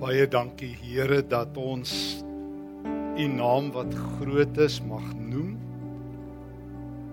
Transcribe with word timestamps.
Baie 0.00 0.24
dankie 0.24 0.72
Here 0.80 1.18
dat 1.28 1.58
ons 1.60 1.90
u 3.20 3.24
naam 3.28 3.66
wat 3.74 3.92
groot 3.92 4.60
is 4.64 4.78
mag 4.80 5.04
noem. 5.12 5.50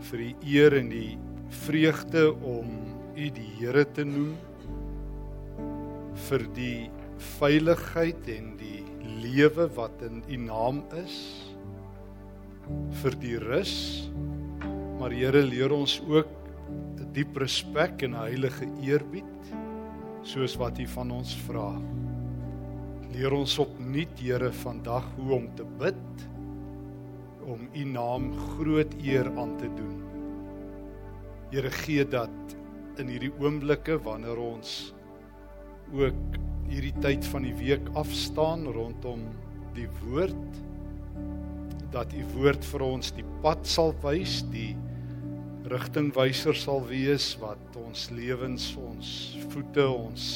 Vir 0.08 0.22
die 0.24 0.36
eer 0.54 0.76
en 0.78 0.88
die 0.94 1.18
vreugde 1.66 2.30
om 2.32 2.70
u 3.12 3.28
die 3.36 3.50
Here 3.58 3.84
te 3.92 4.08
noem. 4.08 4.38
Vir 6.30 6.48
die 6.56 6.88
veiligheid 7.36 8.32
en 8.38 8.54
die 8.62 8.86
lewe 9.20 9.68
wat 9.76 10.08
in 10.08 10.24
u 10.24 10.40
naam 10.48 10.80
is. 11.04 11.20
Vir 13.04 13.20
die 13.20 13.36
rus. 13.50 13.76
Maar 14.96 15.12
Here 15.12 15.44
leer 15.44 15.76
ons 15.76 16.00
ook 16.08 16.32
'n 16.72 17.12
diep 17.12 17.36
respek 17.36 18.08
en 18.08 18.16
heilige 18.16 18.72
eerbied 18.80 19.56
soos 20.24 20.56
wat 20.56 20.80
u 20.80 20.88
van 20.88 21.12
ons 21.12 21.36
vra 21.48 21.72
leer 23.18 23.34
ons 23.34 23.56
opnuut 23.64 24.20
Here 24.22 24.52
vandag 24.60 25.06
hoe 25.16 25.32
om 25.40 25.46
te 25.58 25.66
bid 25.80 26.26
om 27.48 27.64
u 27.74 27.84
naam 27.90 28.28
groot 28.52 28.92
eer 29.02 29.30
aan 29.40 29.56
te 29.58 29.70
doen. 29.74 29.96
Here 31.50 31.72
gee 31.80 32.04
dat 32.06 32.54
in 33.02 33.10
hierdie 33.10 33.32
oomblikke 33.40 33.96
wanneer 34.06 34.38
ons 34.38 34.92
ook 35.96 36.38
hierdie 36.68 36.94
tyd 37.02 37.26
van 37.32 37.48
die 37.48 37.56
week 37.58 37.90
afstaan 37.98 38.68
rondom 38.76 39.24
die 39.74 39.88
woord 40.04 40.62
dat 41.96 42.14
u 42.14 42.26
woord 42.36 42.68
vir 42.68 42.86
ons 42.86 43.14
die 43.16 43.26
pad 43.42 43.66
sal 43.66 43.96
wys, 44.04 44.44
die 44.52 44.76
rigtingwyser 45.72 46.58
sal 46.60 46.84
wees 46.86 47.32
wat 47.42 47.82
ons 47.82 48.10
lewens, 48.14 48.76
ons 48.78 49.16
voete, 49.56 49.88
ons 49.88 50.30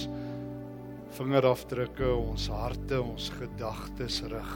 vingerafdrukke, 1.15 2.07
ons 2.15 2.47
harte, 2.53 2.99
ons 3.01 3.29
gedagtes 3.35 4.21
rig. 4.31 4.53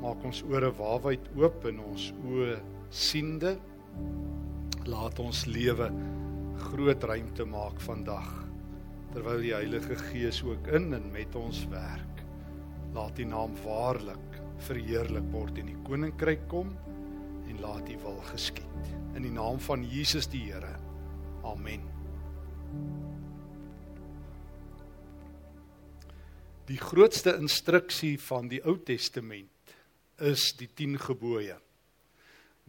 Maak 0.00 0.22
ons 0.24 0.42
ore 0.48 0.70
waawyd 0.78 1.26
oop 1.38 1.66
en 1.68 1.82
ons 1.90 2.06
oë 2.30 2.56
siende. 2.90 3.56
Laat 4.88 5.20
ons 5.22 5.44
lewe 5.50 5.90
groot 6.60 7.04
ruimte 7.08 7.44
maak 7.48 7.80
vandag 7.84 8.30
terwyl 9.10 9.40
die 9.42 9.54
Heilige 9.56 9.96
Gees 9.98 10.38
ook 10.46 10.68
in 10.70 10.92
en 10.94 11.08
met 11.10 11.34
ons 11.38 11.64
werk. 11.72 12.22
Laat 12.94 13.18
U 13.18 13.26
naam 13.26 13.56
waarlik 13.64 14.38
verheerlik 14.62 15.26
word 15.34 15.58
en 15.58 15.72
die 15.72 15.78
koninkryk 15.86 16.46
kom 16.52 16.70
en 17.50 17.62
laat 17.64 17.90
U 17.90 17.96
wil 18.04 18.20
geskied. 18.30 18.92
In 19.18 19.26
die 19.26 19.34
naam 19.34 19.58
van 19.66 19.82
Jesus 19.82 20.30
die 20.30 20.46
Here. 20.46 20.76
Amen. 21.42 21.99
Die 26.70 26.78
grootste 26.78 27.32
instruksie 27.34 28.14
van 28.22 28.46
die 28.50 28.60
Ou 28.62 28.76
Testament 28.86 29.72
is 30.22 30.52
die 30.54 30.68
10 30.68 31.00
gebooie. 31.02 31.56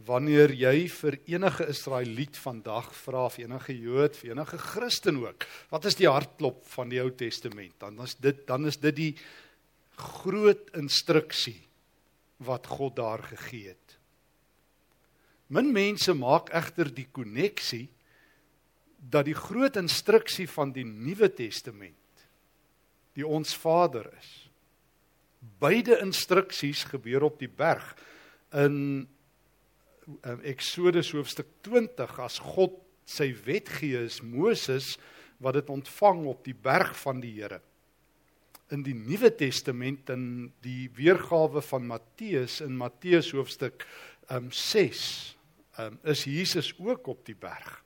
Wanneer 0.02 0.50
jy 0.58 0.88
vir 0.90 1.18
enige 1.30 1.68
Israeliet 1.70 2.38
vandag 2.42 2.88
vra 2.98 3.28
of 3.28 3.36
enige 3.38 3.76
Jood, 3.76 4.18
vir 4.18 4.32
enige 4.32 4.58
Christen 4.58 5.20
ook, 5.22 5.46
wat 5.70 5.86
is 5.86 5.98
die 6.00 6.10
hartklop 6.10 6.64
van 6.72 6.90
die 6.90 6.98
Ou 6.98 7.12
Testament? 7.14 7.76
Dan 7.78 8.02
is 8.02 8.16
dit 8.18 8.42
dan 8.48 8.66
is 8.66 8.80
dit 8.82 8.96
die 8.96 9.12
groot 10.02 10.72
instruksie 10.74 11.60
wat 12.42 12.66
God 12.66 12.96
daar 12.98 13.22
gegee 13.22 13.70
het. 13.70 13.98
Min 15.52 15.70
mense 15.70 16.10
maak 16.16 16.50
egter 16.50 16.90
die 16.90 17.06
koneksie 17.06 17.86
dat 18.98 19.28
die 19.30 19.38
groot 19.38 19.78
instruksie 19.78 20.48
van 20.50 20.74
die 20.74 20.88
Nuwe 20.88 21.30
Testament 21.30 22.01
die 23.16 23.26
ons 23.26 23.54
Vader 23.58 24.06
is. 24.18 24.30
Beide 25.62 25.98
instruksies 26.02 26.84
gebeur 26.90 27.26
op 27.28 27.40
die 27.42 27.50
berg 27.50 27.94
in 28.56 29.06
Eksodus 30.42 31.12
hoofstuk 31.14 31.48
20 31.66 32.16
as 32.22 32.38
God 32.42 32.74
sy 33.08 33.30
wet 33.46 33.70
gee 33.78 33.98
is 34.06 34.20
Moses 34.22 34.96
wat 35.42 35.58
dit 35.58 35.70
ontvang 35.70 36.24
op 36.30 36.42
die 36.46 36.56
berg 36.56 36.94
van 37.02 37.20
die 37.22 37.32
Here. 37.36 37.60
In 38.72 38.84
die 38.86 38.94
Nuwe 38.96 39.32
Testament 39.36 40.10
in 40.14 40.24
die 40.64 40.88
weergawe 40.96 41.62
van 41.64 41.86
Matteus 41.90 42.60
in 42.64 42.76
Matteus 42.78 43.32
hoofstuk 43.34 43.86
um, 44.30 44.50
6 44.50 45.36
um, 45.82 45.98
is 46.08 46.24
Jesus 46.24 46.72
ook 46.78 47.10
op 47.12 47.24
die 47.26 47.36
berg. 47.38 47.82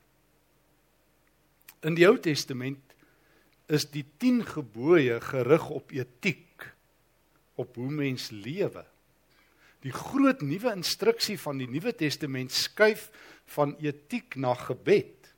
In 1.84 1.96
die 1.96 2.06
Ou 2.08 2.16
Testament 2.20 2.85
is 3.72 3.88
die 3.90 4.04
10 4.18 4.44
gebooie 4.46 5.20
gerig 5.20 5.70
op 5.70 5.90
etiek 5.94 6.68
op 7.56 7.76
hoe 7.80 7.90
mens 7.90 8.30
lewe. 8.30 8.84
Die 9.84 9.92
groot 9.94 10.42
nuwe 10.44 10.72
instruksie 10.76 11.38
van 11.40 11.60
die 11.62 11.68
Nuwe 11.70 11.92
Testament 11.96 12.52
skuif 12.52 13.08
van 13.54 13.76
etiek 13.82 14.36
na 14.36 14.54
gebed. 14.58 15.30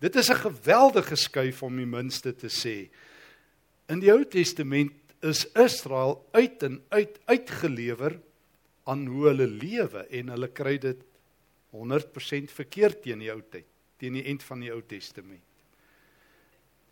Dit 0.00 0.16
is 0.16 0.30
'n 0.30 0.44
geweldige 0.46 1.16
skuif 1.16 1.62
om 1.62 1.76
die 1.76 1.86
minste 1.86 2.34
te 2.34 2.48
sê. 2.48 2.90
In 3.88 4.00
die 4.00 4.12
Ou 4.12 4.24
Testament 4.24 4.92
is 5.20 5.46
Israel 5.52 6.28
uit 6.32 6.62
en 6.62 6.82
uit 6.88 7.18
uitgelewer 7.24 8.20
aan 8.84 9.06
hoe 9.06 9.26
hulle 9.26 9.46
lewe 9.46 10.06
en 10.10 10.28
hulle 10.28 10.48
kry 10.48 10.78
dit 10.78 11.00
100% 11.70 12.52
verkeerd 12.52 13.02
teen 13.02 13.18
die 13.18 13.32
ou 13.32 13.40
tyd, 13.50 13.66
teen 13.96 14.12
die 14.12 14.24
end 14.30 14.42
van 14.42 14.60
die 14.60 14.72
Ou 14.72 14.82
Testament. 14.86 15.42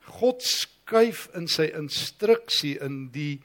God 0.06 0.42
skuif 0.42 1.28
in 1.38 1.48
sy 1.48 1.68
instruksie 1.78 2.76
in 2.82 3.06
die 3.14 3.40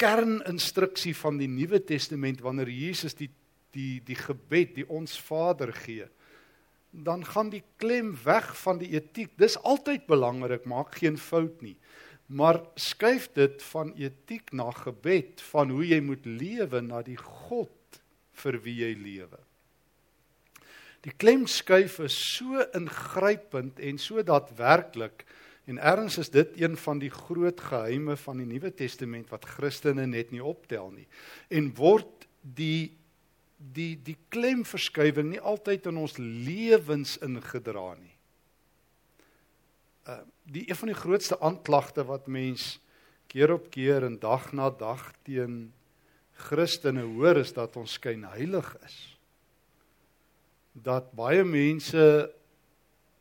kerninstruksie 0.00 1.14
van 1.14 1.38
die 1.38 1.48
Nuwe 1.50 1.80
Testament 1.84 2.42
wanneer 2.42 2.70
Jesus 2.70 3.14
die 3.18 3.30
die 3.74 3.98
die 4.06 4.18
gebed, 4.18 4.76
die 4.76 4.86
ons 4.86 5.16
Vader 5.18 5.72
gee. 5.74 6.06
Dan 6.94 7.24
gaan 7.26 7.50
die 7.50 7.64
klem 7.82 8.12
weg 8.22 8.52
van 8.60 8.78
die 8.78 8.92
etiek. 8.94 9.32
Dis 9.40 9.56
altyd 9.66 10.06
belangrik, 10.06 10.66
maak 10.70 10.94
geen 11.00 11.18
fout 11.18 11.58
nie. 11.64 11.74
Maar 12.30 12.60
skuif 12.80 13.26
dit 13.34 13.62
van 13.72 13.90
etiek 13.98 14.52
na 14.54 14.70
gebed, 14.78 15.42
van 15.50 15.74
hoe 15.74 15.82
jy 15.84 15.98
moet 16.06 16.24
lewe 16.26 16.80
na 16.86 17.02
die 17.04 17.18
God 17.18 17.98
vir 18.44 18.60
wie 18.64 18.78
jy 18.80 18.92
lewe. 18.94 19.42
Die 21.04 21.12
klem 21.20 21.44
skuif 21.50 21.98
is 22.00 22.14
so 22.16 22.62
ingrypend 22.78 23.82
en 23.82 23.98
so 24.00 24.22
daadwerklik 24.24 25.26
En 25.64 25.78
erns 25.80 26.18
is 26.20 26.30
dit 26.30 26.60
een 26.60 26.76
van 26.76 26.98
die 27.00 27.10
groot 27.10 27.60
geheime 27.60 28.16
van 28.20 28.40
die 28.42 28.46
Nuwe 28.46 28.74
Testament 28.74 29.30
wat 29.32 29.46
Christene 29.48 30.06
net 30.06 30.30
nie 30.30 30.44
optel 30.44 30.90
nie. 30.92 31.06
En 31.48 31.72
word 31.78 32.28
die 32.40 32.92
die 33.56 33.94
die 34.04 34.16
klemverskywing 34.28 35.30
nie 35.30 35.40
altyd 35.40 35.86
in 35.88 35.96
ons 36.02 36.18
lewens 36.20 37.16
ingedra 37.24 37.94
nie. 37.96 38.12
Uh 40.04 40.20
die 40.44 40.66
een 40.68 40.76
van 40.76 40.90
die 40.90 40.98
grootste 40.98 41.38
aanklagte 41.40 42.02
wat 42.04 42.26
mens 42.28 42.74
keer 43.32 43.54
op 43.54 43.70
keer 43.72 44.04
en 44.04 44.18
dag 44.20 44.50
na 44.52 44.68
dag 44.68 45.06
teen 45.24 45.72
Christene 46.44 47.06
hoor 47.14 47.40
is 47.40 47.54
dat 47.56 47.78
ons 47.80 47.94
skyn 47.96 48.26
heilig 48.34 48.68
is. 48.84 48.98
Dat 50.72 51.08
baie 51.16 51.44
mense 51.48 52.04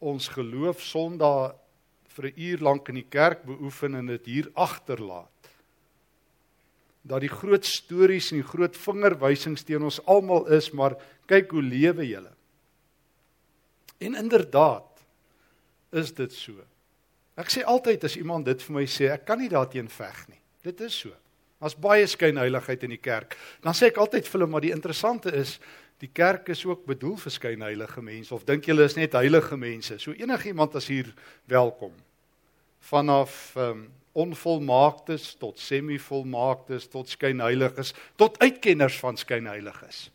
ons 0.03 0.27
geloof 0.35 0.81
Sondag 0.83 1.55
vir 2.13 2.29
'n 2.29 2.39
uur 2.39 2.59
lank 2.59 2.89
in 2.89 2.95
die 2.95 3.09
kerk 3.09 3.43
beoefen 3.43 3.95
en 3.95 4.05
dit 4.05 4.25
hier 4.25 4.49
agterlaat. 4.53 5.29
Dat 7.01 7.21
die 7.21 7.29
groot 7.29 7.65
stories 7.65 8.31
en 8.31 8.37
die 8.37 8.47
groot 8.47 8.77
vingerwysings 8.77 9.63
teen 9.63 9.83
ons 9.83 10.05
almal 10.05 10.47
is, 10.47 10.71
maar 10.71 10.95
kyk 11.27 11.51
hoe 11.51 11.61
lewe 11.61 12.07
julle. 12.07 12.31
En 13.99 14.15
inderdaad 14.15 15.05
is 15.91 16.13
dit 16.13 16.31
so. 16.31 16.53
Ek 17.35 17.49
sê 17.49 17.63
altyd 17.65 18.03
as 18.03 18.17
iemand 18.17 18.45
dit 18.45 18.61
vir 18.61 18.75
my 18.75 18.85
sê, 18.85 19.09
ek 19.13 19.25
kan 19.25 19.39
nie 19.39 19.49
daarteen 19.49 19.89
veg 19.89 20.27
nie. 20.29 20.41
Dit 20.63 20.81
is 20.81 20.95
so. 21.05 21.13
As 21.63 21.75
baie 21.79 22.05
skynheiligheid 22.07 22.83
in 22.83 22.89
die 22.89 23.01
kerk, 23.01 23.37
dan 23.63 23.73
sê 23.73 23.89
ek 23.89 23.97
altyd 23.97 24.27
vir 24.27 24.39
hulle 24.39 24.51
maar 24.51 24.61
die 24.61 24.73
interessante 24.75 25.31
is 25.31 25.59
die 25.97 26.09
kerk 26.11 26.49
is 26.49 26.65
ook 26.65 26.85
bedoel 26.85 27.17
vir 27.17 27.31
skynheilige 27.31 28.01
mense 28.01 28.33
of 28.35 28.45
dink 28.47 28.65
julle 28.65 28.83
is 28.83 28.95
net 28.95 29.13
heilige 29.13 29.57
mense? 29.57 29.99
So 29.99 30.11
enigiemand 30.11 30.75
as 30.75 30.87
hier 30.87 31.13
welkom. 31.45 31.93
Vanaf 32.79 33.55
um, 33.57 33.85
onvolmaaktes 34.13 35.35
tot 35.41 35.59
semivolmaaktes 35.59 36.87
tot 36.87 37.09
skynheiliges 37.09 37.93
tot 38.15 38.39
uitkenners 38.39 38.99
van 38.99 39.17
skynheiliges. 39.17 40.09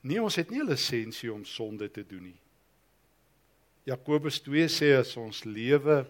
Nee, 0.00 0.22
ons 0.22 0.36
het 0.36 0.50
nie 0.50 0.62
'n 0.62 0.68
lisensie 0.68 1.32
om 1.32 1.44
sonde 1.44 1.90
te 1.90 2.06
doen 2.06 2.22
nie. 2.22 2.40
Jakobus 3.84 4.40
2 4.40 4.68
sê 4.68 4.96
as 4.98 5.16
ons 5.16 5.44
lewe 5.44 6.06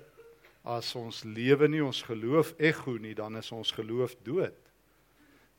as 0.62 0.94
ons 0.94 1.22
lewe 1.24 1.68
nie 1.68 1.80
ons 1.84 2.02
geloof 2.02 2.52
ego 2.58 2.98
nie, 3.00 3.14
dan 3.14 3.36
is 3.36 3.52
ons 3.52 3.70
geloof 3.72 4.16
dood. 4.22 4.69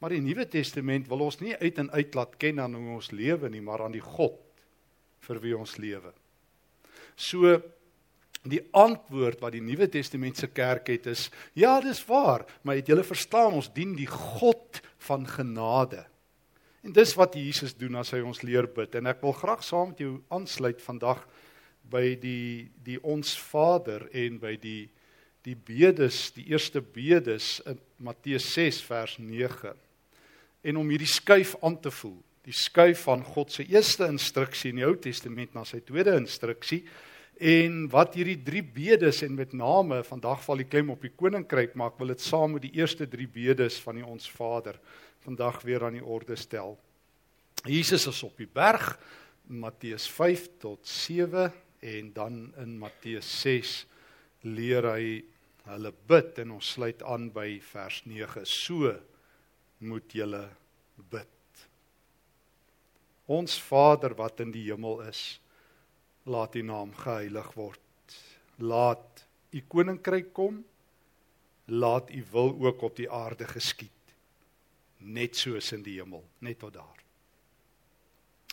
Maar 0.01 0.15
die 0.15 0.23
Nuwe 0.25 0.47
Testament 0.49 1.07
wil 1.11 1.27
ons 1.27 1.37
nie 1.43 1.53
uit 1.55 1.77
en 1.77 1.91
uit 1.93 2.15
laat 2.17 2.33
ken 2.41 2.59
aan 2.59 2.73
hoe 2.75 2.95
ons 2.97 3.11
lewe 3.13 3.51
nie, 3.53 3.61
maar 3.61 3.85
aan 3.85 3.93
die 3.93 4.03
God 4.03 4.39
vir 5.21 5.39
wie 5.43 5.53
ons 5.57 5.77
lewe. 5.77 6.09
So 7.15 7.59
Die 8.41 8.61
antwoord 8.73 9.37
wat 9.43 9.53
die 9.53 9.61
Nuwe 9.61 9.85
Testamentiese 9.91 10.47
kerk 10.49 10.87
het 10.89 11.05
is: 11.11 11.27
ja, 11.53 11.75
dis 11.81 12.01
waar, 12.09 12.47
maar 12.65 12.79
het 12.79 12.87
julle 12.89 13.03
verstaan 13.05 13.53
ons 13.59 13.69
dien 13.73 13.93
die 13.93 14.09
God 14.09 14.81
van 15.05 15.27
genade. 15.29 16.07
En 16.81 16.93
dis 16.93 17.13
wat 17.13 17.37
Jesus 17.37 17.75
doen 17.77 17.99
as 18.01 18.09
hy 18.15 18.23
ons 18.25 18.41
leer 18.41 18.65
bid 18.65 18.97
en 18.97 19.11
ek 19.11 19.21
wil 19.21 19.35
graag 19.37 19.61
saam 19.61 19.91
met 19.91 20.01
jou 20.01 20.15
aansluit 20.33 20.81
vandag 20.81 21.21
by 21.91 22.15
die 22.17 22.71
die 22.81 22.97
ons 23.05 23.35
Vader 23.51 24.07
en 24.09 24.41
by 24.41 24.55
die 24.57 24.89
die 25.45 25.55
bedes, 25.57 26.31
die 26.33 26.51
eerste 26.53 26.81
bedes 26.81 27.59
in 27.65 27.79
Matteus 27.97 28.45
6 28.53 28.81
vers 28.85 29.15
9. 29.17 29.73
En 30.61 30.77
om 30.77 30.89
hierdie 30.93 31.09
skuif 31.09 31.55
aan 31.65 31.79
te 31.81 31.91
voel, 31.93 32.19
die 32.45 32.55
skuif 32.55 33.05
van 33.07 33.23
God 33.25 33.53
se 33.53 33.65
eerste 33.69 34.07
instruksie 34.09 34.71
in 34.73 34.81
die 34.81 34.85
Ou 34.85 34.95
Testament 35.01 35.53
na 35.57 35.65
sy 35.67 35.81
tweede 35.85 36.13
instruksie 36.17 36.83
en 37.41 37.87
wat 37.89 38.15
hierdie 38.17 38.39
drie 38.45 38.61
bedes 38.61 39.23
en 39.25 39.33
met 39.37 39.53
name 39.57 40.01
vandag 40.05 40.43
val 40.45 40.61
die 40.61 40.67
klem 40.69 40.91
op 40.93 41.01
die 41.05 41.13
koninkryk 41.17 41.73
maar 41.77 41.93
ek 41.93 42.01
wil 42.01 42.13
dit 42.13 42.21
saam 42.21 42.55
met 42.57 42.65
die 42.67 42.75
eerste 42.77 43.07
drie 43.09 43.29
bedes 43.29 43.79
van 43.81 43.97
die 43.97 44.05
ons 44.05 44.29
Vader 44.29 44.77
vandag 45.25 45.61
weer 45.65 45.85
aan 45.85 45.97
die 45.97 46.05
orde 46.05 46.37
stel. 46.37 46.75
Jesus 47.65 48.07
is 48.09 48.21
op 48.25 48.37
die 48.41 48.49
berg 48.49 48.95
Matteus 49.49 50.07
5 50.09 50.47
tot 50.61 50.85
7 50.87 51.49
en 51.81 52.13
dan 52.13 52.41
in 52.61 52.77
Matteus 52.81 53.29
6 53.41 53.75
leer 54.49 54.85
hy 54.89 55.21
hulle 55.69 55.93
bid 56.09 56.41
en 56.41 56.57
ons 56.57 56.73
sluit 56.77 57.01
aan 57.05 57.29
by 57.33 57.59
vers 57.71 58.01
9 58.09 58.45
so 58.49 58.93
moet 59.81 60.13
julle 60.13 60.45
bid. 61.11 61.27
Ons 63.31 63.57
Vader 63.63 64.15
wat 64.19 64.41
in 64.43 64.51
die 64.53 64.67
hemel 64.69 65.01
is 65.07 65.39
laat 66.29 66.55
u 66.55 66.61
naam 66.61 66.93
geheilig 66.93 67.53
word. 67.57 68.17
Laat 68.61 69.25
u 69.51 69.61
koninkryk 69.67 70.33
kom. 70.33 70.61
Laat 71.71 72.11
u 72.11 72.23
wil 72.31 72.55
ook 72.59 72.81
op 72.81 72.95
die 72.95 73.09
aarde 73.09 73.47
geskied. 73.47 73.89
Net 74.97 75.35
soos 75.35 75.71
in 75.71 75.83
die 75.85 75.97
hemel, 75.97 76.23
net 76.39 76.59
tot 76.59 76.73
daar. 76.73 76.99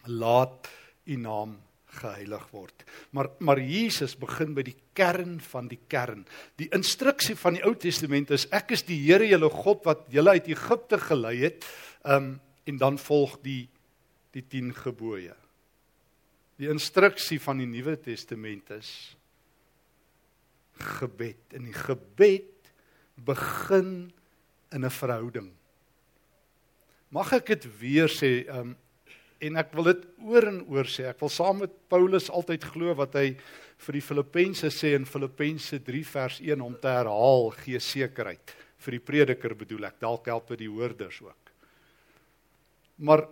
Laat 0.06 0.70
u 1.04 1.16
naam 1.16 1.58
geheilig 1.98 2.44
word. 2.54 2.84
Maar 3.10 3.30
maar 3.38 3.60
Jesus 3.60 4.16
begin 4.18 4.54
by 4.56 4.64
die 4.66 4.76
kern 4.96 5.38
van 5.50 5.68
die 5.68 5.80
kern. 5.90 6.24
Die 6.56 6.70
instruksie 6.74 7.36
van 7.36 7.58
die 7.58 7.64
Ou 7.66 7.74
Testament 7.74 8.30
is 8.34 8.46
ek 8.54 8.72
is 8.76 8.86
die 8.88 8.98
Here 9.02 9.26
julle 9.26 9.50
God 9.50 9.84
wat 9.88 10.06
julle 10.12 10.36
uit 10.38 10.48
Egipte 10.48 11.00
gelei 11.02 11.36
het. 11.42 11.66
Um 12.04 12.38
en 12.68 12.76
dan 12.76 12.98
volg 13.00 13.38
die 13.42 13.68
die 14.36 14.44
10 14.44 14.74
gebooie. 14.76 15.34
Die 16.60 16.68
instruksie 16.68 17.38
van 17.40 17.62
die 17.62 17.68
Nuwe 17.70 17.96
Testament 17.96 18.70
is 18.76 18.90
gebed. 20.98 21.54
En 21.56 21.64
die 21.64 21.76
gebed 21.76 22.70
begin 23.24 24.12
in 24.70 24.84
'n 24.84 24.90
verhouding. 24.90 25.50
Mag 27.08 27.32
ek 27.32 27.46
dit 27.46 27.78
weer 27.80 28.08
sê, 28.08 28.44
um, 28.48 28.76
en 29.40 29.56
ek 29.56 29.72
wil 29.76 29.90
dit 29.90 30.04
oor 30.26 30.48
en 30.50 30.60
oor 30.66 30.88
sê. 30.90 31.06
Ek 31.10 31.20
wil 31.20 31.32
saam 31.32 31.62
met 31.62 31.74
Paulus 31.88 32.30
altyd 32.30 32.64
glo 32.72 32.94
wat 32.98 33.14
hy 33.14 33.26
vir 33.86 33.98
die 33.98 34.02
Filippense 34.02 34.70
sê 34.74 34.94
in 34.96 35.06
Filippense 35.06 35.78
3 35.86 36.04
vers 36.04 36.40
1 36.42 36.64
om 36.64 36.74
te 36.80 36.90
herhaal, 36.90 37.50
gee 37.62 37.80
sekerheid 37.80 38.54
vir 38.78 38.98
die 38.98 39.02
prediker 39.02 39.54
bedoel 39.58 39.90
ek. 39.90 40.00
Dalk 40.02 40.26
help 40.30 40.48
dit 40.54 40.64
die 40.66 40.70
hoorders 40.70 41.20
ook. 41.22 41.52
Maar 42.98 43.28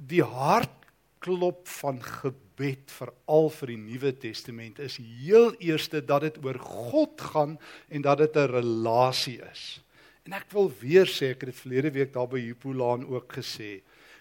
die 0.00 0.24
hartklop 0.24 1.66
van 1.68 2.00
gebed 2.00 2.48
gebed 2.60 2.92
veral 2.92 3.48
vir 3.56 3.70
die 3.72 3.80
Nuwe 3.80 4.10
Testament 4.20 4.80
is 4.84 4.98
heel 5.00 5.54
eerste 5.64 6.02
dat 6.04 6.26
dit 6.26 6.40
oor 6.44 6.58
God 6.60 7.20
gaan 7.20 7.58
en 7.88 8.02
dat 8.02 8.18
dit 8.18 8.36
'n 8.36 8.52
relasie 8.52 9.40
is. 9.52 9.80
En 10.26 10.32
ek 10.32 10.52
wil 10.52 10.70
weer 10.80 11.06
sê 11.06 11.30
ek 11.30 11.40
het 11.40 11.50
dit 11.50 11.62
verlede 11.64 11.90
week 11.90 12.12
daar 12.12 12.28
by 12.28 12.38
Hippolaan 12.38 13.06
ook 13.06 13.32
gesê. 13.32 13.80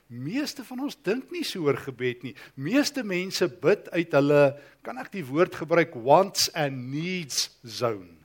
Meeste 0.09 0.63
van 0.65 0.79
ons 0.87 0.97
dink 1.05 1.29
nie 1.31 1.43
so 1.45 1.67
oor 1.67 1.77
gebed 1.77 2.23
nie. 2.25 2.35
Meeste 2.57 3.03
mense 3.05 3.45
bid 3.61 3.89
uit 3.93 4.15
hulle 4.17 4.43
kan 4.81 4.97
ek 4.97 5.11
die 5.13 5.25
woord 5.25 5.55
gebruik 5.61 5.93
wants 5.93 6.49
and 6.57 6.89
needs 6.89 7.49
zone. 7.61 8.17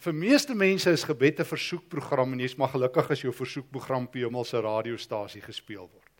Vir 0.00 0.16
meeste 0.16 0.54
mense 0.56 0.90
is 0.90 1.04
gebed 1.04 1.40
'n 1.40 1.44
versoekprogram 1.44 2.32
en 2.32 2.40
jy's 2.40 2.56
maar 2.56 2.72
gelukkig 2.74 3.10
as 3.10 3.22
jou 3.22 3.32
versoekprogram 3.32 4.08
op 4.08 4.14
'n 4.16 4.24
hemelse 4.24 4.60
radiostasie 4.60 5.42
gespeel 5.42 5.86
word 5.86 6.10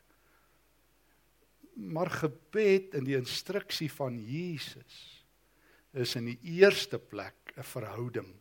maar 1.81 2.11
gebed 2.11 2.95
in 2.95 3.07
die 3.07 3.17
instruksie 3.17 3.89
van 3.93 4.19
Jesus 4.21 5.25
is 5.97 6.15
in 6.19 6.29
die 6.31 6.39
eerste 6.61 6.99
plek 6.99 7.55
'n 7.57 7.67
verhouding. 7.67 8.35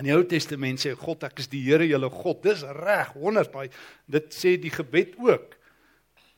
In 0.00 0.08
die 0.08 0.14
Ou 0.14 0.24
Testament 0.24 0.80
sê 0.80 0.94
God 0.96 1.26
ek 1.28 1.42
is 1.42 1.50
die 1.52 1.62
Here 1.66 1.84
julle 1.84 2.08
God. 2.12 2.40
Dis 2.44 2.64
reg, 2.64 3.12
100 3.16 3.52
baie. 3.52 3.72
Dit 4.08 4.32
sê 4.32 4.56
die 4.60 4.72
gebed 4.72 5.18
ook. 5.20 5.56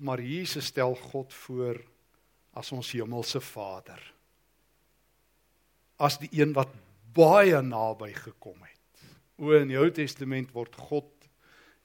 Maar 0.03 0.23
Jesus 0.25 0.73
stel 0.73 0.97
God 0.99 1.33
voor 1.47 1.79
as 2.59 2.73
ons 2.75 2.91
hemelse 2.95 3.41
Vader. 3.43 4.01
As 6.03 6.19
die 6.19 6.31
een 6.35 6.55
wat 6.57 6.73
baie 7.15 7.61
naby 7.63 8.11
gekom 8.17 8.59
het. 8.67 9.05
O 9.39 9.55
in 9.55 9.71
die 9.71 9.79
Ou 9.79 9.91
Testament 9.95 10.51
word 10.55 10.75
God 10.91 11.11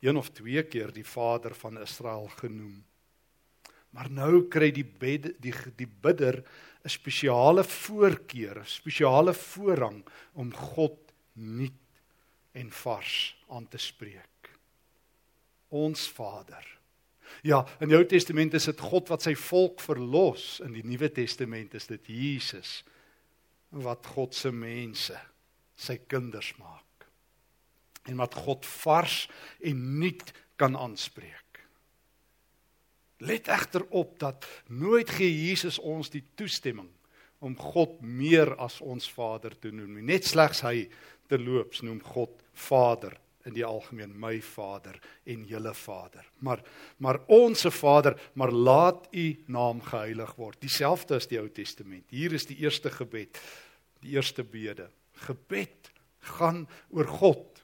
een 0.02 0.18
of 0.18 0.32
twee 0.34 0.62
keer 0.64 0.94
die 0.96 1.06
Vader 1.06 1.54
van 1.58 1.78
Israel 1.82 2.30
genoem. 2.40 2.80
Maar 3.94 4.10
nou 4.14 4.46
kry 4.52 4.70
die 4.74 4.86
bed, 4.86 5.32
die 5.42 5.54
die 5.78 5.90
bidder 5.90 6.44
'n 6.86 6.90
spesiale 6.90 7.64
voorkeur, 7.64 8.62
'n 8.62 8.66
spesiale 8.66 9.34
voorrang 9.34 10.04
om 10.34 10.54
God 10.54 11.09
nuut 11.40 11.76
en 12.60 12.72
vars 12.84 13.16
aan 13.50 13.68
te 13.68 13.80
spreek. 13.82 14.52
Ons 15.70 16.08
Vader. 16.14 16.66
Ja, 17.46 17.62
in 17.80 17.92
die 17.92 17.98
Ou 17.98 18.06
Testament 18.10 18.56
is 18.58 18.68
dit 18.72 18.80
God 18.82 19.10
wat 19.14 19.24
sy 19.26 19.36
volk 19.38 19.84
verlos, 19.84 20.58
in 20.66 20.74
die 20.76 20.86
Nuwe 20.86 21.12
Testament 21.14 21.76
is 21.78 21.88
dit 21.92 22.10
Jesus 22.10 22.80
wat 23.70 24.08
God 24.16 24.34
se 24.34 24.50
mense, 24.50 25.14
sy 25.78 26.00
kinders 26.10 26.56
maak. 26.58 27.06
En 28.10 28.18
wat 28.18 28.34
God 28.34 28.66
vars 28.66 29.28
en 29.62 29.84
nuut 30.00 30.34
kan 30.58 30.74
aanspreek. 30.74 31.62
Let 33.22 33.52
egter 33.52 33.86
op 33.94 34.16
dat 34.20 34.48
nooit 34.72 35.12
gee 35.12 35.30
Jesus 35.30 35.78
ons 35.80 36.10
die 36.10 36.24
toestemming 36.40 36.90
om 37.44 37.56
God 37.60 38.00
meer 38.02 38.56
as 38.60 38.80
ons 38.82 39.08
Vader 39.12 39.54
te 39.60 39.72
noem 39.72 40.00
nie. 40.00 40.08
Net 40.08 40.28
slegs 40.28 40.64
hy 40.66 40.88
terloops 41.30 41.84
noem 41.86 42.02
God 42.04 42.34
Vader 42.54 43.16
in 43.48 43.56
die 43.56 43.66
algemeen 43.66 44.12
my 44.20 44.38
Vader 44.44 44.98
en 45.30 45.46
julle 45.48 45.74
Vader. 45.74 46.26
Maar 46.44 46.64
maar 46.98 47.22
ons 47.32 47.62
se 47.66 47.72
Vader, 47.72 48.18
maar 48.34 48.52
laat 48.52 49.08
u 49.12 49.28
naam 49.48 49.82
geheilig 49.82 50.36
word. 50.36 50.60
Dieselfde 50.62 51.16
as 51.16 51.28
die 51.28 51.40
Ou 51.40 51.48
Testament. 51.50 52.06
Hier 52.12 52.34
is 52.34 52.46
die 52.50 52.60
eerste 52.60 52.92
gebed, 52.92 53.40
die 54.04 54.18
eerste 54.18 54.44
bede. 54.44 54.90
Gebed 55.26 55.92
gaan 56.36 56.66
oor 56.92 57.08
God 57.08 57.64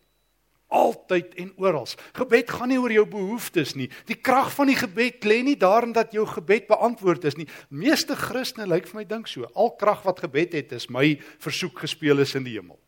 altyd 0.75 1.35
en 1.39 1.51
oral. 1.61 1.87
Gebed 2.17 2.49
gaan 2.51 2.71
nie 2.71 2.79
oor 2.81 2.93
jou 2.93 3.05
behoeftes 3.09 3.75
nie. 3.77 3.87
Die 4.09 4.17
krag 4.17 4.51
van 4.55 4.71
die 4.71 4.77
gebed 4.79 5.27
lê 5.27 5.41
nie 5.45 5.57
daarin 5.59 5.93
dat 5.95 6.15
jou 6.15 6.25
gebed 6.27 6.67
beantwoord 6.67 7.27
is 7.29 7.37
nie. 7.39 7.47
Meeste 7.69 8.17
Christene 8.19 8.67
lyk 8.69 8.89
vir 8.89 9.01
my 9.01 9.05
dink 9.07 9.29
so. 9.31 9.47
Al 9.53 9.75
krag 9.79 10.03
wat 10.07 10.23
gebed 10.25 10.57
het 10.57 10.73
is 10.75 10.89
my 10.89 11.15
versoek 11.43 11.85
gespeel 11.85 12.23
is 12.25 12.35
in 12.35 12.47
die 12.47 12.57
hemel. 12.57 12.79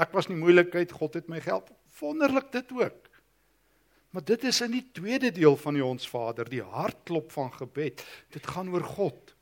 Ek 0.00 0.14
was 0.16 0.30
in 0.30 0.40
moeilikheid, 0.40 0.92
God 0.96 1.18
het 1.18 1.28
my 1.28 1.40
gehelp. 1.42 1.68
Wonderlik 2.00 2.48
dit 2.54 2.72
ook. 2.72 3.08
Maar 4.10 4.24
dit 4.26 4.44
is 4.48 4.60
in 4.64 4.72
die 4.74 4.86
tweede 4.96 5.30
deel 5.34 5.56
van 5.60 5.76
die 5.76 5.84
ons 5.84 6.08
Vader, 6.08 6.48
die 6.50 6.64
hartklop 6.64 7.30
van 7.32 7.52
gebed. 7.54 8.02
Dit 8.34 8.46
gaan 8.50 8.72
oor 8.72 8.86
God. 8.96 9.34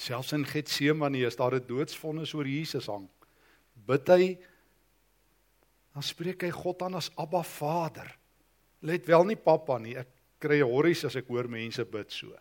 Selfs 0.00 0.32
in 0.32 0.46
Getsemane 0.48 1.26
is 1.26 1.36
daar 1.36 1.54
'n 1.54 1.66
doodsvonnis 1.66 2.34
oor 2.34 2.46
Jesus 2.46 2.86
hang. 2.86 3.08
Bid 3.86 4.08
hy 4.08 4.38
dan 5.94 6.02
spreek 6.02 6.42
hy 6.42 6.50
God 6.54 6.82
aan 6.82 6.94
as 6.94 7.10
Abba 7.18 7.42
Vader. 7.42 8.08
Let 8.86 9.06
wel 9.06 9.24
nie 9.24 9.36
pappa 9.36 9.78
nie. 9.78 9.96
Ek 9.96 10.08
kry 10.38 10.60
horries 10.62 11.04
as 11.04 11.16
ek 11.16 11.28
hoor 11.28 11.48
mense 11.50 11.84
bid 11.84 12.12
so. 12.14 12.32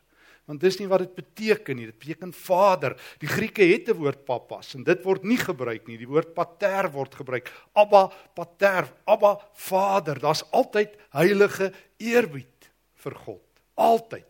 Want 0.49 0.63
dis 0.65 0.79
nie 0.79 0.87
wat 0.89 1.03
dit 1.03 1.11
beteken 1.13 1.77
nie. 1.77 1.85
Dit 1.91 1.99
beteken 2.01 2.31
Vader. 2.33 2.95
Die 3.21 3.29
Grieke 3.29 3.67
het 3.69 3.89
'n 3.89 3.99
woord 3.99 4.25
pappas 4.25 4.73
en 4.75 4.83
dit 4.83 5.03
word 5.03 5.23
nie 5.23 5.37
gebruik 5.37 5.87
nie. 5.87 5.97
Die 5.97 6.09
woord 6.09 6.33
pater 6.33 6.89
word 6.91 7.15
gebruik. 7.15 7.51
Abba 7.73 8.09
Pater, 8.33 8.89
Abba 9.05 9.37
Vader. 9.53 10.19
Daar's 10.19 10.43
altyd 10.51 10.97
heilige 11.11 11.71
eerbied 11.97 12.71
vir 12.95 13.15
God. 13.15 13.45
Altyd. 13.75 14.25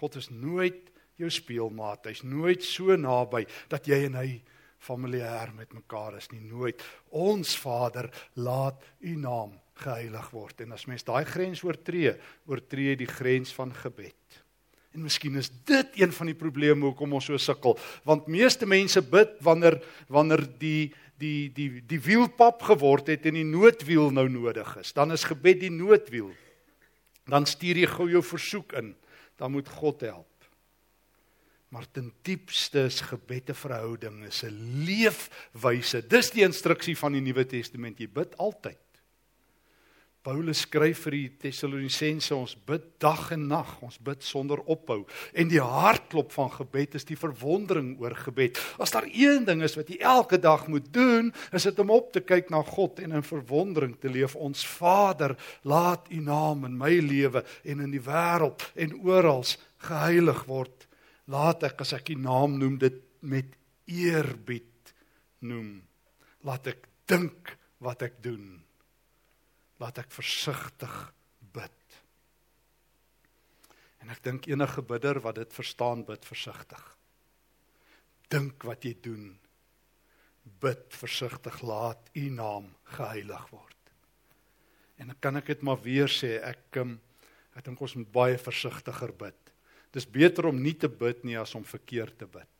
God 0.00 0.16
is 0.16 0.30
nooit 0.30 0.90
jou 1.16 1.30
speelmaat. 1.30 2.06
Hy's 2.06 2.22
nooit 2.22 2.62
so 2.62 2.96
naby 2.96 3.46
dat 3.68 3.86
jy 3.86 4.04
en 4.06 4.14
hy 4.14 4.42
familier 4.78 5.52
met 5.54 5.72
mekaar 5.72 6.16
is 6.16 6.30
nie 6.32 6.40
nooit. 6.40 6.82
Ons 7.10 7.56
Vader, 7.56 8.10
laat 8.34 8.82
U 9.00 9.16
naam 9.16 9.60
geheilig 9.74 10.30
word. 10.30 10.60
En 10.60 10.72
as 10.72 10.86
mens 10.86 11.04
daai 11.04 11.24
grens 11.24 11.62
oortree, 11.64 12.14
oortree 12.46 12.96
die 12.96 13.10
grens 13.10 13.52
van 13.54 13.72
gebed. 13.74 14.43
En 14.94 15.02
miskien 15.02 15.34
is 15.36 15.50
dit 15.66 15.96
een 15.98 16.12
van 16.14 16.30
die 16.30 16.38
probleme 16.38 16.86
hoekom 16.86 17.16
ons 17.18 17.26
so 17.26 17.38
sukkel, 17.42 17.74
want 18.06 18.28
meeste 18.30 18.66
mense 18.66 19.02
bid 19.02 19.32
wanneer 19.42 19.80
wanneer 20.08 20.44
die 20.60 20.92
die 21.18 21.50
die 21.54 21.80
die 21.86 22.00
wielpap 22.02 22.62
geword 22.62 23.10
het 23.10 23.26
en 23.26 23.38
die 23.38 23.46
noodwiel 23.46 24.12
nou 24.14 24.28
nodig 24.30 24.76
is. 24.78 24.92
Dan 24.94 25.14
is 25.14 25.26
gebed 25.26 25.60
die 25.64 25.72
noodwiel. 25.72 26.30
Dan 27.26 27.46
stuur 27.48 27.80
jy 27.80 27.88
gou 27.90 28.06
jou 28.10 28.22
versoek 28.22 28.76
in, 28.78 28.94
dan 29.40 29.54
moet 29.54 29.68
God 29.68 30.04
help. 30.04 30.30
Maar 31.74 31.86
ten 31.90 32.12
diepste 32.22 32.86
is 32.86 33.00
gebed 33.00 33.50
'n 33.50 33.54
verhouding, 33.54 34.24
is 34.24 34.44
'n 34.44 34.84
leefwyse. 34.86 36.06
Dis 36.06 36.30
die 36.30 36.44
instruksie 36.44 36.96
van 36.96 37.12
die 37.12 37.20
Nuwe 37.20 37.46
Testament. 37.46 37.98
Jy 37.98 38.08
bid 38.08 38.36
altyd. 38.36 38.78
Paulus 40.24 40.62
skryf 40.64 41.02
vir 41.04 41.14
die 41.18 41.26
Tessalonisense 41.42 42.32
ons 42.32 42.54
bid 42.66 42.86
dag 43.02 43.26
en 43.34 43.42
nag, 43.50 43.74
ons 43.84 43.98
bid 44.00 44.24
sonder 44.24 44.62
ophou. 44.72 45.02
En 45.36 45.50
die 45.50 45.60
hartklop 45.60 46.32
van 46.32 46.48
gebed 46.54 46.96
is 46.96 47.04
die 47.04 47.18
verwondering 47.20 47.92
oor 48.00 48.16
gebed. 48.16 48.56
As 48.80 48.94
daar 48.94 49.04
een 49.10 49.44
ding 49.44 49.60
is 49.66 49.76
wat 49.76 49.92
jy 49.92 49.98
elke 50.00 50.40
dag 50.40 50.64
moet 50.72 50.88
doen, 50.94 51.28
is 51.52 51.68
dit 51.68 51.84
om 51.84 51.92
op 51.92 52.08
te 52.16 52.24
kyk 52.24 52.48
na 52.54 52.62
God 52.64 53.04
en 53.04 53.18
in 53.20 53.26
verwondering 53.26 53.98
te 54.00 54.08
leef. 54.08 54.32
Ons 54.34 54.64
Vader, 54.64 55.36
laat 55.68 56.08
U 56.08 56.24
naam 56.24 56.64
in 56.70 56.80
my 56.80 56.94
lewe 57.04 57.44
en 57.62 57.84
in 57.84 57.92
die 57.92 58.02
wêreld 58.02 58.64
en 58.80 58.96
oral 59.04 59.44
geheilig 59.84 60.44
word 60.48 60.88
laat 61.30 61.64
ek 61.68 61.84
as 61.84 61.94
ek 61.96 62.10
die 62.12 62.20
naam 62.20 62.58
noem 62.60 62.76
dit 62.80 63.00
met 63.24 63.56
eerbied 63.88 64.94
noem. 65.44 65.78
Laat 66.44 66.72
ek 66.72 66.88
dink 67.08 67.54
wat 67.84 68.04
ek 68.04 68.20
doen. 68.24 68.63
Laat 69.84 70.00
ek 70.00 70.12
versigtig 70.14 70.94
bid. 71.52 71.96
En 74.00 74.12
ek 74.12 74.22
dink 74.24 74.48
enige 74.48 74.84
bidder 74.84 75.20
wat 75.24 75.36
dit 75.42 75.52
verstaan 75.52 76.06
bid 76.08 76.24
versigtig. 76.24 76.82
Dink 78.32 78.64
wat 78.64 78.84
jy 78.88 78.94
doen. 79.04 79.26
Bid 80.64 80.88
versigtig 80.96 81.60
laat 81.64 82.08
u 82.16 82.24
naam 82.32 82.70
geheilig 82.96 83.44
word. 83.52 83.92
En 84.96 85.12
dan 85.12 85.20
kan 85.20 85.36
ek 85.40 85.52
dit 85.52 85.64
maar 85.66 85.80
weer 85.84 86.08
sê 86.08 86.38
ek 86.40 86.80
um, 86.80 86.96
ek 87.54 87.68
dink 87.68 87.80
ons 87.84 87.96
moet 88.00 88.12
baie 88.12 88.40
versigtiger 88.40 89.12
bid. 89.20 89.52
Dis 89.94 90.08
beter 90.08 90.48
om 90.48 90.56
nie 90.58 90.74
te 90.80 90.88
bid 90.88 91.22
nie 91.28 91.36
as 91.38 91.54
om 91.54 91.64
verkeerd 91.66 92.16
te 92.24 92.28
bid. 92.30 92.53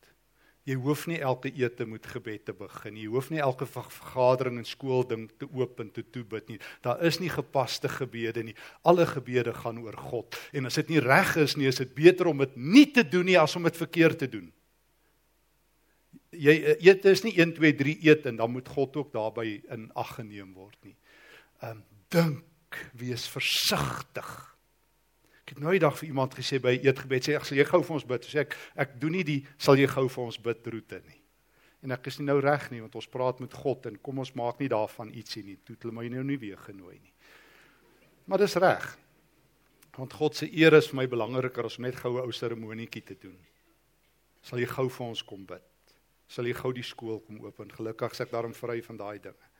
Jy 0.65 0.79
hoef 0.81 1.03
nie 1.05 1.19
elke 1.21 1.51
ete 1.53 1.85
met 1.85 2.07
gebed 2.09 2.47
te 2.47 2.53
begin 2.57 2.95
nie. 2.95 3.03
Jy 3.03 3.11
hoef 3.13 3.27
nie 3.29 3.41
elke 3.43 3.67
vergadering 3.69 4.57
en 4.57 4.65
skoolding 4.65 5.27
te 5.37 5.45
oop 5.53 5.81
en 5.83 5.91
te 5.93 6.01
toe 6.01 6.23
bid 6.25 6.49
nie. 6.49 6.57
Daar 6.81 7.03
is 7.05 7.19
nie 7.21 7.29
gepaste 7.29 7.91
gebede 7.91 8.41
nie. 8.47 8.55
Alle 8.81 9.05
gebede 9.05 9.53
gaan 9.53 9.83
oor 9.83 9.97
God. 10.07 10.37
En 10.57 10.65
as 10.65 10.79
dit 10.81 10.95
nie 10.95 11.03
reg 11.05 11.35
is 11.43 11.53
nie, 11.59 11.69
is 11.69 11.83
dit 11.83 11.93
beter 11.93 12.31
om 12.31 12.41
dit 12.41 12.57
nie 12.57 12.87
te 12.95 13.05
doen 13.05 13.29
nie 13.29 13.37
as 13.37 13.53
om 13.59 13.69
dit 13.69 13.77
verkeerd 13.77 14.23
te 14.23 14.31
doen. 14.39 14.49
Jy 16.33 16.57
eet 16.81 17.05
is 17.13 17.21
nie 17.23 17.35
1 17.37 17.53
2 17.59 17.73
3 17.83 17.95
eet 18.09 18.25
en 18.25 18.41
dan 18.41 18.51
moet 18.51 18.73
God 18.73 18.97
ook 18.97 19.13
daarbey 19.13 19.61
in 19.71 19.85
ag 19.93 20.17
geneem 20.17 20.49
word 20.57 20.79
nie. 20.81 20.97
Ehm 21.61 21.77
um, 21.77 21.85
dink, 22.13 22.77
wees 22.95 23.25
versigtig 23.27 24.54
Ek 25.45 25.51
het 25.53 25.59
nou 25.61 25.75
die 25.75 25.81
dag 25.83 25.93
vir 25.93 26.07
iemand 26.09 26.33
gesê 26.33 26.57
by 26.57 26.71
eetgebed 26.73 27.27
sê 27.27 27.35
ek 27.37 27.43
sal 27.45 27.59
jy 27.59 27.67
gou 27.69 27.83
vir 27.85 27.93
ons 27.99 28.05
bid. 28.09 28.23
Sê 28.25 28.39
ek 28.41 28.55
ek 28.81 28.95
doen 28.97 29.13
nie 29.13 29.25
die 29.27 29.41
sal 29.61 29.77
jy 29.77 29.85
gou 29.91 30.07
vir 30.09 30.23
ons 30.23 30.39
bid 30.41 30.69
roete 30.73 30.97
nie. 31.05 31.19
En 31.85 31.91
ek 31.93 32.07
is 32.09 32.15
nie 32.17 32.25
nou 32.25 32.39
reg 32.41 32.63
nie 32.73 32.79
want 32.81 32.95
ons 32.97 33.07
praat 33.13 33.43
met 33.43 33.53
God 33.53 33.85
en 33.85 33.99
kom 34.01 34.23
ons 34.23 34.31
maak 34.33 34.57
nie 34.57 34.71
daarvan 34.73 35.11
ietsie 35.13 35.43
nie. 35.45 35.59
Toe 35.61 35.75
hulle 35.83 35.93
my 35.93 36.07
nou 36.09 36.23
nie 36.25 36.39
weer 36.41 36.57
genooi 36.65 36.95
nie. 36.97 37.13
Maar 38.25 38.41
dis 38.41 38.57
reg. 38.57 38.87
Want 39.99 40.15
God 40.17 40.39
se 40.39 40.49
eer 40.49 40.73
is 40.79 40.89
vir 40.89 41.03
my 41.03 41.05
belangriker 41.13 41.69
as 41.69 41.77
om 41.77 41.85
net 41.85 41.99
goue 41.99 42.23
ou 42.23 42.33
seremonietjie 42.33 43.03
te 43.05 43.17
doen. 43.27 43.37
Sal 44.41 44.63
jy 44.63 44.71
gou 44.71 44.87
vir 44.97 45.05
ons 45.05 45.21
kom 45.29 45.45
bid? 45.45 45.93
Sal 46.25 46.49
jy 46.49 46.55
gou 46.57 46.73
die 46.73 46.87
skool 46.89 47.21
kom 47.21 47.37
open? 47.45 47.69
Gelukkig 47.69 48.17
sê 48.17 48.25
ek 48.25 48.33
daarom 48.33 48.57
vry 48.57 48.79
van 48.89 48.97
daai 48.97 49.21
dinge. 49.29 49.53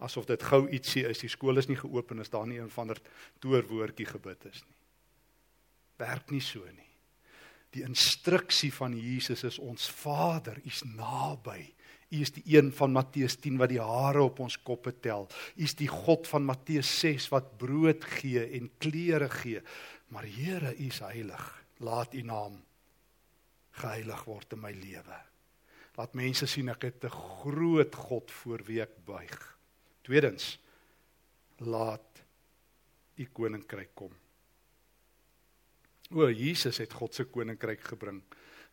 Asof 0.00 0.24
dit 0.32 0.48
gou 0.48 0.64
ietsie 0.64 1.04
is, 1.12 1.20
die 1.20 1.32
skool 1.32 1.60
is 1.60 1.68
nie 1.68 1.76
geopen 1.76 2.24
as 2.24 2.32
daar 2.32 2.48
nie 2.48 2.56
een 2.56 2.72
van 2.72 2.88
der 2.94 3.04
toorwoordjie 3.44 4.08
gebid 4.16 4.48
is 4.48 4.64
nie 4.64 4.75
werk 5.98 6.30
nie 6.30 6.42
so 6.44 6.64
nie. 6.64 6.86
Die 7.76 7.84
instruksie 7.84 8.72
van 8.72 8.94
Jesus 8.96 9.44
is 9.44 9.58
ons 9.58 9.88
Vader, 9.90 10.60
U's 10.64 10.82
naby. 10.84 11.60
U 12.14 12.20
is 12.22 12.30
die 12.36 12.44
een 12.54 12.70
van 12.72 12.94
Matteus 12.94 13.34
10 13.42 13.58
wat 13.58 13.72
die 13.72 13.82
hare 13.82 14.22
op 14.28 14.38
ons 14.44 14.56
koppe 14.62 14.94
tel. 15.02 15.26
U 15.56 15.62
is 15.66 15.74
die 15.74 15.90
God 15.90 16.28
van 16.30 16.46
Matteus 16.46 16.88
6 17.00 17.28
wat 17.32 17.56
brood 17.58 18.04
gee 18.20 18.44
en 18.58 18.70
klere 18.78 19.28
gee. 19.42 19.62
Maar 20.14 20.28
Here, 20.30 20.72
U 20.72 20.86
is 20.86 21.02
heilig. 21.02 21.46
Laat 21.82 22.14
U 22.14 22.22
naam 22.22 22.60
geheilig 23.76 24.22
word 24.24 24.54
in 24.56 24.62
my 24.62 24.72
lewe. 24.72 25.18
Laat 25.96 26.14
mense 26.16 26.46
sien 26.48 26.68
ek 26.68 26.86
het 26.88 27.04
'n 27.04 27.10
groot 27.42 27.94
God 27.94 28.30
voor 28.30 28.62
wie 28.64 28.80
ek 28.82 29.04
buig. 29.04 29.58
Tweedens, 30.02 30.58
laat 31.58 32.22
U 33.16 33.24
koninkryk 33.32 33.94
kom. 33.94 34.12
O 36.14 36.28
Jesus 36.30 36.78
het 36.78 36.92
God 36.92 37.14
se 37.14 37.24
koninkryk 37.24 37.82
gebring. 37.82 38.20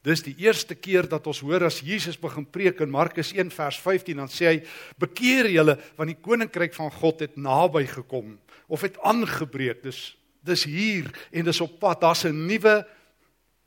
Dis 0.03 0.21
die 0.25 0.35
eerste 0.43 0.75
keer 0.75 1.07
dat 1.07 1.25
ons 1.31 1.39
hoor 1.45 1.63
as 1.69 1.79
Jesus 1.83 2.17
begin 2.19 2.43
preek 2.45 2.81
in 2.83 2.91
Markus 2.91 3.31
1 3.31 3.53
vers 3.55 3.77
15 3.79 4.19
dan 4.19 4.31
sê 4.31 4.49
hy 4.49 4.57
bekeer 4.99 5.47
julle 5.53 5.77
want 5.95 6.11
die 6.11 6.19
koninkryk 6.19 6.75
van 6.75 6.91
God 6.91 7.23
het 7.23 7.37
naby 7.39 7.85
gekom 7.87 8.35
of 8.67 8.83
het 8.83 8.99
aangebreek. 8.99 9.79
Dis 9.85 10.11
dis 10.43 10.65
hier 10.67 11.07
en 11.31 11.47
dis 11.47 11.61
op 11.63 11.77
pad. 11.79 12.01
Daar's 12.01 12.25
'n 12.25 12.35
nuwe 12.35 12.85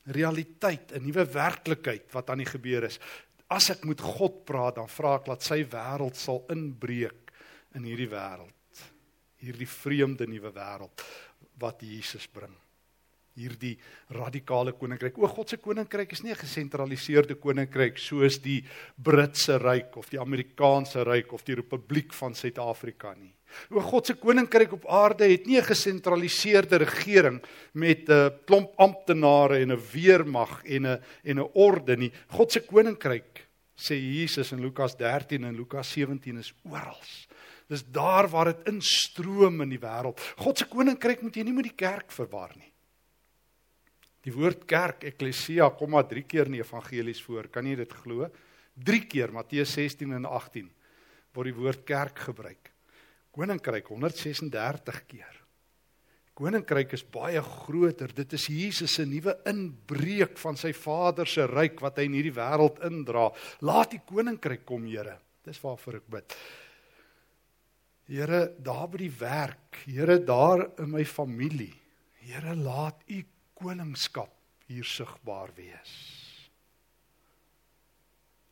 realiteit, 0.04 0.92
'n 0.92 1.02
nuwe 1.02 1.24
werklikheid 1.24 2.12
wat 2.12 2.30
aan 2.30 2.44
die 2.44 2.52
gebeur 2.52 2.84
is. 2.84 3.00
As 3.48 3.70
ek 3.70 3.84
met 3.84 4.00
God 4.00 4.44
praat, 4.44 4.74
dan 4.74 4.88
vra 4.88 5.16
ek 5.16 5.24
dat 5.24 5.42
sy 5.42 5.64
wêreld 5.64 6.16
sal 6.16 6.44
inbreek 6.50 7.32
in 7.74 7.82
hierdie 7.82 8.10
wêreld. 8.10 8.52
Hierdie 9.40 9.68
vreemde 9.68 10.26
nuwe 10.26 10.52
wêreld 10.52 11.02
wat 11.58 11.80
Jesus 11.80 12.26
bring 12.26 12.65
hierdie 13.36 13.76
radikale 14.16 14.72
koninkryk. 14.72 15.18
O 15.18 15.28
God 15.28 15.48
se 15.48 15.56
koninkryk 15.56 16.12
is 16.12 16.22
nie 16.22 16.32
'n 16.32 16.42
gesentraliseerde 16.42 17.34
koninkryk 17.34 17.98
soos 17.98 18.38
die 18.38 18.64
Britse 18.96 19.58
ryk 19.58 19.96
of 19.96 20.10
die 20.10 20.20
Amerikaanse 20.20 21.04
ryk 21.04 21.32
of 21.32 21.44
die 21.44 21.54
Republiek 21.54 22.12
van 22.12 22.34
Suid-Afrika 22.34 23.14
nie. 23.14 23.32
O 23.70 23.80
God 23.80 24.06
se 24.06 24.14
koninkryk 24.14 24.72
op 24.72 24.86
aarde 24.86 25.28
het 25.28 25.46
nie 25.46 25.58
'n 25.58 25.64
gesentraliseerde 25.64 26.78
regering 26.78 27.42
met 27.72 28.08
'n 28.08 28.32
klomp 28.46 28.72
amptenare 28.76 29.60
en 29.60 29.72
'n 29.72 29.82
weermag 29.92 30.64
en 30.64 30.86
'n 30.86 31.00
en 31.24 31.38
'n 31.38 31.50
orde 31.54 31.96
nie. 31.96 32.12
God 32.28 32.52
se 32.52 32.60
koninkryk 32.60 33.46
sê 33.76 33.94
Jesus 33.94 34.52
in 34.52 34.60
Lukas 34.60 34.96
13 34.96 35.44
en 35.44 35.54
Lukas 35.54 35.90
17 35.92 36.38
is 36.38 36.54
oral. 36.64 37.00
Dis 37.68 37.84
daar 37.84 38.28
waar 38.28 38.44
dit 38.44 38.68
instroom 38.68 39.60
in 39.60 39.68
die 39.68 39.82
wêreld. 39.82 40.20
God 40.36 40.58
se 40.58 40.66
koninkryk 40.66 41.22
moet 41.22 41.36
jy 41.36 41.42
nie 41.42 41.52
met 41.52 41.64
die 41.64 41.74
kerk 41.76 42.12
verwar 42.12 42.52
nie. 42.56 42.72
Die 44.26 44.34
woord 44.34 44.64
kerk, 44.66 45.04
eklesia, 45.06 45.68
kom 45.78 45.94
maar 45.94 46.08
3 46.10 46.24
keer 46.26 46.50
in 46.50 46.58
die 46.58 46.64
evangelies 46.64 47.22
voor. 47.22 47.46
Kan 47.54 47.68
jy 47.70 47.76
dit 47.78 47.92
glo? 48.02 48.26
3 48.74 49.06
keer 49.06 49.32
Matteus 49.32 49.76
16 49.78 50.16
en 50.18 50.26
18 50.26 50.66
word 51.36 51.52
die 51.52 51.56
woord 51.56 51.84
kerk 51.86 52.22
gebruik. 52.30 52.70
Koninkryk 53.36 53.90
136 53.92 55.02
keer. 55.10 55.42
Koninkryk 56.36 56.92
is 56.96 57.04
baie 57.04 57.40
groter. 57.40 58.12
Dit 58.12 58.34
is 58.36 58.48
Jesus 58.52 58.96
se 58.98 59.06
nuwe 59.08 59.36
inbreuk 59.48 60.36
van 60.40 60.58
sy 60.60 60.72
Vader 60.76 61.28
se 61.28 61.46
ryk 61.48 61.80
wat 61.84 62.00
hy 62.00 62.08
in 62.10 62.16
hierdie 62.18 62.34
wêreld 62.36 62.82
indra. 62.88 63.30
Laat 63.64 63.94
die 63.94 64.02
koninkryk 64.04 64.66
kom, 64.68 64.84
Here. 64.88 65.16
Dis 65.46 65.60
waarvoor 65.62 66.00
ek 66.00 66.10
bid. 66.12 66.36
Here, 68.10 68.42
daar 68.62 68.84
by 68.92 69.00
die 69.00 69.14
werk, 69.20 69.80
Here, 69.86 70.18
daar 70.24 70.66
in 70.82 70.92
my 70.92 71.04
familie. 71.08 71.72
Here, 72.26 72.52
laat 72.58 73.00
U 73.08 73.22
koningskap 73.56 74.32
hier 74.68 74.84
sigbaar 74.84 75.52
wees. 75.56 75.94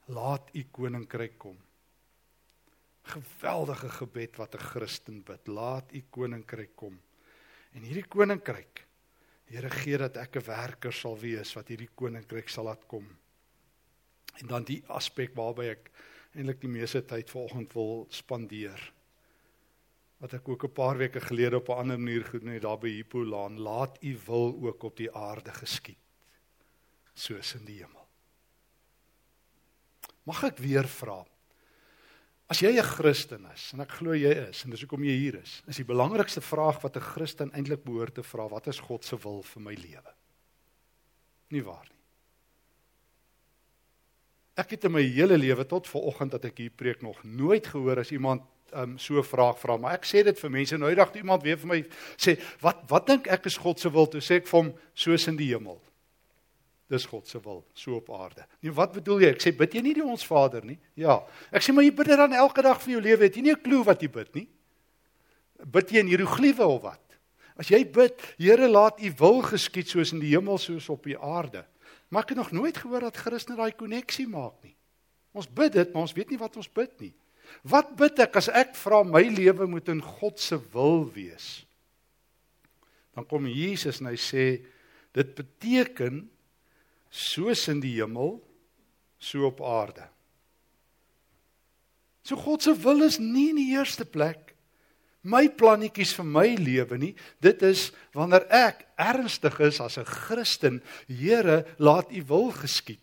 Laat 0.06 0.50
u 0.52 0.64
koninkryk 0.70 1.38
kom. 1.38 1.56
Geweldige 3.04 3.88
gebed 3.88 4.36
wat 4.36 4.54
'n 4.54 4.66
Christen 4.70 5.22
bid. 5.22 5.46
Laat 5.46 5.92
u 5.92 6.04
koninkryk 6.10 6.76
kom. 6.76 7.00
En 7.72 7.82
hierdie 7.82 8.08
koninkryk 8.08 8.86
Here 9.44 9.70
gee 9.70 9.98
dat 9.98 10.16
ek 10.16 10.36
'n 10.36 10.46
werker 10.46 10.92
sal 10.92 11.18
wees 11.20 11.52
wat 11.54 11.68
hierdie 11.68 11.90
koninkryk 11.94 12.48
sal 12.48 12.64
laat 12.64 12.86
kom. 12.86 13.04
En 14.40 14.46
dan 14.46 14.64
die 14.64 14.82
aspek 14.88 15.34
waarby 15.36 15.68
ek 15.70 15.90
eintlik 16.34 16.60
die 16.60 16.68
meeste 16.68 17.04
tyd 17.04 17.30
vanoggend 17.30 17.74
wil 17.74 18.06
spandeer 18.10 18.93
wat 20.24 20.38
ek 20.38 20.48
ook 20.48 20.64
'n 20.64 20.72
paar 20.72 20.96
weke 20.96 21.20
gelede 21.20 21.56
op 21.56 21.68
'n 21.68 21.80
ander 21.84 21.98
manier 22.00 22.24
gedoen 22.24 22.54
het 22.56 22.62
daar 22.62 22.78
by 22.78 22.88
Hippolaan, 22.88 23.60
laat 23.60 23.98
u 24.02 24.18
wil 24.26 24.58
ook 24.62 24.82
op 24.82 24.96
die 24.96 25.12
aarde 25.12 25.52
geskied 25.52 25.98
soos 27.14 27.54
in 27.54 27.64
die 27.64 27.82
hemel. 27.82 28.08
Mag 30.22 30.42
ek 30.42 30.58
weer 30.58 30.88
vra? 30.88 31.26
As 32.46 32.60
jy 32.60 32.78
'n 32.78 32.82
Christen 32.82 33.46
is 33.52 33.72
en 33.72 33.80
ek 33.80 33.90
glo 33.90 34.14
jy 34.14 34.48
is 34.48 34.64
en 34.64 34.70
dis 34.70 34.80
hoekom 34.80 35.04
jy 35.04 35.16
hier 35.16 35.34
is, 35.42 35.62
is 35.66 35.76
die 35.76 35.84
belangrikste 35.84 36.40
vraag 36.40 36.80
wat 36.82 36.96
'n 36.96 37.00
Christen 37.00 37.52
eintlik 37.52 37.84
behoort 37.84 38.14
te 38.14 38.22
vra, 38.22 38.48
wat 38.48 38.66
is 38.66 38.78
God 38.78 39.04
se 39.04 39.16
wil 39.16 39.42
vir 39.42 39.62
my 39.62 39.74
lewe? 39.74 40.14
Nie 41.48 41.62
waar 41.62 41.86
nie. 41.90 42.03
Ek 44.54 44.70
het 44.70 44.84
in 44.84 44.92
my 44.94 45.02
hele 45.02 45.38
lewe 45.38 45.66
tot 45.66 45.88
vanoggend 45.90 46.30
dat 46.36 46.44
ek 46.44 46.58
hier 46.62 46.70
preek 46.70 47.02
nog 47.02 47.18
nooit 47.26 47.66
gehoor 47.66 47.98
as 47.98 48.12
iemand 48.14 48.42
um, 48.74 48.98
so 48.98 49.18
'n 49.18 49.24
vraag 49.24 49.58
vra, 49.58 49.76
maar 49.76 49.94
ek 49.94 50.04
sê 50.04 50.22
dit 50.22 50.38
vir 50.38 50.50
mense 50.50 50.76
nou 50.78 50.90
eendag 50.90 51.14
iemand 51.14 51.42
weer 51.42 51.58
vir 51.58 51.68
my 51.68 51.84
sê, 52.16 52.38
"Wat 52.60 52.84
wat 52.88 53.06
dink 53.06 53.26
ek 53.26 53.46
is 53.46 53.56
God 53.56 53.80
se 53.80 53.90
wil?" 53.90 54.06
Toe 54.06 54.20
sê 54.20 54.36
ek 54.36 54.46
vir 54.46 54.62
hom, 54.62 54.74
"Soos 54.94 55.26
in 55.28 55.36
die 55.36 55.52
hemel." 55.54 55.80
Dis 56.88 57.06
God 57.06 57.26
se 57.26 57.40
wil, 57.40 57.64
so 57.74 57.96
op 57.96 58.10
aarde. 58.10 58.46
Nee, 58.60 58.72
wat 58.72 58.92
bedoel 58.92 59.20
jy? 59.20 59.28
Ek 59.28 59.40
sê, 59.42 59.56
"Bid 59.56 59.72
jy 59.74 59.80
nie 59.80 59.94
die 59.94 60.04
ons 60.04 60.24
Vader 60.24 60.64
nie?" 60.64 60.78
Ja. 60.94 61.24
Ek 61.50 61.62
sê, 61.62 61.72
"Maar 61.72 61.84
jy 61.84 61.94
bid 61.94 62.06
dit 62.06 62.16
dan 62.16 62.32
elke 62.32 62.62
dag 62.62 62.82
van 62.82 62.92
jou 62.92 63.00
lewe, 63.00 63.22
het 63.22 63.34
jy 63.34 63.42
nie 63.42 63.52
'n 63.52 63.62
klou 63.62 63.84
wat 63.84 64.00
jy 64.00 64.08
bid 64.08 64.34
nie?" 64.34 64.48
Bid 65.64 65.90
jy 65.90 65.98
in 65.98 66.06
hieroglife 66.06 66.66
of 66.66 66.82
wat? 66.82 67.00
As 67.56 67.68
jy 67.68 67.84
bid, 67.84 68.20
Here, 68.38 68.68
laat 68.68 69.00
U 69.00 69.12
wil 69.18 69.42
geskied 69.42 69.88
soos 69.88 70.12
in 70.12 70.20
die 70.20 70.34
hemel 70.34 70.58
soos 70.58 70.88
op 70.88 71.04
die 71.04 71.18
aarde. 71.18 71.64
Maar 72.14 72.22
ek 72.22 72.36
het 72.36 72.38
nog 72.38 72.52
nooit 72.54 72.76
gehoor 72.78 73.08
dat 73.08 73.18
Christene 73.18 73.58
daai 73.58 73.74
koneksie 73.74 74.28
maak 74.30 74.60
nie. 74.62 74.76
Ons 75.34 75.48
bid 75.50 75.72
dit, 75.74 75.88
maar 75.90 76.06
ons 76.06 76.14
weet 76.14 76.30
nie 76.30 76.38
wat 76.38 76.54
ons 76.60 76.70
bid 76.70 76.92
nie. 77.02 77.10
Wat 77.66 77.90
bid 77.98 78.20
ek 78.22 78.38
as 78.38 78.46
ek 78.54 78.76
vra 78.78 79.00
my 79.02 79.24
lewe 79.34 79.66
moet 79.66 79.90
in 79.90 79.98
God 79.98 80.38
se 80.38 80.54
wil 80.70 81.02
wees? 81.10 81.64
Dan 83.18 83.26
kom 83.26 83.50
Jesus 83.50 83.98
en 83.98 84.12
hy 84.12 84.18
sê 84.20 84.46
dit 85.14 85.34
beteken 85.34 86.22
soos 87.10 87.66
in 87.70 87.82
die 87.82 87.96
hemel 87.96 88.36
so 89.18 89.50
op 89.50 89.58
aarde. 89.66 90.06
So 92.22 92.38
God 92.38 92.62
se 92.62 92.76
wil 92.78 93.02
is 93.02 93.18
nie 93.18 93.50
in 93.50 93.58
die 93.58 93.72
eerste 93.74 94.06
plek 94.06 94.53
my 95.24 95.48
plannetjies 95.48 96.14
vir 96.18 96.26
my 96.28 96.48
lewe 96.60 96.98
nie. 97.00 97.12
Dit 97.42 97.62
is 97.66 97.88
wanneer 98.16 98.44
ek 98.52 98.84
ernstig 99.00 99.58
is 99.60 99.80
as 99.80 99.98
'n 99.98 100.04
Christen, 100.04 100.82
Here, 101.08 101.64
laat 101.78 102.12
U 102.12 102.22
wil 102.26 102.50
geskied. 102.52 103.00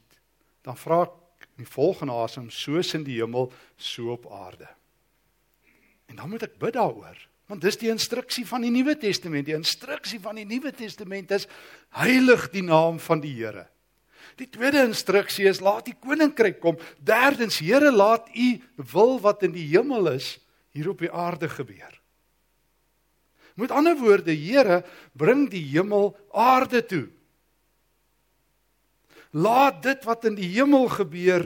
Dan 0.63 0.77
vra 0.77 1.03
ek 1.03 1.47
in 1.57 1.65
die 1.65 1.71
volgende 1.71 2.13
asem 2.13 2.49
soos 2.49 2.93
in 2.93 3.03
die 3.03 3.19
hemel 3.19 3.51
so 3.77 4.11
op 4.11 4.25
aarde. 4.31 4.67
En 6.07 6.15
dan 6.15 6.29
moet 6.29 6.43
ek 6.43 6.59
bid 6.59 6.73
daaroor, 6.73 7.17
want 7.47 7.61
dis 7.61 7.77
die 7.77 7.89
instruksie 7.89 8.45
van 8.45 8.61
die 8.61 8.71
Nuwe 8.71 8.97
Testament. 8.97 9.45
Die 9.45 9.55
instruksie 9.55 10.19
van 10.19 10.35
die 10.35 10.45
Nuwe 10.45 10.71
Testament 10.71 11.31
is 11.31 11.47
heilig 11.89 12.49
die 12.51 12.63
naam 12.63 12.99
van 12.99 13.19
die 13.19 13.33
Here. 13.33 13.67
Die 14.35 14.49
tweede 14.49 14.83
instruksie 14.83 15.47
is 15.47 15.59
laat 15.59 15.85
die 15.85 15.95
koninkryk 15.99 16.59
kom. 16.59 16.77
Derdens, 16.99 17.59
Here, 17.59 17.91
laat 17.91 18.29
U 18.35 18.61
wil 18.75 19.19
wat 19.19 19.43
in 19.43 19.51
die 19.51 19.67
hemel 19.67 20.07
is 20.07 20.39
hier 20.71 20.89
op 20.89 20.99
die 20.99 21.11
aarde 21.11 21.49
gebeur. 21.49 22.00
Met 23.61 23.73
ander 23.75 23.97
woorde, 23.99 24.33
Here, 24.33 24.81
bring 25.13 25.45
die 25.51 25.63
hemel 25.75 26.15
aarde 26.33 26.81
toe. 26.85 27.05
Laat 29.31 29.83
dit 29.85 30.05
wat 30.07 30.25
in 30.27 30.35
die 30.35 30.49
hemel 30.57 30.89
gebeur 30.91 31.45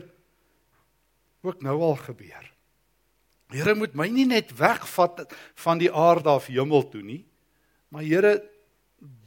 ook 1.46 1.62
nou 1.62 1.76
al 1.86 2.00
gebeur. 2.02 2.48
Here 3.54 3.76
moet 3.78 3.94
my 3.94 4.08
nie 4.10 4.26
net 4.26 4.50
wegvat 4.58 5.28
van 5.62 5.78
die 5.78 5.92
aarde 5.94 6.32
af 6.34 6.48
hemel 6.50 6.88
toe 6.90 7.04
nie, 7.06 7.22
maar 7.94 8.02
Here 8.08 8.40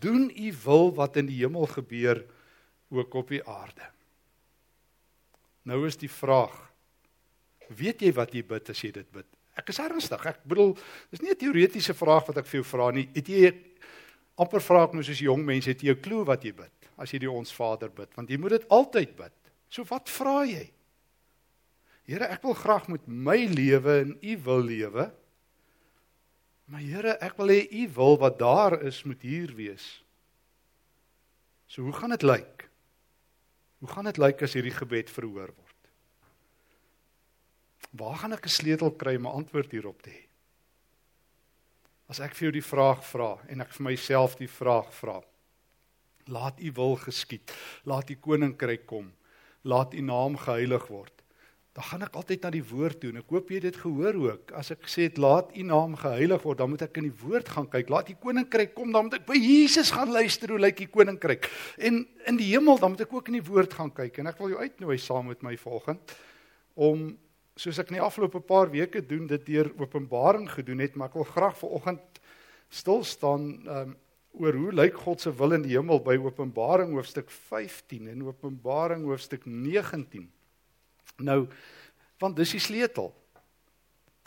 doen 0.03 0.27
u 0.35 0.51
wil 0.65 0.91
wat 0.97 1.21
in 1.21 1.29
die 1.31 1.39
hemel 1.45 1.69
gebeur 1.71 2.25
ook 2.91 3.15
op 3.15 3.31
die 3.31 3.45
aarde. 3.45 3.87
Nou 5.63 5.85
is 5.87 6.01
die 6.01 6.11
vraag: 6.11 6.57
Weet 7.69 8.03
jy 8.03 8.13
wat 8.17 8.33
jy 8.35 8.43
bid 8.43 8.71
as 8.73 8.83
jy 8.83 8.91
dit 8.97 9.11
bid? 9.13 9.29
Ek 9.59 9.69
is 9.69 9.83
ernstig. 9.83 10.25
Ek 10.27 10.45
bedoel, 10.47 10.77
dis 11.11 11.21
nie 11.21 11.31
'n 11.31 11.37
teoretiese 11.37 11.95
vraag 11.95 12.27
wat 12.27 12.39
ek 12.39 12.47
vir 12.47 12.63
jou 12.63 12.65
vra 12.65 12.91
nie. 12.91 13.09
Het 13.15 13.27
jy 13.27 13.55
amper 14.39 14.61
vra 14.61 14.85
ek 14.85 14.95
nou 14.95 15.03
soos 15.03 15.19
jong 15.19 15.45
mense, 15.45 15.69
het 15.69 15.83
jy 15.83 15.93
'n 15.93 16.01
klou 16.01 16.25
wat 16.25 16.45
jy 16.45 16.53
bid? 16.53 16.73
as 16.99 17.15
jy 17.15 17.23
die 17.23 17.31
ons 17.31 17.55
Vader 17.55 17.91
bid, 17.95 18.11
want 18.19 18.31
jy 18.31 18.39
moet 18.41 18.57
dit 18.57 18.67
altyd 18.75 19.15
bid. 19.19 19.35
So 19.71 19.87
wat 19.89 20.11
vra 20.11 20.43
jy? 20.49 20.67
Here, 22.09 22.27
ek 22.33 22.43
wil 22.47 22.57
graag 22.57 22.89
met 22.91 23.05
my 23.07 23.37
lewe 23.53 23.99
in 24.07 24.15
U 24.17 24.37
wil 24.47 24.65
lewe. 24.65 25.07
Maar 26.73 26.85
Here, 26.85 27.17
ek 27.25 27.37
wil 27.39 27.53
hê 27.53 27.61
U 27.69 27.85
wil 28.01 28.19
wat 28.25 28.39
daar 28.41 28.79
is 28.89 29.03
moet 29.07 29.23
hier 29.23 29.53
wees. 29.57 29.87
So 31.69 31.85
hoe 31.85 31.95
gaan 31.95 32.17
dit 32.17 32.25
lyk? 32.25 32.67
Hoe 33.85 33.91
gaan 33.93 34.09
dit 34.09 34.19
lyk 34.19 34.43
as 34.43 34.57
hierdie 34.57 34.75
gebed 34.75 35.13
verhoor 35.13 35.53
word? 35.53 35.68
Waar 37.91 38.17
gaan 38.17 38.33
ek 38.33 38.47
'n 38.47 38.49
sleutel 38.49 38.91
kry 38.91 39.17
om 39.17 39.27
'n 39.27 39.37
antwoord 39.43 39.71
hierop 39.73 40.03
te 40.03 40.11
hê? 40.11 40.23
As 42.09 42.21
ek 42.21 42.35
vir 42.35 42.47
jou 42.47 42.53
die 42.53 42.71
vraag 42.71 43.05
vra 43.05 43.39
en 43.49 43.61
ek 43.61 43.73
vir 43.73 43.85
myself 43.85 44.37
die 44.37 44.49
vraag 44.49 44.93
vra, 44.93 45.23
Laat 46.29 46.61
u 46.61 46.73
wil 46.75 46.97
geskied. 46.97 47.53
Laat 47.89 48.11
u 48.11 48.17
koninkryk 48.21 48.87
kom. 48.87 49.13
Laat 49.63 49.95
u 49.95 50.01
naam 50.01 50.37
geheilig 50.37 50.87
word. 50.87 51.13
Dan 51.73 51.85
gaan 51.85 52.03
ek 52.03 52.17
altyd 52.19 52.43
na 52.43 52.51
die 52.51 52.65
woord 52.65 52.99
toe 53.01 53.13
en 53.13 53.21
ek 53.21 53.33
hoop 53.33 53.51
jy 53.51 53.61
het 53.61 53.67
dit 53.69 53.77
gehoor 53.81 54.17
ook. 54.25 54.53
As 54.59 54.73
ek 54.75 54.89
sê 54.91 55.07
laat 55.15 55.55
u 55.55 55.65
naam 55.65 55.95
geheilig 55.97 56.43
word, 56.43 56.59
dan 56.59 56.73
moet 56.73 56.83
ek 56.85 56.99
in 57.01 57.07
die 57.07 57.21
woord 57.23 57.49
gaan 57.55 57.69
kyk. 57.71 57.93
Laat 57.93 58.11
u 58.11 58.17
koninkryk 58.19 58.75
kom, 58.75 58.91
dan 58.93 59.07
moet 59.07 59.21
ek 59.21 59.29
by 59.29 59.39
Jesus 59.39 59.93
gaan 59.95 60.11
luister 60.13 60.53
hoe 60.53 60.61
lyk 60.61 60.83
die 60.83 60.91
koninkryk. 60.91 61.49
En 61.79 62.03
in 62.27 62.41
die 62.41 62.51
hemel 62.51 62.83
dan 62.83 62.93
moet 62.93 63.07
ek 63.07 63.15
ook 63.15 63.31
in 63.31 63.39
die 63.39 63.47
woord 63.47 63.79
gaan 63.79 63.95
kyk 63.95 64.21
en 64.21 64.33
ek 64.33 64.43
wil 64.43 64.53
jou 64.53 64.61
uitnooi 64.61 64.99
saam 65.01 65.31
met 65.31 65.47
my 65.47 65.55
volgend 65.61 66.17
om 66.75 67.09
soos 67.59 67.79
ek 67.83 67.91
in 67.91 67.99
die 67.99 68.05
afgelope 68.05 68.41
paar 68.47 68.71
weke 68.71 69.03
doen 69.03 69.27
dit 69.31 69.47
deur 69.49 69.71
Openbaring 69.83 70.47
gedoen 70.51 70.83
het, 70.85 70.95
maar 70.95 71.11
ek 71.11 71.19
wil 71.19 71.27
graag 71.27 71.57
vanoggend 71.59 72.21
stil 72.71 73.03
staan 73.07 73.49
um, 73.67 73.95
oor 74.39 74.59
hoe 74.61 74.75
lyk 74.77 74.99
God 75.03 75.25
se 75.25 75.33
wil 75.35 75.57
in 75.57 75.65
die 75.65 75.75
hemel 75.75 75.99
by 76.05 76.15
Openbaring 76.23 76.93
hoofstuk 76.95 77.33
15 77.51 78.11
en 78.13 78.27
Openbaring 78.29 79.03
hoofstuk 79.09 79.47
19. 79.49 80.29
Nou, 81.27 81.41
want 82.23 82.39
dis 82.39 82.55
die 82.55 82.63
sleutel. 82.63 83.11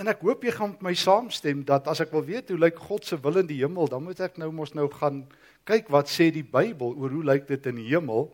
En 0.02 0.10
ek 0.12 0.26
hoop 0.26 0.44
jy 0.44 0.52
gaan 0.58 0.74
met 0.74 0.84
my 0.90 0.94
saamstem 0.98 1.62
dat 1.68 1.88
as 1.88 2.02
ek 2.04 2.12
wil 2.12 2.26
weet 2.28 2.52
hoe 2.52 2.60
lyk 2.60 2.82
God 2.90 3.08
se 3.08 3.20
wil 3.22 3.40
in 3.40 3.48
die 3.48 3.62
hemel, 3.62 3.88
dan 3.88 4.04
moet 4.04 4.20
ek 4.26 4.42
nou 4.42 4.50
mos 4.56 4.74
nou 4.76 4.90
gaan 4.92 5.24
kyk 5.70 5.94
wat 5.94 6.12
sê 6.12 6.32
die 6.34 6.44
Bybel 6.44 6.98
oor 6.98 7.14
hoe 7.14 7.24
lyk 7.32 7.48
dit 7.48 7.72
in 7.72 7.80
die 7.80 7.92
hemel 7.94 8.28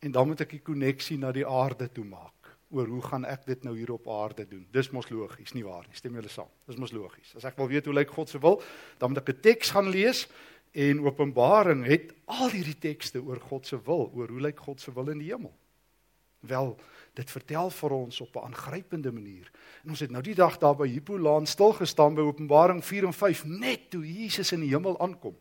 en 0.00 0.16
dan 0.16 0.26
moet 0.32 0.42
ek 0.42 0.56
die 0.56 0.64
koneksie 0.64 1.20
na 1.20 1.30
die 1.36 1.46
aarde 1.46 1.90
toe 1.92 2.08
maak 2.08 2.39
oor 2.70 2.86
hoe 2.86 3.02
gaan 3.02 3.24
ek 3.24 3.46
dit 3.46 3.64
nou 3.64 3.76
hier 3.76 3.90
op 3.92 4.08
aarde 4.08 4.46
doen. 4.48 4.66
Dis 4.70 4.90
mos 4.90 5.10
logies, 5.10 5.52
nie 5.52 5.64
waar 5.64 5.86
nie? 5.88 5.96
Stem 5.96 6.14
julle 6.14 6.28
saam? 6.28 6.48
Dis 6.66 6.76
mos 6.76 6.92
logies. 6.92 7.34
As 7.36 7.44
ek 7.44 7.56
wil 7.56 7.68
weet 7.68 7.84
hoe 7.84 7.94
lyk 7.94 8.10
God 8.10 8.28
se 8.28 8.38
wil, 8.38 8.62
dan 8.98 9.10
moet 9.10 9.18
ek 9.18 9.28
'n 9.28 9.40
teks 9.40 9.70
gaan 9.70 9.88
lees 9.90 10.28
En 10.70 11.02
Openbaring 11.04 11.86
het 11.86 12.12
al 12.24 12.50
hierdie 12.50 12.78
tekste 12.78 13.22
oor 13.22 13.40
God 13.40 13.66
se 13.66 13.78
wil, 13.82 14.10
oor 14.14 14.28
hoe 14.30 14.40
lyk 14.40 14.58
God 14.58 14.80
se 14.80 14.92
wil 14.94 15.10
in 15.10 15.18
die 15.18 15.32
hemel. 15.32 15.52
Wel, 16.46 16.76
dit 17.18 17.30
vertel 17.30 17.70
vir 17.74 17.90
ons 17.90 18.20
op 18.20 18.36
'n 18.36 18.44
aangrypende 18.44 19.12
manier. 19.12 19.50
En 19.82 19.90
ons 19.90 20.00
het 20.00 20.10
nou 20.10 20.22
die 20.22 20.34
dag 20.34 20.58
daar 20.58 20.76
by 20.76 20.88
Hippolaan 20.88 21.46
stil 21.46 21.72
gestaan 21.72 22.14
by 22.14 22.20
Openbaring 22.20 22.84
4 22.84 23.04
en 23.04 23.12
5 23.12 23.44
net 23.44 23.90
toe 23.90 24.06
Jesus 24.06 24.52
in 24.52 24.60
die 24.60 24.68
hemel 24.68 25.00
aankom. 25.00 25.36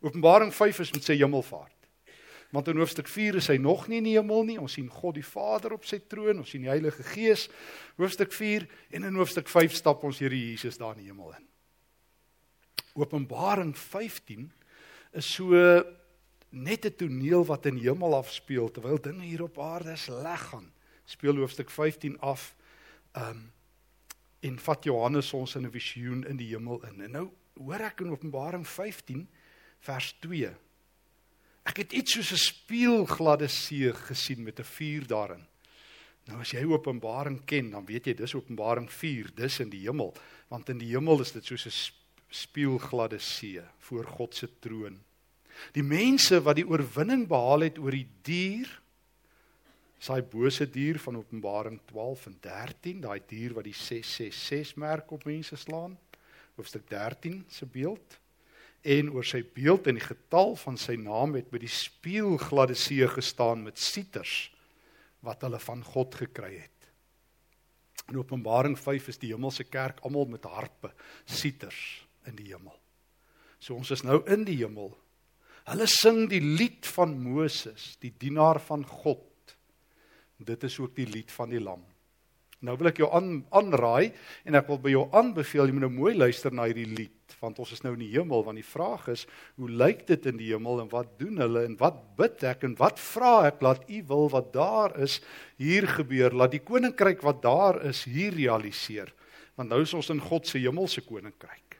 Openbaring 0.00 0.54
5 0.54 0.78
is 0.78 0.92
met 0.92 1.04
sy 1.04 1.16
hemelvaart. 1.16 1.77
Want 2.50 2.68
in 2.68 2.78
hoofstuk 2.80 3.08
4 3.08 3.34
is 3.42 3.50
hy 3.52 3.58
nog 3.60 3.88
nie 3.88 3.98
in 4.00 4.06
die 4.08 4.16
hemel 4.16 4.46
nie. 4.48 4.56
Ons 4.60 4.78
sien 4.78 4.88
God 4.88 5.18
die 5.18 5.26
Vader 5.26 5.74
op 5.76 5.84
sy 5.84 5.98
troon, 6.08 6.40
ons 6.40 6.54
sien 6.54 6.64
die 6.64 6.72
Heilige 6.72 7.04
Gees. 7.10 7.48
Hoofstuk 8.00 8.32
4 8.32 8.64
en 8.96 9.04
in 9.04 9.18
hoofstuk 9.20 9.50
5 9.52 9.76
stap 9.76 10.04
ons 10.08 10.20
Here 10.22 10.36
Jesus 10.36 10.80
daar 10.80 10.96
in 10.96 11.04
die 11.04 11.10
hemel 11.10 11.34
in. 11.36 11.44
Openbaring 12.98 13.74
15 13.76 14.48
is 15.12 15.28
so 15.28 15.52
net 16.50 16.86
'n 16.86 16.96
toneel 16.96 17.44
wat 17.44 17.66
in 17.66 17.76
hemel 17.76 18.14
afspeel 18.16 18.70
terwyl 18.70 19.00
dinge 19.00 19.24
hier 19.24 19.42
op 19.42 19.58
aarde 19.58 19.96
sleg 19.96 20.48
gaan. 20.48 20.72
Speel 21.04 21.36
hoofstuk 21.36 21.70
15 21.70 22.18
af. 22.20 22.54
Um 23.12 23.52
en 24.40 24.58
vat 24.58 24.84
Johannes 24.84 25.32
ons 25.32 25.54
in 25.54 25.66
'n 25.66 25.70
visioen 25.70 26.24
in 26.24 26.36
die 26.36 26.48
hemel 26.48 26.82
in. 26.86 27.02
En 27.02 27.10
nou 27.10 27.30
hoor 27.58 27.80
ek 27.80 28.00
in 28.00 28.10
Openbaring 28.10 28.66
15 28.66 29.28
vers 29.80 30.16
2. 30.20 30.54
Ek 31.68 31.82
het 31.82 31.92
iets 31.92 32.14
soos 32.16 32.32
'n 32.32 32.40
spieelgladde 32.40 33.48
see 33.48 33.92
gesien 33.92 34.42
met 34.42 34.58
'n 34.60 34.64
vuur 34.64 35.06
daarin. 35.06 35.44
Nou 36.26 36.40
as 36.40 36.50
jy 36.50 36.64
Openbaring 36.64 37.44
ken, 37.44 37.70
dan 37.70 37.86
weet 37.86 38.06
jy 38.06 38.14
dis 38.14 38.34
Openbaring 38.34 38.90
4, 38.92 39.30
dis 39.34 39.60
in 39.60 39.70
die 39.70 39.84
hemel, 39.86 40.14
want 40.48 40.68
in 40.68 40.78
die 40.78 40.92
hemel 40.92 41.20
is 41.20 41.32
dit 41.32 41.44
soos 41.44 41.66
'n 41.66 41.92
spieelgladde 42.30 43.18
see 43.18 43.60
voor 43.78 44.04
God 44.04 44.34
se 44.34 44.48
troon. 44.60 44.98
Die 45.72 45.82
mense 45.82 46.42
wat 46.42 46.56
die 46.56 46.68
oorwinning 46.68 47.26
behaal 47.28 47.60
het 47.60 47.78
oor 47.78 47.90
die 47.90 48.08
dier, 48.22 48.80
saai 49.98 50.22
bose 50.22 50.70
dier 50.70 50.98
van 50.98 51.16
Openbaring 51.16 51.80
12 51.86 52.26
en 52.26 52.36
13, 52.40 53.00
daai 53.00 53.20
dier 53.26 53.54
wat 53.54 53.64
die 53.64 53.74
666 53.74 54.76
merk 54.76 55.10
op 55.10 55.24
mense 55.24 55.56
slaan, 55.56 55.98
hoofstuk 56.56 56.88
13 56.88 57.44
se 57.48 57.66
beeld 57.66 58.18
en 58.88 59.10
oor 59.12 59.26
sy 59.26 59.42
beeld 59.54 59.88
en 59.90 59.98
die 59.98 60.04
getal 60.04 60.54
van 60.60 60.78
sy 60.80 60.96
naam 61.00 61.36
het 61.36 61.50
by 61.52 61.60
die 61.62 61.72
spieelgladde 61.72 62.76
see 62.78 63.06
gestaan 63.12 63.66
met 63.66 63.80
sieters 63.80 64.48
wat 65.26 65.42
hulle 65.44 65.60
van 65.60 65.82
God 65.84 66.14
gekry 66.20 66.54
het. 66.56 66.78
In 68.08 68.20
Openbaring 68.20 68.78
5 68.78 69.10
is 69.12 69.20
die 69.20 69.34
hemelse 69.34 69.66
kerk 69.68 70.00
almal 70.06 70.28
met 70.30 70.46
harpe, 70.48 70.94
sieters 71.28 71.80
in 72.28 72.38
die 72.38 72.48
hemel. 72.52 72.76
So 73.60 73.76
ons 73.76 73.90
is 73.92 74.04
nou 74.06 74.22
in 74.30 74.46
die 74.48 74.56
hemel. 74.62 74.94
Hulle 75.68 75.88
sing 75.90 76.24
die 76.30 76.40
lied 76.40 76.86
van 76.94 77.12
Moses, 77.20 77.96
die 78.00 78.14
dienaar 78.16 78.60
van 78.64 78.86
God. 78.88 79.56
Dit 80.38 80.64
is 80.64 80.78
ook 80.80 80.94
die 80.96 81.08
lied 81.08 81.32
van 81.34 81.52
die 81.52 81.60
lam. 81.60 81.82
Nou 82.66 82.74
wil 82.78 82.90
ek 82.90 82.98
jou 82.98 83.08
aan 83.14 83.44
aanraai 83.54 84.10
en 84.48 84.58
ek 84.58 84.66
wil 84.66 84.80
by 84.82 84.90
jou 84.90 85.04
aanbeveel 85.14 85.68
jy 85.68 85.74
moet 85.76 85.84
nou 85.86 85.92
mooi 85.94 86.14
luister 86.16 86.54
na 86.54 86.66
hierdie 86.66 86.88
lied 86.90 87.14
want 87.38 87.60
ons 87.62 87.70
is 87.76 87.84
nou 87.84 87.92
in 87.94 88.02
die 88.02 88.10
hemel 88.10 88.42
want 88.42 88.58
die 88.58 88.66
vraag 88.66 89.04
is 89.12 89.26
hoe 89.60 89.68
lyk 89.70 90.06
dit 90.08 90.24
in 90.26 90.40
die 90.40 90.48
hemel 90.50 90.80
en 90.82 90.88
wat 90.90 91.12
doen 91.20 91.38
hulle 91.38 91.62
en 91.68 91.76
wat 91.78 92.00
bid 92.18 92.42
ek 92.50 92.64
en 92.66 92.74
wat 92.80 92.98
vra 92.98 93.34
ek 93.52 93.62
laat 93.62 93.84
u 93.86 94.00
wil 94.10 94.26
wat 94.32 94.50
daar 94.56 94.96
is 95.04 95.20
hier 95.60 95.86
gebeur 95.92 96.34
laat 96.34 96.56
die 96.56 96.64
koninkryk 96.64 97.22
wat 97.22 97.44
daar 97.44 97.78
is 97.86 98.02
hier 98.10 98.34
realiseer 98.34 99.12
want 99.54 99.70
nou 99.70 99.84
is 99.84 99.94
ons 99.94 100.10
in 100.10 100.24
God 100.24 100.50
se 100.50 100.58
hemelse 100.58 101.04
koninkryk 101.06 101.78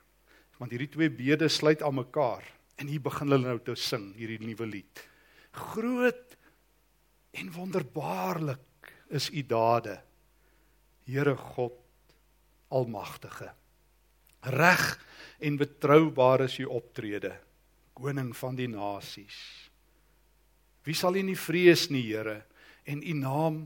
want 0.59 0.75
hierdie 0.75 0.91
twee 0.95 1.11
bede 1.11 1.49
sluit 1.51 1.83
aan 1.83 1.99
mekaar 1.99 2.47
en 2.79 2.91
hier 2.91 3.03
begin 3.03 3.33
hulle 3.33 3.51
nou 3.51 3.59
te 3.63 3.75
sing 3.79 4.11
hierdie 4.19 4.41
nuwe 4.43 4.67
lied. 4.71 5.03
Groot 5.75 6.37
en 7.39 7.51
wonderbaarlik 7.55 8.93
is 9.15 9.29
u 9.31 9.43
dade 9.47 9.99
Here 11.09 11.33
God 11.35 11.73
Almagtige. 12.69 13.49
Reg 14.41 14.83
en 15.41 15.57
betroubaar 15.57 16.45
is 16.45 16.59
u 16.61 16.67
optrede, 16.69 17.33
koning 17.97 18.35
van 18.37 18.59
die 18.59 18.69
nasies. 18.69 19.39
Wie 20.85 20.95
sal 20.95 21.17
u 21.17 21.23
nie 21.25 21.39
vrees 21.39 21.89
nie, 21.89 22.05
Here, 22.13 22.43
en 22.85 23.01
u 23.01 23.15
naam 23.17 23.57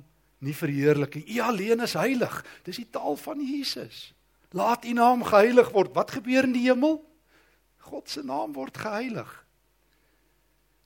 nie 0.43 0.55
verheerlik 0.55 1.19
nie. 1.19 1.37
U 1.37 1.43
alleen 1.43 1.83
is 1.83 1.97
heilig. 1.99 2.39
Dis 2.67 2.79
die 2.79 2.89
taal 2.91 3.19
van 3.19 3.43
Jesus. 3.43 4.13
Laat 4.55 4.87
u 4.87 4.93
naam 4.95 5.23
geheilig 5.27 5.71
word. 5.75 5.95
Wat 5.95 6.15
gebeur 6.15 6.47
in 6.47 6.55
die 6.55 6.67
hemel? 6.69 7.01
God 7.91 8.11
se 8.11 8.23
naam 8.27 8.55
word 8.55 8.79
geheilig. 8.79 9.31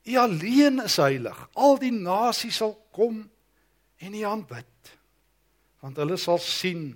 U 0.07 0.17
alleen 0.23 0.81
is 0.85 0.97
heilig. 1.01 1.41
Al 1.53 1.81
die 1.83 1.93
nasies 1.93 2.61
sal 2.61 2.77
kom 2.97 3.25
en 3.97 4.15
u 4.15 4.25
aanbid 4.29 4.69
want 5.83 5.99
hulle 6.01 6.17
sal 6.21 6.41
sien 6.43 6.91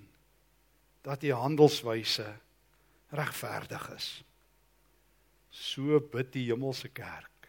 dat 1.07 1.23
die 1.23 1.35
handelswyse 1.35 2.27
regverdig 3.17 3.87
is. 3.97 4.09
So 5.51 6.01
bid 6.13 6.33
die 6.35 6.47
hemelse 6.51 6.91
kerk. 6.95 7.49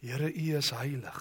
Here, 0.00 0.30
U 0.32 0.46
is 0.58 0.72
heilig. 0.74 1.20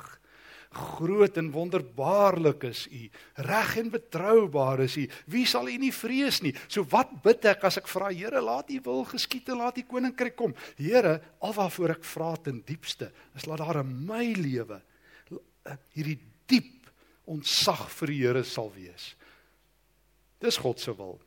Groot 0.70 1.38
en 1.42 1.50
wonderbaarlik 1.52 2.64
is 2.70 2.86
U. 2.94 3.02
Reg 3.46 3.72
en 3.82 3.90
betroubaar 3.94 4.84
is 4.86 4.96
U. 5.02 5.06
Wie 5.34 5.46
sal 5.50 5.70
U 5.70 5.78
nie 5.82 5.92
vrees 5.94 6.42
nie? 6.46 6.54
So 6.68 6.86
wat 6.94 7.12
bid 7.26 7.48
ek 7.50 7.66
as 7.68 7.80
ek 7.82 7.90
vra, 7.92 8.12
Here, 8.14 8.42
laat 8.42 8.70
U 8.72 8.80
wil 8.86 9.04
geskied 9.10 9.50
en 9.52 9.64
laat 9.64 9.82
U 9.82 9.86
koninkryk 9.90 10.38
kom? 10.40 10.54
Here, 10.78 11.18
alwaarvoor 11.42 11.98
ek 11.98 12.06
vra 12.08 12.36
ten 12.44 12.62
diepste, 12.66 13.12
is 13.36 13.50
laat 13.50 13.66
daar 13.66 13.82
in 13.84 13.98
my 14.08 14.30
lewe 14.38 14.80
hierdie 15.94 16.18
diep 16.50 16.79
ontzag 17.30 17.88
vir 18.00 18.14
die 18.14 18.20
Here 18.24 18.44
sal 18.44 18.72
wees. 18.74 19.14
Dis 20.42 20.58
God 20.58 20.80
se 20.80 20.94
wil. 20.96 21.20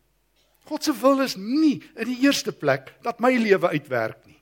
God 0.69 0.85
se 0.85 0.95
wil 0.97 1.23
is 1.25 1.37
nie 1.37 1.81
in 1.99 2.09
die 2.09 2.21
eerste 2.25 2.53
plek 2.55 2.95
dat 3.05 3.21
my 3.21 3.33
lewe 3.37 3.73
uitwerk 3.75 4.23
nie. 4.27 4.39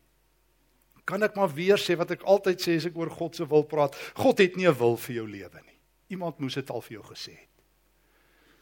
Kan 1.08 1.24
ek 1.26 1.36
maar 1.38 1.50
weer 1.50 1.80
sê 1.80 1.96
wat 1.98 2.12
ek 2.14 2.26
altyd 2.28 2.62
sê 2.62 2.76
as 2.78 2.86
ek 2.90 2.98
oor 2.98 3.10
God 3.10 3.38
se 3.38 3.46
wil 3.50 3.64
praat? 3.66 3.96
God 4.18 4.38
het 4.38 4.56
nie 4.56 4.68
'n 4.68 4.78
wil 4.78 4.96
vir 4.96 5.14
jou 5.16 5.26
lewe 5.26 5.60
nie. 5.64 5.78
Iemand 6.10 6.38
moes 6.38 6.54
dit 6.54 6.70
al 6.70 6.80
vir 6.80 7.00
jou 7.00 7.04
gesê 7.14 7.32
het. 7.38 7.48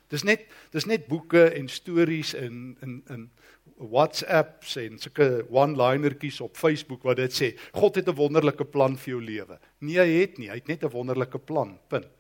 Dis 0.09 0.25
net 0.25 0.47
dis 0.73 0.87
net 0.87 1.09
boeke 1.09 1.53
en 1.53 1.69
stories 1.69 2.35
in 2.35 2.77
in 2.83 3.03
in 3.11 3.31
WhatsApps 3.77 4.77
en 4.77 4.99
sulke 4.99 5.47
one-linertjies 5.51 6.41
op 6.41 6.57
Facebook 6.57 7.03
wat 7.03 7.17
dit 7.17 7.33
sê. 7.33 7.59
God 7.73 7.97
het 7.97 8.09
'n 8.09 8.15
wonderlike 8.15 8.65
plan 8.65 8.97
vir 8.97 9.11
jou 9.15 9.21
lewe. 9.21 9.59
Nee, 9.81 9.99
hy 9.99 10.21
het 10.21 10.39
nie. 10.39 10.49
Hy 10.49 10.55
het 10.55 10.69
net 10.69 10.85
'n 10.85 10.91
wonderlike 10.91 11.39
plan. 11.39 11.79
Punt 11.89 12.18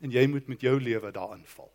en 0.00 0.10
jy 0.10 0.26
moet 0.26 0.48
met 0.48 0.60
jou 0.60 0.80
lewe 0.80 1.10
daarin 1.12 1.44
val. 1.44 1.72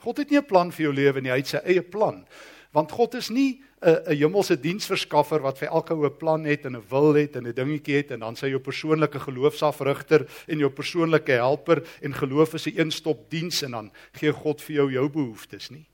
God 0.00 0.16
het 0.16 0.30
nie 0.30 0.38
'n 0.38 0.46
plan 0.46 0.72
vir 0.72 0.84
jou 0.84 0.94
lewe 0.94 1.20
nie, 1.20 1.30
hy 1.30 1.36
het 1.36 1.46
sy 1.46 1.60
eie 1.64 1.82
plan. 1.82 2.26
Want 2.72 2.90
God 2.90 3.14
is 3.14 3.30
nie 3.30 3.62
'n 3.82 3.96
'n 4.06 4.16
hemelse 4.16 4.60
diensverskaffer 4.60 5.42
wat 5.42 5.58
vir 5.58 5.68
elke 5.68 5.94
ou 5.94 6.06
'n 6.06 6.16
plan 6.16 6.44
het 6.44 6.64
en 6.64 6.76
'n 6.76 6.88
wil 6.88 7.14
het 7.14 7.36
en 7.36 7.46
'n 7.46 7.54
dingetjie 7.54 7.96
het 7.96 8.10
en 8.10 8.20
dan 8.20 8.36
sy 8.36 8.46
jou 8.46 8.60
persoonlike 8.60 9.18
geloofsafrigter 9.18 10.28
en 10.46 10.58
jou 10.58 10.70
persoonlike 10.70 11.32
helper 11.32 11.82
en 12.00 12.14
geloof 12.14 12.54
is 12.54 12.66
'n 12.66 12.78
een-stop 12.78 13.30
diens 13.30 13.62
en 13.62 13.70
dan 13.70 13.92
gee 14.12 14.32
God 14.32 14.62
vir 14.62 14.74
jou 14.76 14.92
jou 14.92 15.08
behoeftes 15.08 15.70
nie. 15.70 15.86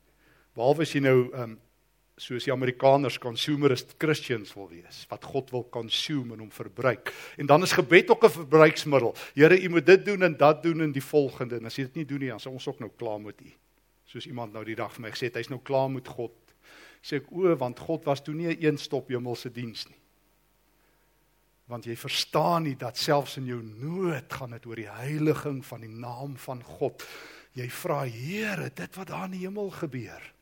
Behalwe 0.55 0.83
as 0.83 0.93
jy 0.93 1.01
nou 1.01 1.31
um, 1.35 1.59
soos 2.17 2.47
die 2.49 2.53
Amerikaners 2.53 3.19
consumerist 3.21 3.95
Christians 4.01 4.55
wil 4.57 4.71
wees 4.73 5.03
wat 5.11 5.25
God 5.29 5.51
wil 5.53 5.67
consume 5.73 6.33
en 6.33 6.47
hom 6.47 6.53
verbruik. 6.53 7.13
En 7.37 7.47
dan 7.47 7.63
is 7.63 7.77
gebed 7.77 8.11
ook 8.11 8.25
'n 8.25 8.31
verbruiksmiddel. 8.31 9.15
Here, 9.35 9.61
U 9.63 9.69
moet 9.69 9.87
dit 9.87 10.05
doen 10.05 10.23
en 10.23 10.37
dat 10.37 10.63
doen 10.63 10.81
en 10.81 10.93
die 10.93 11.05
volgende. 11.05 11.57
En 11.57 11.65
as 11.65 11.77
jy 11.77 11.83
dit 11.85 11.95
nie 11.95 12.05
doen 12.05 12.19
nie, 12.19 12.29
dan 12.29 12.41
sal 12.41 12.53
ons 12.53 12.69
ook 12.69 12.79
nou 12.79 12.91
klaar 12.97 13.21
met 13.21 13.41
U. 13.41 13.53
Soos 14.05 14.27
iemand 14.27 14.53
nou 14.53 14.65
die 14.65 14.75
dag 14.75 14.93
vir 14.93 15.03
my 15.03 15.11
gesê 15.11 15.27
het, 15.27 15.35
hy's 15.35 15.49
nou 15.49 15.61
klaar 15.63 15.91
met 15.91 16.09
God. 16.09 16.33
Sê 17.03 17.17
ek 17.17 17.31
o, 17.31 17.57
want 17.57 17.79
God 17.79 18.05
was 18.05 18.23
toe 18.23 18.35
nie 18.35 18.49
'n 18.49 18.65
een-stop 18.65 19.09
hemelse 19.09 19.53
diens 19.53 19.87
nie. 19.89 19.99
Want 21.67 21.85
jy 21.85 21.97
verstaan 21.97 22.63
nie 22.63 22.77
dat 22.77 22.97
selfs 22.97 23.37
in 23.37 23.47
jou 23.47 23.63
nood 23.63 24.33
gaan 24.33 24.51
dit 24.51 24.67
oor 24.67 24.77
die 24.77 24.91
heiliging 24.91 25.65
van 25.65 25.81
die 25.81 25.91
naam 25.91 26.37
van 26.37 26.63
God. 26.63 27.03
Jy 27.53 27.69
vra 27.69 28.05
Here, 28.05 28.71
dit 28.75 28.97
wat 28.97 29.07
daar 29.07 29.25
in 29.25 29.31
die 29.31 29.47
hemel 29.47 29.71
gebeur. 29.71 30.36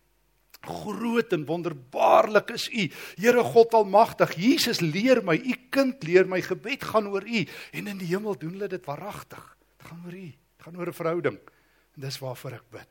Groot 0.65 1.33
en 1.33 1.45
wonderbaarlik 1.45 2.55
is 2.57 2.69
U, 2.73 2.89
Here 3.21 3.45
God 3.45 3.75
Almagtig. 3.75 4.35
Jesus 4.41 4.81
leer 4.81 5.23
my, 5.25 5.37
U 5.37 5.57
kind 5.71 6.03
leer 6.07 6.29
my 6.29 6.41
gebed 6.45 6.85
gaan 6.89 7.09
oor 7.13 7.25
U 7.25 7.45
en 7.73 7.91
in 7.93 8.01
die 8.01 8.11
hemel 8.13 8.39
doen 8.41 8.57
hulle 8.57 8.71
dit 8.73 8.89
waaragtig. 8.89 9.43
Dit 9.79 9.89
gaan 9.91 10.05
oor 10.05 10.17
U, 10.17 10.27
dit 10.31 10.67
gaan 10.67 10.77
oor 10.77 10.89
'n 10.89 11.01
verhouding. 11.01 11.39
En 11.95 12.01
dis 12.01 12.19
waarvoor 12.19 12.53
ek 12.53 12.71
bid. 12.71 12.91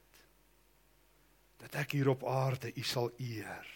Dat 1.60 1.76
ek 1.76 1.92
hier 1.92 2.10
op 2.10 2.24
aarde 2.24 2.72
U 2.76 2.84
sal 2.84 3.12
eer. 3.18 3.68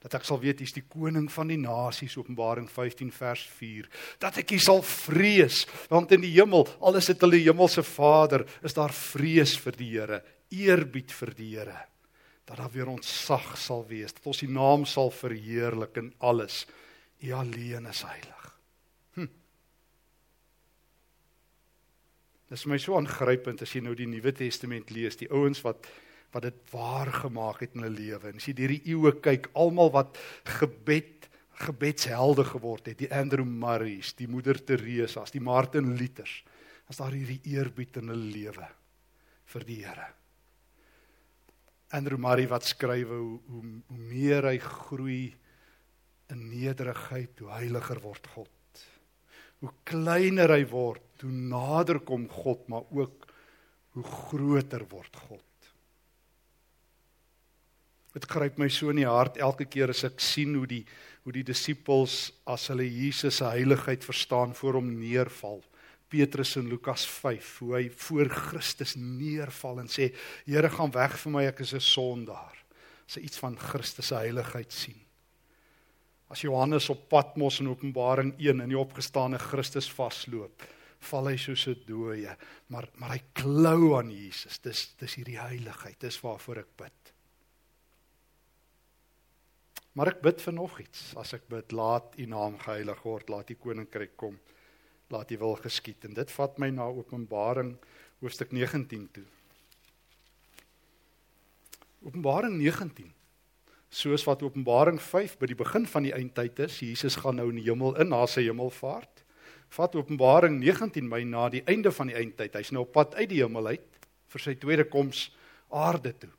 Dat 0.00 0.14
ek 0.14 0.24
sal 0.24 0.40
weet 0.40 0.60
U 0.60 0.62
is 0.62 0.72
die 0.72 0.84
koning 0.88 1.30
van 1.32 1.48
die 1.48 1.58
nasies 1.58 2.16
Openbaring 2.16 2.70
15 2.70 3.12
vers 3.12 3.42
4. 3.42 3.88
Dat 4.18 4.36
ek 4.36 4.50
U 4.50 4.58
sal 4.58 4.82
vrees 4.82 5.66
want 5.88 6.12
in 6.12 6.20
die 6.20 6.32
hemel, 6.32 6.68
al 6.80 6.96
is 6.96 7.06
dit 7.06 7.20
hulle 7.20 7.36
hemelse 7.36 7.82
Vader, 7.82 8.46
is 8.62 8.74
daar 8.74 8.92
vrees 8.92 9.58
vir 9.58 9.72
die 9.72 9.90
Here, 9.90 10.22
eerbied 10.50 11.12
vir 11.12 11.34
die 11.34 11.56
Here 11.56 11.86
dat 12.46 12.60
daar 12.60 12.70
weer 12.70 12.88
ontsag 12.88 13.56
sal 13.58 13.82
wees, 13.88 14.14
dat 14.14 14.26
ons 14.30 14.42
die 14.44 14.50
naam 14.50 14.84
sal 14.86 15.10
verheerlik 15.10 15.98
in 15.98 16.12
alles. 16.22 16.64
U 17.18 17.32
alleen 17.34 17.88
is 17.90 18.02
heilig. 18.06 18.44
Hm. 19.16 19.30
Dit 22.46 22.58
is 22.58 22.66
my 22.70 22.78
so 22.78 22.98
aangrypend 22.98 23.64
as 23.66 23.74
jy 23.74 23.82
nou 23.82 23.96
die 23.98 24.06
Nuwe 24.06 24.32
Testament 24.36 24.92
lees, 24.94 25.18
die 25.18 25.30
ouens 25.30 25.62
wat 25.66 25.88
wat 26.34 26.42
dit 26.42 26.56
waar 26.68 27.08
gemaak 27.14 27.62
het 27.62 27.76
in 27.78 27.86
hulle 27.86 27.96
lewe. 27.96 28.28
En 28.28 28.40
as 28.40 28.48
jy 28.48 28.52
deur 28.58 28.72
die 28.74 28.90
eeue 28.92 29.12
kyk, 29.24 29.46
almal 29.56 29.92
wat 29.94 30.18
gebed 30.58 31.30
gebedshelde 31.56 32.44
geword 32.44 32.90
het, 32.90 32.98
die 33.00 33.08
Andrew 33.14 33.46
Murray's, 33.48 34.10
die 34.18 34.28
Moeder 34.28 34.58
Teresa's, 34.60 35.32
die 35.32 35.40
Martin 35.40 35.94
Luthers, 35.96 36.42
as 36.90 37.00
daar 37.00 37.16
hierdie 37.16 37.40
eerbied 37.54 37.96
in 38.02 38.12
hulle 38.12 38.28
lewe 38.34 38.68
vir 39.54 39.64
die 39.64 39.78
Here. 39.80 40.10
Andrew 41.94 42.18
Murray 42.18 42.48
wat 42.50 42.66
skryf 42.66 43.08
hoe, 43.08 43.38
hoe 43.46 43.64
hoe 43.86 43.98
meer 44.10 44.48
hy 44.50 44.58
groei 44.58 45.34
in 46.32 46.48
nederigheid, 46.50 47.38
hoe 47.38 47.52
heiliger 47.54 48.00
word 48.02 48.26
God. 48.34 48.84
Hoe 49.62 49.72
kleiner 49.88 50.50
hy 50.52 50.64
word, 50.68 51.06
hoe 51.22 51.32
nader 51.32 52.00
kom 52.04 52.26
God, 52.28 52.66
maar 52.68 52.88
ook 52.90 53.26
hoe 53.96 54.04
groter 54.04 54.84
word 54.90 55.16
God. 55.28 55.42
Dit 58.16 58.26
gryp 58.32 58.58
my 58.58 58.68
so 58.72 58.90
in 58.92 59.02
die 59.02 59.08
hart 59.08 59.38
elke 59.44 59.66
keer 59.68 59.92
as 59.92 60.04
ek 60.08 60.22
sien 60.24 60.56
hoe 60.56 60.66
die 60.68 60.84
hoe 61.26 61.34
die 61.34 61.42
disippels 61.42 62.30
as 62.46 62.68
hulle 62.70 62.84
Jesus 62.86 63.40
se 63.40 63.48
heiligheid 63.50 64.04
verstaan 64.06 64.52
voor 64.54 64.76
hom 64.78 64.92
neerval. 64.94 65.58
Petrus 66.08 66.56
in 66.56 66.68
Lukas 66.70 67.06
5 67.06 67.58
hoe 67.58 67.72
hy 67.74 67.88
voor 67.90 68.28
Christus 68.30 68.94
neerval 68.94 69.82
en 69.82 69.90
sê 69.90 70.12
Here 70.46 70.70
gaan 70.70 70.92
weg 70.94 71.16
vir 71.22 71.32
my 71.32 71.44
ek 71.48 71.60
is 71.60 71.74
'n 71.74 71.80
sondaar. 71.80 72.54
Sy 73.06 73.20
iets 73.20 73.38
van 73.38 73.56
Christus 73.56 74.06
se 74.06 74.14
heiligheid 74.14 74.72
sien. 74.72 75.00
As 76.28 76.40
Johannes 76.40 76.88
op 76.90 77.08
Patmos 77.08 77.60
in 77.60 77.68
Openbaring 77.68 78.34
1 78.38 78.60
in 78.60 78.68
die 78.68 78.78
opgestane 78.78 79.38
Christus 79.38 79.90
vasloop, 79.90 80.62
val 80.98 81.28
hy 81.28 81.36
soos 81.36 81.68
'n 81.68 81.84
dooie, 81.86 82.36
maar 82.68 82.88
maar 82.94 83.10
hy 83.10 83.22
klou 83.32 83.98
aan 83.98 84.10
Jesus. 84.10 84.58
Dis 84.58 84.94
dis 84.98 85.14
hierdie 85.14 85.38
heiligheid, 85.38 86.00
dis 86.00 86.20
waarvoor 86.20 86.58
ek 86.58 86.76
bid. 86.76 87.12
Maar 89.94 90.08
ek 90.08 90.22
bid 90.22 90.40
vir 90.40 90.52
nog 90.52 90.80
iets. 90.80 91.16
As 91.16 91.32
ek 91.32 91.48
bid, 91.48 91.72
laat 91.72 92.18
U 92.18 92.26
naam 92.26 92.58
geheilig 92.58 93.02
word, 93.02 93.28
laat 93.28 93.50
U 93.50 93.54
koninkryk 93.54 94.16
kom 94.16 94.38
laat 95.12 95.30
U 95.30 95.38
wil 95.38 95.58
geskied 95.62 96.04
en 96.08 96.14
dit 96.14 96.30
vat 96.38 96.58
my 96.58 96.70
na 96.74 96.86
Openbaring 96.90 97.76
hoofstuk 98.20 98.52
19 98.52 99.08
toe. 99.12 99.26
Openbaring 102.06 102.58
19 102.58 103.12
Soos 103.96 104.24
wat 104.26 104.42
Openbaring 104.42 104.98
5 105.00 105.36
by 105.40 105.46
die 105.48 105.58
begin 105.58 105.86
van 105.88 106.04
die 106.04 106.12
eindtyd 106.12 106.58
is, 106.66 106.80
Jesus 106.82 107.16
gaan 107.22 107.38
nou 107.38 107.46
in 107.52 107.60
die 107.60 107.68
hemel 107.68 107.94
in 108.02 108.10
na 108.10 108.24
sy 108.28 108.42
hemelvaart. 108.48 109.22
Vat 109.72 109.94
Openbaring 109.96 110.58
19 110.60 111.06
my 111.08 111.22
na 111.24 111.46
die 111.52 111.62
einde 111.70 111.92
van 111.94 112.10
die 112.10 112.18
eindtyd. 112.18 112.58
Hy's 112.58 112.72
nou 112.74 112.82
op 112.84 112.92
pad 112.96 113.14
uit 113.16 113.30
die 113.30 113.40
hemel 113.44 113.70
uit 113.76 113.86
vir 114.34 114.42
sy 114.42 114.56
tweede 114.58 114.84
koms 114.90 115.28
aarde 115.70 116.12
toe. 116.18 116.32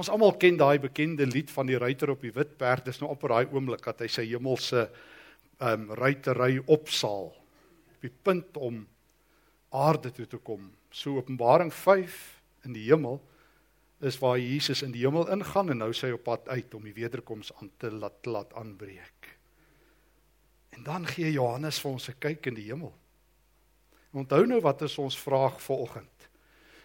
Ons 0.00 0.08
almal 0.08 0.32
ken 0.40 0.56
daai 0.56 0.80
bekende 0.80 1.26
lied 1.28 1.52
van 1.52 1.68
die 1.68 1.78
ruiter 1.78 2.14
op 2.14 2.24
die 2.24 2.32
wit 2.32 2.56
perd. 2.58 2.88
Dis 2.88 3.02
nou 3.02 3.10
op 3.12 3.28
daai 3.28 3.44
oomblik 3.52 3.84
dat 3.84 4.00
hy 4.00 4.08
sy 4.08 4.24
hemelse 4.32 4.88
ehm 5.60 5.90
um, 5.90 5.90
ruitery 5.92 6.56
opsaal 6.72 7.34
op 8.00 8.06
die 8.08 8.22
punt 8.22 8.56
om 8.56 8.86
aarde 9.76 10.10
toe 10.10 10.26
te 10.26 10.38
kom. 10.40 10.70
So 10.90 11.18
Openbaring 11.20 11.72
5 11.72 12.16
in 12.64 12.72
die 12.72 12.86
hemel 12.88 13.20
is 14.00 14.16
waar 14.18 14.38
Jesus 14.40 14.80
in 14.82 14.94
die 14.94 15.04
hemel 15.04 15.28
ingaan 15.28 15.68
en 15.70 15.82
nou 15.84 15.90
sy 15.92 16.08
op 16.16 16.24
pad 16.24 16.48
uit 16.48 16.72
om 16.74 16.86
die 16.88 16.96
wederkoms 16.96 17.52
aan 17.60 17.68
te 17.76 17.90
laat 17.92 18.24
laat 18.24 18.54
aanbreek. 18.56 19.28
En 20.72 20.86
dan 20.86 21.04
gee 21.06 21.32
Johannes 21.34 21.80
vir 21.80 21.90
ons 21.90 22.08
'n 22.08 22.18
kyk 22.18 22.46
in 22.46 22.54
die 22.54 22.70
hemel. 22.72 22.94
Onthou 24.12 24.46
nou 24.46 24.60
wat 24.60 24.82
is 24.82 24.98
ons 24.98 25.18
vraag 25.18 25.60
vanoggend? 25.62 26.28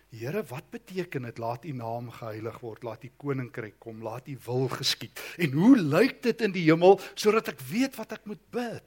Here, 0.10 0.44
wat 0.44 0.70
beteken 0.70 1.22
dit 1.22 1.38
laat 1.38 1.66
U 1.66 1.72
naam 1.72 2.12
geheilig 2.12 2.60
word, 2.60 2.84
laat 2.84 3.04
U 3.04 3.10
koninkryk 3.18 3.80
kom, 3.80 4.04
laat 4.04 4.28
U 4.28 4.38
wil 4.46 4.68
geskied? 4.68 5.20
En 5.38 5.52
hoe 5.52 5.78
lyk 5.78 6.22
dit 6.24 6.42
in 6.42 6.52
die 6.52 6.72
hemel 6.72 7.00
sodat 7.16 7.48
ek 7.48 7.60
weet 7.60 7.96
wat 7.96 8.12
ek 8.12 8.26
moet 8.26 8.52
bid? 8.52 8.84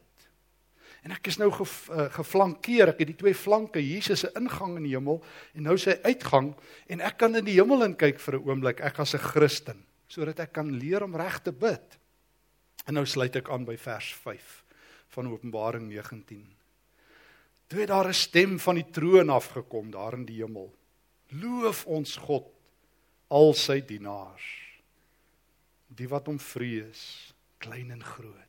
En 1.08 1.14
ek 1.16 1.30
is 1.30 1.38
nou 1.40 1.48
ge, 1.48 1.64
uh, 1.64 2.04
geflankeer, 2.12 2.90
ek 2.92 2.98
het 3.00 3.08
die 3.08 3.16
twee 3.16 3.32
flanke, 3.32 3.80
Jesus 3.80 4.26
se 4.26 4.28
ingang 4.36 4.74
in 4.76 4.84
die 4.84 4.92
hemel 4.92 5.22
en 5.56 5.64
nou 5.64 5.78
sy 5.80 5.94
uitgang 6.04 6.50
en 6.92 7.00
ek 7.00 7.16
kan 7.22 7.38
in 7.38 7.46
die 7.46 7.54
hemel 7.56 7.86
in 7.86 7.94
kyk 7.96 8.20
vir 8.20 8.36
'n 8.36 8.44
oomblik, 8.44 8.82
ek 8.84 9.00
as 9.00 9.14
'n 9.14 9.24
Christen, 9.24 9.80
sodat 10.06 10.40
ek 10.44 10.52
kan 10.52 10.68
leer 10.68 11.02
om 11.02 11.16
reg 11.16 11.40
te 11.40 11.52
bid. 11.52 11.96
En 12.86 12.94
nou 12.94 13.06
sluit 13.06 13.34
ek 13.36 13.48
aan 13.48 13.64
by 13.64 13.76
vers 13.76 14.12
5 14.12 14.64
van 15.08 15.32
Openbaring 15.32 15.88
19. 15.88 16.44
Toe 17.68 17.80
het 17.80 17.88
daar 17.88 18.08
'n 18.08 18.12
stem 18.12 18.58
van 18.58 18.74
die 18.74 18.90
troon 18.92 19.30
afgekom 19.30 19.90
daar 19.90 20.12
in 20.12 20.26
die 20.26 20.44
hemel. 20.44 20.74
Loof 21.32 21.86
ons 21.86 22.16
God 22.16 22.52
al 23.28 23.54
sy 23.54 23.80
dienaars. 23.80 24.44
Die 25.88 26.08
wat 26.08 26.26
hom 26.26 26.38
vrees, 26.38 27.32
klein 27.58 27.90
en 27.90 28.04
groot. 28.04 28.47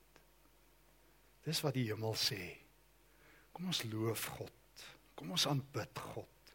Dis 1.50 1.64
wat 1.66 1.74
die 1.74 1.88
hemel 1.90 2.14
sê. 2.14 2.44
Kom 3.56 3.72
ons 3.72 3.82
loof 3.90 4.28
God. 4.38 4.84
Kom 5.18 5.34
ons 5.34 5.48
aanbid 5.50 6.02
God. 6.14 6.54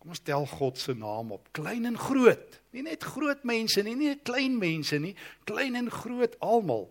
Kom 0.00 0.14
ons 0.14 0.22
tel 0.24 0.46
God 0.48 0.78
se 0.80 0.94
naam 0.96 1.34
op, 1.36 1.48
klein 1.56 1.88
en 1.88 1.98
groot. 1.98 2.58
Nie 2.72 2.84
net 2.86 3.04
groot 3.04 3.44
mense 3.48 3.82
nie, 3.82 3.96
nie 3.98 4.12
net 4.14 4.24
klein 4.28 4.56
mense 4.60 4.98
nie, 5.02 5.12
klein 5.48 5.76
en 5.78 5.90
groot 5.92 6.36
almal. 6.44 6.86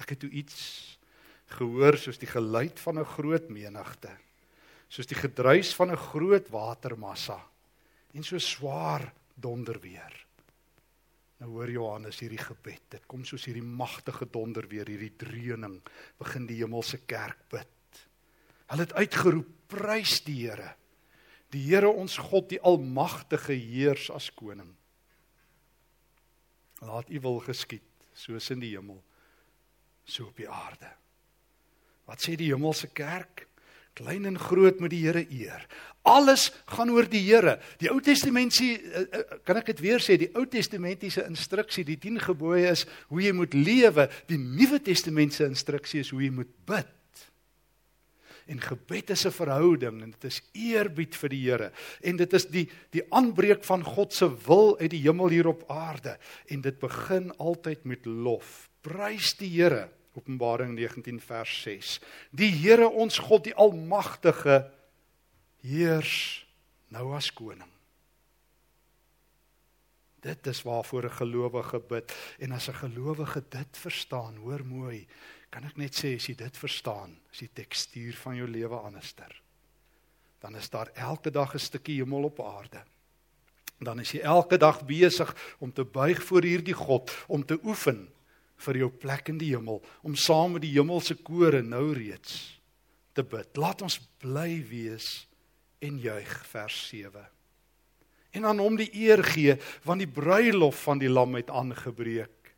Ek 0.00 0.14
het 0.14 0.22
toe 0.24 0.30
iets 0.30 0.58
gehoor 1.54 1.98
soos 2.00 2.18
die 2.18 2.30
geluid 2.30 2.80
van 2.80 2.98
'n 2.98 3.12
groot 3.16 3.48
menigte. 3.50 4.10
Soos 4.88 5.06
die 5.06 5.18
gedruis 5.18 5.74
van 5.74 5.90
'n 5.90 5.96
groot 6.10 6.48
watermassa 6.48 7.40
en 8.14 8.22
so 8.22 8.38
swaar 8.38 9.12
donder 9.34 9.80
weer. 9.80 10.14
Nou 11.44 11.58
hoor 11.58 11.68
Johannes 11.68 12.22
hierdie 12.24 12.40
gebed. 12.40 12.86
Dit 12.94 13.02
kom 13.04 13.20
soos 13.28 13.44
hierdie 13.44 13.64
magtige 13.64 14.24
donder 14.32 14.64
weer, 14.70 14.88
hierdie 14.88 15.12
dreuning 15.20 15.76
begin 16.16 16.46
die 16.48 16.56
hemelse 16.62 17.02
kerk 17.04 17.42
bid. 17.52 18.00
Hulle 18.72 18.86
het 18.86 18.94
uitgeroep: 18.96 19.50
"Prys 19.68 20.22
die 20.24 20.38
Here. 20.46 20.70
Die 21.52 21.60
Here 21.66 21.90
ons 21.92 22.16
God, 22.16 22.48
die 22.48 22.60
almagtige 22.64 23.52
heers 23.52 24.08
as 24.10 24.30
koning. 24.32 24.72
Laat 26.80 27.12
U 27.12 27.20
wil 27.20 27.38
geskied, 27.44 27.92
soos 28.14 28.48
in 28.50 28.64
die 28.64 28.72
hemel, 28.72 29.02
so 30.04 30.32
op 30.32 30.36
die 30.40 30.48
aarde." 30.48 30.96
Wat 32.08 32.24
sê 32.24 32.38
die 32.40 32.52
hemelse 32.54 32.88
kerk? 32.88 33.48
Klein 33.94 34.26
en 34.26 34.38
groot 34.38 34.80
moet 34.82 34.90
die 34.90 35.04
Here 35.04 35.22
eer. 35.30 35.66
Alles 36.04 36.48
gaan 36.74 36.90
oor 36.90 37.06
die 37.08 37.22
Here. 37.22 37.56
Die 37.78 37.88
Ou 37.92 38.00
Testament 38.02 38.52
sê 38.56 38.74
eh, 38.74 39.04
eh, 39.06 39.38
kan 39.46 39.60
ek 39.60 39.70
dit 39.70 39.84
weer 39.86 40.02
sê, 40.02 40.18
die 40.18 40.32
Ou 40.34 40.44
Testamentiese 40.50 41.24
instruksie, 41.28 41.86
die 41.86 42.00
10 42.02 42.18
gebooie 42.26 42.72
is 42.74 42.84
hoe 43.12 43.22
jy 43.22 43.32
moet 43.36 43.54
lewe. 43.54 44.08
Die 44.28 44.40
Nuwe 44.40 44.82
Testament 44.84 45.36
se 45.36 45.46
instruksie 45.46 46.02
is 46.02 46.10
hoe 46.12 46.24
jy 46.24 46.32
moet 46.34 46.50
bid. 46.66 46.90
En 48.50 48.60
gebed 48.60 49.10
is 49.10 49.24
'n 49.24 49.32
verhouding 49.32 50.02
en 50.02 50.10
dit 50.10 50.24
is 50.24 50.42
eerbied 50.52 51.14
vir 51.16 51.28
die 51.30 51.44
Here. 51.48 51.72
En 52.02 52.16
dit 52.16 52.32
is 52.32 52.44
die 52.46 52.68
die 52.90 53.02
aanbreek 53.10 53.64
van 53.64 53.82
God 53.82 54.12
se 54.12 54.28
wil 54.28 54.78
uit 54.78 54.90
die 54.90 55.00
hemel 55.00 55.28
hier 55.28 55.48
op 55.48 55.64
aarde 55.70 56.18
en 56.48 56.60
dit 56.60 56.78
begin 56.78 57.32
altyd 57.38 57.84
met 57.84 58.04
lof. 58.04 58.68
Prys 58.82 59.34
die 59.38 59.48
Here. 59.48 59.88
Openbaring 60.14 60.74
19 60.74 61.20
vers 61.20 61.62
6. 61.62 62.00
Die 62.30 62.50
Here 62.50 62.88
ons 62.88 63.18
God 63.18 63.44
die 63.44 63.54
almagtige 63.54 64.70
heers 65.64 66.46
nou 66.94 67.14
as 67.16 67.32
koning. 67.34 67.70
Dit 70.24 70.46
is 70.46 70.62
waarvoor 70.62 71.04
'n 71.04 71.18
gelowige 71.20 71.80
bid 71.80 72.14
en 72.38 72.52
as 72.52 72.68
'n 72.68 72.74
gelowige 72.74 73.42
dit 73.48 73.76
verstaan, 73.76 74.36
hoor 74.36 74.64
mooi, 74.64 75.06
kan 75.50 75.64
ek 75.64 75.76
net 75.76 75.94
sê 75.94 76.14
as 76.14 76.26
jy 76.26 76.34
dit 76.34 76.56
verstaan, 76.56 77.20
is 77.32 77.38
die 77.38 77.50
tekstuur 77.52 78.14
van 78.14 78.36
jou 78.36 78.48
lewe 78.48 78.76
anderster. 78.76 79.42
Dan 80.38 80.56
is 80.56 80.70
daar 80.70 80.90
elke 80.94 81.30
dag 81.30 81.54
'n 81.54 81.58
stukkie 81.58 81.98
hemel 81.98 82.24
op 82.24 82.40
aarde. 82.40 82.82
Dan 83.78 84.00
is 84.00 84.12
jy 84.12 84.20
elke 84.20 84.56
dag 84.56 84.86
besig 84.86 85.56
om 85.58 85.72
te 85.72 85.84
buig 85.84 86.22
voor 86.22 86.42
hierdie 86.42 86.74
God, 86.74 87.10
om 87.26 87.44
te 87.44 87.58
oefen 87.64 88.13
vir 88.62 88.80
jou 88.84 88.90
plek 88.90 89.30
in 89.32 89.38
die 89.40 89.52
hemel 89.52 89.80
om 90.06 90.16
saam 90.18 90.56
met 90.56 90.64
die 90.64 90.74
hemelse 90.76 91.16
kore 91.26 91.62
nou 91.62 91.92
reeds 91.96 92.54
te 93.14 93.22
bid. 93.22 93.56
Laat 93.60 93.84
ons 93.86 94.00
bly 94.22 94.58
wees 94.68 95.26
en 95.84 95.98
juig 96.02 96.34
vers 96.50 96.80
7. 96.90 97.22
En 98.34 98.48
aan 98.50 98.62
hom 98.62 98.78
die 98.78 98.90
eer 99.04 99.22
gee 99.26 99.56
want 99.86 100.02
die 100.02 100.10
bruilof 100.10 100.84
van 100.88 101.02
die 101.02 101.10
lam 101.10 101.36
het 101.38 101.52
aangebreek 101.54 102.54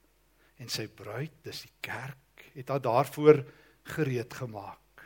en 0.57 0.73
sy 0.73 0.87
bruid, 0.89 1.35
dis 1.45 1.67
die 1.67 1.75
kerk, 1.85 2.47
het 2.57 2.71
haar 2.73 2.81
daarvoor 2.81 3.43
gereed 3.93 4.33
gemaak. 4.39 5.03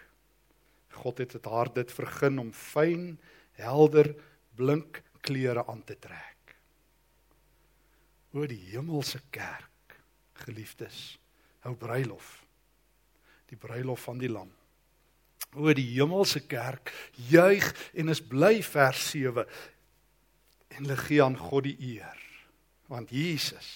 God 1.00 1.18
het 1.18 1.34
dit 1.34 1.48
haar 1.50 1.70
dit 1.74 1.90
vergun 1.90 2.38
om 2.38 2.52
fyn, 2.54 3.16
helder, 3.58 4.12
blink 4.54 5.02
klere 5.26 5.64
aan 5.66 5.82
te 5.86 5.96
trek. 5.98 6.54
O 8.30 8.46
die 8.46 8.60
hemelse 8.70 9.18
kerk 9.34 9.69
geliefdes, 10.46 11.18
hou 11.64 11.74
bruilof. 11.78 12.38
Die 13.50 13.58
bruilof 13.58 14.06
van 14.08 14.20
die 14.20 14.30
lam. 14.30 14.50
O 15.58 15.72
die 15.74 15.88
hemelse 15.96 16.44
kerk 16.46 16.92
juig 17.30 17.66
en 17.98 18.12
is 18.12 18.22
bly 18.22 18.60
vers 18.62 19.10
7 19.10 19.46
en 20.70 20.84
hulle 20.84 20.98
gee 21.00 21.22
aan 21.24 21.38
God 21.38 21.66
die 21.66 21.76
eer 21.96 22.20
want 22.90 23.10
Jesus 23.14 23.70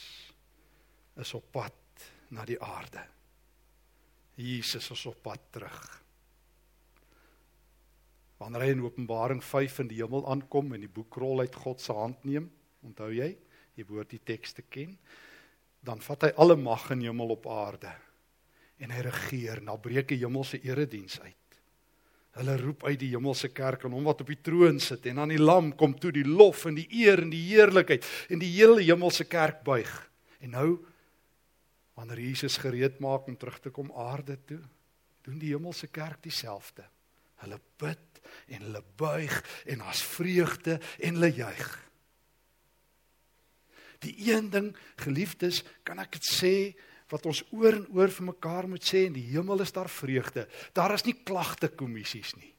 is 1.23 1.35
op 1.39 1.47
pad 1.55 2.07
na 2.35 2.43
die 2.47 2.59
aarde. 2.59 3.03
Jesus 4.35 4.89
is 4.91 5.05
op 5.07 5.21
pad 5.23 5.43
terug. 5.55 5.83
Wanneer 8.43 8.65
hy 8.67 8.73
in 8.75 8.83
Openbaring 8.83 9.43
5 9.43 9.85
in 9.85 9.93
die 9.93 10.01
hemel 10.01 10.27
aankom 10.31 10.75
en 10.75 10.83
die 10.83 10.91
boekrol 10.91 11.45
uit 11.45 11.55
God 11.63 11.83
se 11.83 11.95
hand 11.95 12.27
neem, 12.27 12.49
onthou 12.83 13.13
jy, 13.15 13.31
jy 13.79 13.87
behoort 13.87 14.11
die 14.11 14.23
teks 14.27 14.59
te 14.59 14.67
ken 14.67 14.99
dan 15.85 16.01
vat 16.01 16.29
hy 16.29 16.33
alle 16.41 16.57
mag 16.57 16.89
in 16.95 17.05
hemel 17.05 17.35
op 17.37 17.47
aarde 17.51 17.93
en 18.83 18.91
hy 18.91 19.05
regeer 19.07 19.61
na 19.63 19.77
breuke 19.79 20.17
hemelse 20.19 20.59
erediens 20.65 21.21
uit. 21.23 21.37
Hulle 22.35 22.57
roep 22.59 22.83
uit 22.89 22.99
die 22.99 23.13
hemelse 23.13 23.53
kerk 23.55 23.85
aan 23.87 23.95
hom 23.95 24.09
wat 24.09 24.25
op 24.25 24.33
die 24.33 24.41
troon 24.43 24.81
sit 24.83 25.07
en 25.07 25.21
aan 25.23 25.31
die 25.31 25.41
lam 25.41 25.71
kom 25.79 25.95
toe 26.01 26.11
die 26.15 26.27
lof 26.27 26.65
en 26.67 26.79
die 26.81 26.89
eer 27.05 27.23
en 27.23 27.31
die 27.31 27.45
heerlikheid 27.53 28.07
en 28.33 28.43
die 28.43 28.51
hele 28.57 28.83
hemelse 28.83 29.29
kerk 29.31 29.63
buig. 29.67 29.93
En 30.43 30.57
nou 30.57 30.69
wanneer 31.95 32.25
Jesus 32.25 32.59
gereed 32.59 32.99
maak 32.99 33.29
om 33.31 33.37
terug 33.39 33.61
te 33.63 33.71
kom 33.71 33.93
aarde 33.95 34.35
toe, 34.49 34.59
doen 35.23 35.39
die 35.39 35.53
hemelse 35.55 35.87
kerk 35.95 36.25
dieselfde. 36.27 36.83
Hulle 37.45 37.61
bid 37.79 38.21
en 38.51 38.67
hulle 38.67 38.83
buig 38.99 39.37
en 39.71 39.85
daar's 39.85 40.03
vreugde 40.03 40.81
en 40.99 41.21
hulle 41.21 41.31
juig. 41.31 41.71
Die 44.05 44.15
een 44.29 44.51
ding, 44.53 44.73
geliefdes, 45.01 45.63
kan 45.87 46.01
ek 46.03 46.19
dit 46.19 46.29
sê 46.29 46.55
wat 47.13 47.27
ons 47.29 47.43
oor 47.55 47.77
en 47.77 47.87
oor 47.95 48.13
vir 48.13 48.29
mekaar 48.31 48.69
moet 48.69 48.85
sê 48.85 49.05
in 49.09 49.17
die 49.17 49.27
hemel 49.33 49.63
is 49.65 49.75
daar 49.75 49.91
vreugde. 49.93 50.47
Daar 50.77 50.97
is 50.97 51.05
nie 51.07 51.17
klagte 51.27 51.71
kommissies 51.73 52.35
nie. 52.39 52.53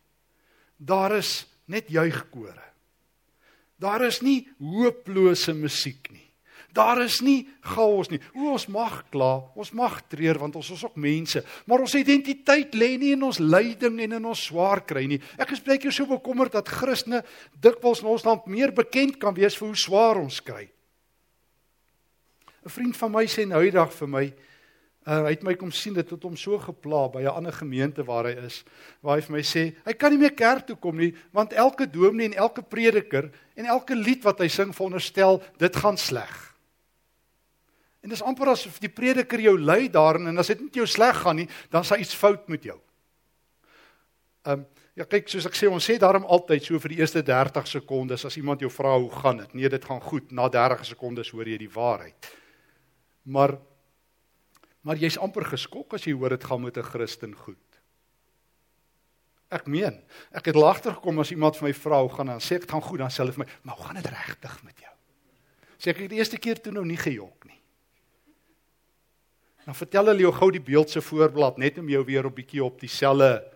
Daar 0.78 1.18
is 1.18 1.46
net 1.72 1.90
juigkore. 1.92 2.64
Daar 3.82 4.06
is 4.08 4.22
nie 4.24 4.46
hooplose 4.62 5.54
musiek 5.58 6.12
nie. 6.12 6.24
Daar 6.76 7.00
is 7.06 7.22
nie 7.24 7.46
chaos 7.64 8.10
nie. 8.12 8.20
O 8.36 8.52
ons 8.52 8.68
mag 8.72 8.98
kla, 9.12 9.48
ons 9.56 9.72
mag 9.76 10.02
treur 10.12 10.42
want 10.42 10.58
ons 10.60 10.74
is 10.76 10.84
ook 10.84 10.98
mense, 11.00 11.40
maar 11.70 11.86
ons 11.86 11.96
identiteit 11.96 12.76
lê 12.76 12.96
nie 13.00 13.14
in 13.16 13.24
ons 13.24 13.40
lyding 13.40 14.02
en 14.04 14.18
in 14.20 14.28
ons 14.28 14.46
swaar 14.50 14.84
kry 14.88 15.06
nie. 15.08 15.22
Ek 15.40 15.54
is 15.56 15.64
baie 15.64 15.80
keer 15.80 15.96
so 15.96 16.10
bekommerd 16.10 16.58
dat 16.58 16.72
Christene 16.72 17.24
dikwels 17.64 18.04
in 18.04 18.12
ons 18.12 18.28
land 18.28 18.50
meer 18.52 18.76
bekend 18.76 19.22
kan 19.22 19.36
wees 19.38 19.56
vir 19.56 19.72
hoe 19.72 19.80
swaar 19.80 20.20
ons 20.20 20.42
kry. 20.44 20.68
'n 22.66 22.70
Vriend 22.70 22.98
van 22.98 23.12
my 23.12 23.26
sê 23.30 23.46
nou 23.46 23.62
die 23.62 23.72
dag 23.72 23.94
vir 23.94 24.08
my, 24.08 24.26
uh, 25.06 25.22
hy 25.28 25.34
het 25.36 25.44
my 25.44 25.54
kom 25.54 25.72
sien 25.72 25.94
dit 25.94 26.10
het 26.10 26.24
hom 26.24 26.36
so 26.36 26.58
gepla 26.58 27.08
by 27.14 27.22
'n 27.22 27.38
ander 27.38 27.54
gemeente 27.54 28.04
waar 28.04 28.26
hy 28.26 28.34
is, 28.46 28.64
waar 29.02 29.18
hy 29.18 29.22
vir 29.22 29.36
my 29.36 29.44
sê, 29.44 29.76
hy 29.86 29.94
kan 29.94 30.12
nie 30.12 30.18
meer 30.18 30.34
kerk 30.34 30.66
toe 30.68 30.76
kom 30.76 30.98
nie, 30.98 31.14
want 31.32 31.54
elke 31.54 31.86
dominee 31.86 32.34
en 32.34 32.34
elke 32.34 32.64
prediker 32.64 33.32
en 33.56 33.66
elke 33.66 33.96
lied 33.96 34.24
wat 34.24 34.40
hy 34.40 34.48
sing 34.48 34.74
veronderstel, 34.74 35.44
dit 35.58 35.76
gaan 35.76 35.98
sleg. 35.98 36.56
En 38.02 38.10
dis 38.10 38.22
amper 38.22 38.48
asof 38.48 38.80
die 38.80 38.90
prediker 38.90 39.40
jou 39.40 39.60
lei 39.60 39.90
daarin 39.90 40.28
en 40.28 40.38
as 40.38 40.48
dit 40.48 40.62
met 40.62 40.74
jou 40.74 40.86
sleg 40.86 41.16
gaan 41.22 41.36
nie, 41.36 41.48
dan 41.70 41.84
sal 41.84 41.98
iets 41.98 42.16
fout 42.16 42.50
met 42.50 42.64
jou. 42.64 42.80
Ehm 44.46 44.60
um, 44.60 44.66
ja 44.96 45.04
kyk 45.04 45.28
soos 45.28 45.46
ek 45.46 45.58
sê 45.58 45.68
ons 45.68 45.84
sê 45.84 45.98
daarom 46.00 46.24
altyd 46.24 46.64
so 46.64 46.80
vir 46.80 46.94
die 46.94 47.00
eerste 47.02 47.22
30 47.22 47.68
sekondes 47.68 48.24
as 48.26 48.38
iemand 48.38 48.62
jou 48.62 48.70
vra 48.72 48.94
hoe 48.96 49.12
gaan 49.12 49.38
dit? 49.38 49.54
Nee, 49.54 49.70
dit 49.70 49.86
gaan 49.86 50.00
goed. 50.02 50.32
Na 50.32 50.48
30 50.48 50.86
sekondes 50.86 51.30
hoor 51.36 51.50
jy 51.50 51.58
die 51.58 51.72
waarheid. 51.74 52.30
Maar 53.26 53.58
maar 54.86 55.00
jy's 55.02 55.18
amper 55.18 55.48
geskok 55.50 55.96
as 55.98 56.04
jy 56.06 56.14
hoor 56.14 56.36
dit 56.36 56.44
gaan 56.46 56.62
met 56.62 56.78
'n 56.78 56.86
Christen 56.86 57.34
goed. 57.36 57.58
Ek 59.50 59.66
meen, 59.66 60.04
ek 60.32 60.46
het 60.46 60.56
lagter 60.56 60.94
gekom 60.94 61.20
as 61.20 61.32
iemand 61.32 61.58
vir 61.58 61.68
my 61.68 61.74
vra 61.74 62.02
hoe 62.02 62.10
gaan 62.10 62.26
dan 62.26 62.40
sê 62.40 62.58
ek 62.58 62.70
gaan 62.70 62.82
goed 62.82 63.00
dan 63.00 63.10
sê 63.10 63.24
hulle 63.24 63.34
vir 63.34 63.46
my, 63.46 63.52
maar 63.64 63.76
hoe 63.76 63.86
gaan 63.86 63.96
dit 64.02 64.06
regtig 64.06 64.64
met 64.64 64.78
jou? 64.80 64.94
Sê 65.78 65.90
ek 65.90 65.98
het 65.98 66.10
die 66.10 66.18
eerste 66.18 66.38
keer 66.38 66.62
toe 66.62 66.74
nou 66.74 66.86
nie 66.86 66.98
gejok 66.98 67.46
nie. 67.46 67.62
Dan 69.66 69.76
vertel 69.76 70.06
hulle 70.06 70.22
jou 70.22 70.34
gou 70.34 70.52
die 70.52 70.62
beeld 70.62 70.90
se 70.90 71.02
voorblad 71.02 71.58
net 71.58 71.78
om 71.78 71.90
jou 71.90 72.04
weer 72.06 72.26
op 72.26 72.36
bietjie 72.36 72.64
op 72.64 72.80
dieselfde 72.80 73.52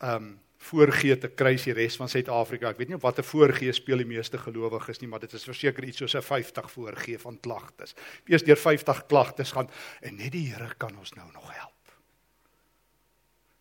ehm 0.00 0.14
um, 0.16 0.38
voorgee 0.60 1.16
te 1.18 1.30
kry 1.32 1.54
die 1.56 1.74
res 1.76 1.96
van 1.96 2.10
Suid-Afrika. 2.10 2.70
Ek 2.74 2.80
weet 2.82 2.92
nie 2.92 3.00
watter 3.00 3.24
voorgee 3.24 3.72
speel 3.72 4.02
die 4.02 4.08
meeste 4.08 4.38
gelowiges 4.38 5.00
nie, 5.00 5.08
maar 5.08 5.22
dit 5.24 5.32
is 5.36 5.46
verseker 5.48 5.86
iets 5.88 6.02
soos 6.02 6.16
'n 6.16 6.22
50 6.22 6.70
voorgee 6.70 7.18
van 7.18 7.40
klagtes. 7.40 7.94
Eers 8.26 8.44
deur 8.44 8.60
50 8.60 9.06
klagtes 9.06 9.52
gaan 9.52 9.70
en 10.02 10.16
net 10.16 10.32
die 10.32 10.50
Here 10.50 10.74
kan 10.76 10.96
ons 10.98 11.14
nou 11.14 11.32
nog 11.32 11.50
help. 11.54 11.72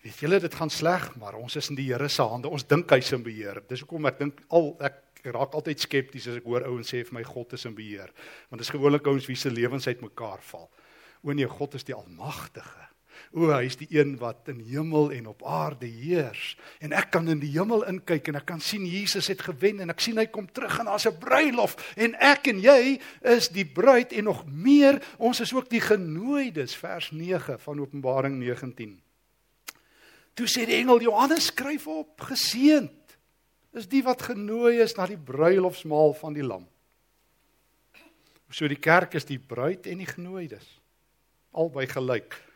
Weet 0.01 0.19
julle 0.19 0.39
dit 0.39 0.55
gaan 0.55 0.69
sleg, 0.69 1.15
maar 1.15 1.35
ons 1.35 1.55
is 1.55 1.69
in 1.69 1.75
die 1.75 1.91
Here 1.91 2.07
se 2.07 2.21
hande. 2.21 2.49
Ons 2.49 2.67
dink 2.67 2.89
hy's 2.89 3.11
in 3.11 3.23
beheer. 3.23 3.63
Dis 3.67 3.79
hoekom 3.79 4.05
ek 4.05 4.19
dink 4.19 4.41
al 4.49 4.75
ek 4.79 5.05
raak 5.23 5.53
altyd 5.53 5.79
skepties 5.79 6.27
as 6.27 6.35
ek 6.39 6.47
hoor 6.47 6.63
ouens 6.67 6.87
sê 6.87 7.03
vir 7.03 7.13
my 7.13 7.23
God 7.23 7.53
is 7.53 7.65
in 7.65 7.75
beheer. 7.75 8.11
Want 8.49 8.59
dit 8.59 8.67
is 8.67 8.75
gewoonlik 8.75 9.07
ouens 9.07 9.27
wie 9.27 9.35
se 9.35 9.51
lewens 9.51 9.87
uitmekaar 9.87 10.41
val. 10.41 10.69
O 11.23 11.31
nee, 11.31 11.47
God 11.47 11.75
is 11.75 11.83
die 11.83 11.95
almagtige. 11.95 12.88
O, 13.29 13.51
hy 13.51 13.67
is 13.67 13.77
die 13.77 13.87
een 13.93 14.15
wat 14.17 14.47
in 14.49 14.63
hemel 14.65 15.11
en 15.13 15.27
op 15.29 15.43
aarde 15.45 15.85
heers. 15.85 16.55
En 16.81 16.95
ek 16.97 17.11
kan 17.13 17.29
in 17.29 17.41
die 17.43 17.51
hemel 17.53 17.83
inkyk 17.85 18.31
en 18.31 18.39
ek 18.39 18.47
kan 18.49 18.61
sien 18.63 18.87
Jesus 18.89 19.29
het 19.29 19.43
gewen 19.45 19.83
en 19.83 19.93
ek 19.93 20.01
sien 20.01 20.17
hy 20.17 20.25
kom 20.33 20.47
terug 20.49 20.79
en 20.81 20.89
daar's 20.89 21.05
'n 21.05 21.19
bruilof 21.21 21.77
en 21.95 22.15
ek 22.15 22.47
en 22.49 22.59
jy 22.59 22.99
is 23.21 23.49
die 23.53 23.65
bruid 23.65 24.13
en 24.13 24.23
nog 24.23 24.45
meer, 24.49 24.97
ons 25.17 25.39
is 25.39 25.53
ook 25.53 25.69
die 25.69 25.81
genooides, 25.81 26.75
vers 26.75 27.11
9 27.11 27.59
van 27.59 27.79
Openbaring 27.79 28.39
19. 28.39 28.97
Toe 30.33 30.47
sê 30.47 30.65
die 30.65 30.81
engel 30.81 31.01
Johannes 31.01 31.45
skryf 31.45 31.87
op, 31.87 32.21
geseënd 32.21 33.17
is 33.73 33.87
die 33.87 34.01
wat 34.03 34.21
genooi 34.21 34.81
is 34.81 34.95
na 34.95 35.05
die 35.05 35.17
bruilofsmaal 35.17 36.13
van 36.13 36.33
die 36.33 36.43
lam. 36.43 36.67
So 38.49 38.67
die 38.67 38.81
kerk 38.81 39.13
is 39.13 39.25
die 39.25 39.39
bruid 39.39 39.85
en 39.85 39.97
die 40.01 40.09
genooides 40.09 40.81
albei 41.53 41.85
gelyk. 41.89 42.48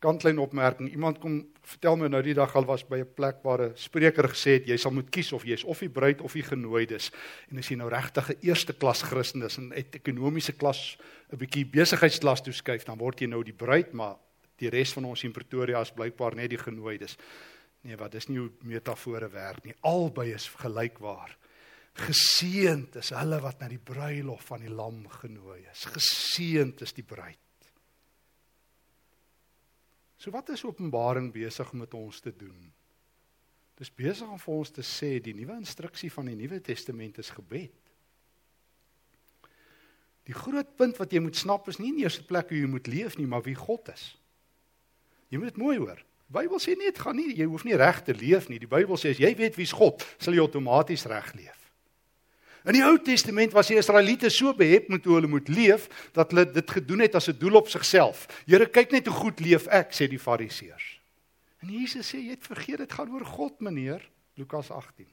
Kantlyn 0.00 0.38
opmerking. 0.40 0.88
Iemand 0.90 1.18
kom 1.20 1.42
vertel 1.68 1.98
my 2.00 2.08
nou 2.08 2.22
die 2.24 2.34
dag 2.34 2.54
al 2.56 2.64
was 2.64 2.86
by 2.88 3.00
'n 3.00 3.14
plek 3.14 3.42
waar 3.44 3.60
'n 3.62 3.76
spreker 3.76 4.28
gesê 4.28 4.56
het 4.56 4.66
jy 4.66 4.76
sal 4.76 4.92
moet 4.92 5.10
kies 5.10 5.32
of 5.32 5.44
jy's 5.44 5.64
of 5.64 5.78
die 5.78 5.88
bruid 5.88 6.20
of 6.20 6.32
die 6.32 6.42
genooides. 6.42 7.10
En 7.50 7.58
as 7.58 7.68
jy 7.68 7.76
nou 7.76 7.88
regtig 7.88 8.30
'n 8.30 8.38
eerste 8.40 8.72
klas 8.72 9.02
Christen 9.02 9.42
is 9.42 9.58
en 9.58 9.72
uit 9.72 9.94
ekonomiese 9.94 10.52
klas 10.52 10.96
'n 11.32 11.36
bietjie 11.36 11.66
besigheidsklas 11.66 12.42
toeskuif, 12.42 12.84
dan 12.84 12.98
word 12.98 13.20
jy 13.20 13.26
nou 13.26 13.44
die 13.44 13.52
bruid, 13.52 13.92
maar 13.92 14.16
die 14.56 14.68
res 14.68 14.92
van 14.92 15.04
ons 15.04 15.24
in 15.24 15.32
Pretoria 15.32 15.80
is 15.80 15.92
blykbaar 15.92 16.34
net 16.34 16.50
die 16.50 16.58
genooides. 16.58 17.16
Nee, 17.82 17.96
wat 17.96 18.12
dis 18.12 18.28
nie 18.28 18.38
hoe 18.38 18.50
metafore 18.62 19.28
werk 19.28 19.64
nie. 19.64 19.74
Albei 19.80 20.32
is 20.32 20.48
gelykwaar. 20.48 21.36
Geseend 21.92 22.96
is 22.96 23.10
hulle 23.10 23.40
wat 23.40 23.60
na 23.60 23.68
die 23.68 23.78
bruilof 23.78 24.44
van 24.52 24.60
die 24.60 24.72
lam 24.72 25.08
genooi 25.08 25.64
is. 25.72 25.84
Geseend 25.84 26.80
is 26.80 26.92
die 26.92 27.04
bruid. 27.04 27.38
So 30.20 30.32
wat 30.34 30.52
is 30.52 30.66
Openbaring 30.68 31.30
besig 31.32 31.72
met 31.72 31.94
ons 31.96 32.20
te 32.20 32.32
doen? 32.36 32.68
Dis 33.80 33.88
besig 33.88 34.28
om 34.28 34.40
vir 34.40 34.52
ons 34.52 34.72
te 34.76 34.84
sê 34.84 35.14
die 35.24 35.32
nuwe 35.32 35.56
instruksie 35.56 36.10
van 36.12 36.28
die 36.28 36.36
Nuwe 36.36 36.58
Testament 36.60 37.16
is 37.22 37.30
gebed. 37.32 37.72
Die 40.28 40.36
groot 40.36 40.76
punt 40.76 41.00
wat 41.00 41.14
jy 41.16 41.22
moet 41.24 41.40
snap 41.40 41.70
is 41.72 41.80
nie 41.80 41.94
in 41.94 42.02
eerste 42.02 42.26
plek 42.28 42.52
hoe 42.52 42.60
jy 42.60 42.68
moet 42.68 42.90
leef 42.92 43.16
nie, 43.16 43.26
maar 43.26 43.46
wie 43.46 43.56
God 43.56 43.88
is. 43.94 44.10
Jy 45.32 45.40
moet 45.40 45.54
dit 45.54 45.62
mooi 45.62 45.78
hoor. 45.78 45.96
Die 46.28 46.36
Bybel 46.36 46.60
sê 46.60 46.76
nie 46.76 46.90
dit 46.90 47.00
gaan 47.00 47.16
nie 47.16 47.32
jy 47.32 47.48
hoef 47.48 47.64
nie 47.64 47.78
reg 47.80 48.04
te 48.04 48.12
leef 48.14 48.50
nie. 48.52 48.60
Die 48.60 48.68
Bybel 48.68 49.00
sê 49.00 49.14
as 49.14 49.22
jy 49.22 49.32
weet 49.38 49.56
wie's 49.56 49.72
God, 49.72 50.04
sal 50.20 50.36
jy 50.36 50.44
outomaties 50.44 51.08
reg 51.08 51.32
leef. 51.38 51.69
In 52.64 52.76
die 52.76 52.84
Ou 52.84 52.98
Testament 53.00 53.54
was 53.56 53.70
die 53.70 53.78
Israeliete 53.80 54.30
so 54.30 54.52
behep 54.56 54.90
met 54.92 55.04
hoe 55.04 55.16
hulle 55.16 55.30
moet 55.30 55.48
leef 55.48 55.88
dat 56.16 56.32
hulle 56.34 56.44
dit 56.52 56.70
gedoen 56.70 57.00
het 57.06 57.14
as 57.14 57.28
'n 57.28 57.38
doel 57.38 57.56
op 57.56 57.68
sigself. 57.68 58.26
Here, 58.46 58.66
kyk 58.66 58.90
net 58.92 59.06
hoe 59.06 59.16
goed 59.16 59.40
leef 59.40 59.66
ek, 59.66 59.92
sê 59.92 60.08
die 60.08 60.18
Fariseërs. 60.18 61.00
En 61.62 61.68
Jesus 61.68 62.08
sê 62.12 62.18
jy 62.18 62.30
het 62.30 62.46
vergeet 62.46 62.78
dit 62.78 62.92
gaan 62.92 63.12
oor 63.12 63.24
God, 63.24 63.60
meneer, 63.60 64.00
Lukas 64.34 64.70
18. 64.70 65.06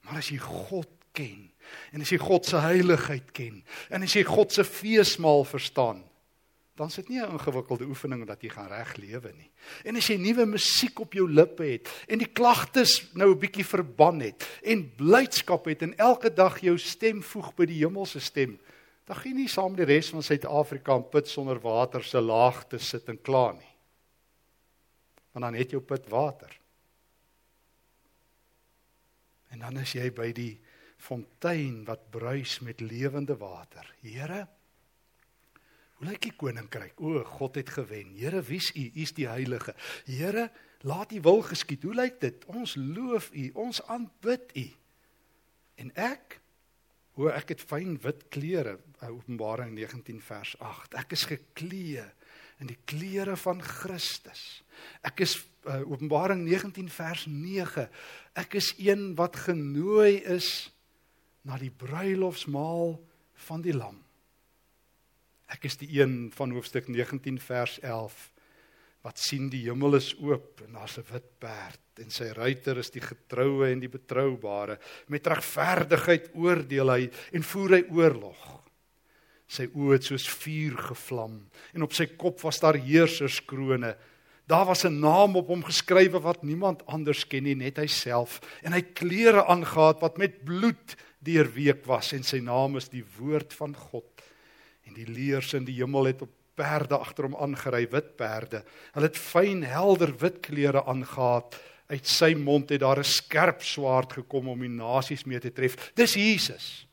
Maar 0.00 0.16
as 0.16 0.28
jy 0.28 0.38
God 0.38 0.88
ken 1.12 1.50
en 1.92 2.00
as 2.00 2.10
jy 2.10 2.18
God 2.18 2.46
se 2.46 2.56
heiligheid 2.56 3.32
ken 3.32 3.64
en 3.90 4.02
as 4.02 4.14
jy 4.14 4.22
God 4.22 4.52
se 4.52 4.64
feesmaal 4.64 5.44
verstaan, 5.44 6.02
dan 6.74 6.88
is 6.88 6.94
dit 6.94 7.08
nie 7.08 7.20
'n 7.20 7.30
ingewikkelde 7.30 7.84
oefening 7.84 8.26
dat 8.26 8.42
jy 8.42 8.48
gaan 8.48 8.68
reg 8.68 8.96
lewe 8.96 9.32
nie. 9.32 9.50
En 9.84 9.96
as 9.96 10.06
jy 10.06 10.16
nuwe 10.16 10.46
musiek 10.46 11.00
op 11.00 11.12
jou 11.12 11.30
lippe 11.30 11.64
het 11.64 12.04
en 12.08 12.18
die 12.18 12.32
klagtes 12.32 13.12
nou 13.14 13.30
'n 13.30 13.38
bietjie 13.38 13.66
verban 13.66 14.20
het 14.20 14.60
en 14.62 14.94
blydskap 14.96 15.64
het 15.64 15.82
en 15.82 15.96
elke 15.98 16.32
dag 16.32 16.60
jou 16.60 16.78
stem 16.78 17.22
voeg 17.22 17.54
by 17.54 17.64
die 17.64 17.84
hemelse 17.84 18.20
stem, 18.20 18.58
dan 19.04 19.16
gaan 19.16 19.32
jy 19.32 19.36
nie 19.36 19.48
saam 19.48 19.76
die 19.76 19.84
res 19.84 20.10
van 20.10 20.22
Suid-Afrika 20.22 20.94
in 20.96 21.08
put 21.08 21.28
sonder 21.28 21.60
water 21.60 22.04
se 22.04 22.20
laagte 22.20 22.78
sit 22.78 23.08
en 23.08 23.20
kla 23.22 23.52
nie. 23.52 23.74
Want 25.32 25.44
dan 25.44 25.54
het 25.54 25.70
jou 25.70 25.82
put 25.82 26.08
water. 26.08 26.60
En 29.50 29.58
dan 29.58 29.76
is 29.76 29.92
jy 29.92 30.10
by 30.10 30.32
die 30.32 30.60
fontein 30.96 31.84
wat 31.84 32.10
bruis 32.10 32.60
met 32.60 32.80
lewende 32.80 33.36
water. 33.36 33.94
Here, 34.00 34.48
Hoe 36.02 36.10
lyk 36.10 36.24
die 36.24 36.34
koninkryk? 36.34 36.98
O, 36.98 37.20
God 37.38 37.60
het 37.60 37.68
gewen. 37.70 38.16
Here, 38.18 38.40
wie's 38.42 38.72
U? 38.74 38.88
U's 38.98 39.12
die 39.14 39.28
heilige. 39.30 39.70
Here, 40.08 40.48
laat 40.82 41.12
U 41.14 41.20
wil 41.22 41.44
geskied. 41.46 41.86
Hoe 41.86 41.94
lyk 41.94 42.18
dit? 42.24 42.42
Ons 42.50 42.74
loof 42.74 43.28
U, 43.30 43.44
ons 43.62 43.78
aanbid 43.86 44.50
U. 44.58 44.64
En 45.78 45.94
ek, 45.94 46.40
o, 47.14 47.30
ek 47.30 47.54
het 47.54 47.62
fyn 47.62 47.94
wit 48.02 48.26
klere, 48.34 48.80
Openbaring 49.06 49.76
19 49.78 50.18
vers 50.26 50.56
8. 50.58 50.98
Ek 50.98 51.14
is 51.14 51.22
geklee 51.30 52.02
in 52.58 52.74
die 52.74 52.80
klere 52.82 53.38
van 53.38 53.62
Christus. 53.62 54.64
Ek 55.06 55.22
is 55.22 55.38
uh, 55.70 55.84
Openbaring 55.86 56.42
19 56.50 56.90
vers 56.90 57.28
9. 57.30 57.86
Ek 58.42 58.58
is 58.58 58.74
een 58.82 59.12
wat 59.14 59.38
genooi 59.46 60.18
is 60.34 60.72
na 61.46 61.62
die 61.62 61.70
bruilofsmaal 61.70 62.96
van 63.46 63.62
die 63.62 63.78
lam. 63.78 64.01
Ek 65.52 65.66
is 65.68 65.76
die 65.80 65.90
een 66.00 66.30
van 66.32 66.54
hoofstuk 66.56 66.88
19 66.88 67.38
vers 67.42 67.78
11 67.84 68.30
wat 69.02 69.18
sien 69.18 69.48
die 69.50 69.64
hemel 69.66 69.98
is 69.98 70.12
oop 70.22 70.62
en 70.64 70.78
daar's 70.78 70.98
'n 70.98 71.06
wit 71.10 71.28
perd 71.42 72.00
en 72.00 72.10
sy 72.10 72.30
ruiter 72.32 72.78
is 72.78 72.90
die 72.90 73.02
getroue 73.02 73.72
en 73.72 73.80
die 73.80 73.90
betroubare. 73.90 74.78
Met 75.08 75.26
regverdigheid 75.26 76.30
oordeel 76.34 76.88
hy 76.90 77.10
en 77.32 77.42
voer 77.42 77.70
hy 77.70 77.82
oorlog. 77.90 78.62
Sy 79.46 79.66
oë 79.74 79.92
het 79.92 80.04
soos 80.04 80.28
vuur 80.28 80.76
gevlam 80.78 81.50
en 81.74 81.82
op 81.82 81.92
sy 81.92 82.06
kop 82.16 82.40
was 82.40 82.60
daar 82.60 82.78
heerserskrone 82.78 83.96
daar 84.46 84.66
was 84.66 84.84
'n 84.84 85.00
naam 85.00 85.36
op 85.36 85.46
hom 85.48 85.62
geskrywe 85.64 86.20
wat 86.20 86.42
niemand 86.42 86.86
anders 86.86 87.26
ken 87.26 87.44
nie 87.44 87.54
net 87.54 87.76
hy 87.76 87.86
self 87.86 88.40
en 88.62 88.72
hy 88.72 88.82
klere 88.82 89.46
aangetree 89.46 90.00
wat 90.00 90.18
met 90.18 90.44
bloed 90.44 90.96
deurweek 91.20 91.86
was 91.86 92.12
en 92.12 92.22
sy 92.22 92.38
naam 92.38 92.76
is 92.76 92.88
die 92.88 93.04
woord 93.18 93.52
van 93.52 93.74
God 93.74 94.22
En 94.92 94.98
die 94.98 95.08
leers 95.08 95.54
in 95.56 95.64
die 95.64 95.78
hemel 95.80 96.10
het 96.10 96.22
op 96.22 96.32
perde 96.54 96.98
agter 97.00 97.24
hom 97.24 97.36
aangery, 97.40 97.86
wit 97.88 98.16
perde. 98.20 98.60
Hulle 98.92 99.08
het 99.08 99.16
fyn 99.16 99.62
helder 99.64 100.12
wit 100.20 100.42
klere 100.44 100.84
aangetree. 100.84 101.70
Uit 101.92 102.08
sy 102.08 102.30
mond 102.38 102.70
het 102.72 102.80
daar 102.80 103.00
'n 103.00 103.04
skerp 103.04 103.62
swaard 103.62 104.12
gekom 104.12 104.48
om 104.48 104.60
die 104.60 104.68
nasies 104.68 105.24
mee 105.24 105.40
te 105.40 105.52
tref. 105.52 105.92
Dis 105.94 106.14
Jesus. 106.14 106.86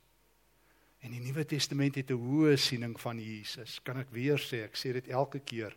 En 1.00 1.12
die 1.12 1.20
Nuwe 1.20 1.46
Testament 1.46 1.96
het 1.96 2.12
'n 2.12 2.20
hoë 2.20 2.58
siening 2.58 3.00
van 3.00 3.20
Jesus. 3.20 3.80
Kan 3.84 3.98
ek 3.98 4.12
weer 4.12 4.38
sê, 4.38 4.64
ek 4.64 4.76
sê 4.76 4.92
dit 4.94 5.08
elke 5.08 5.40
keer. 5.40 5.76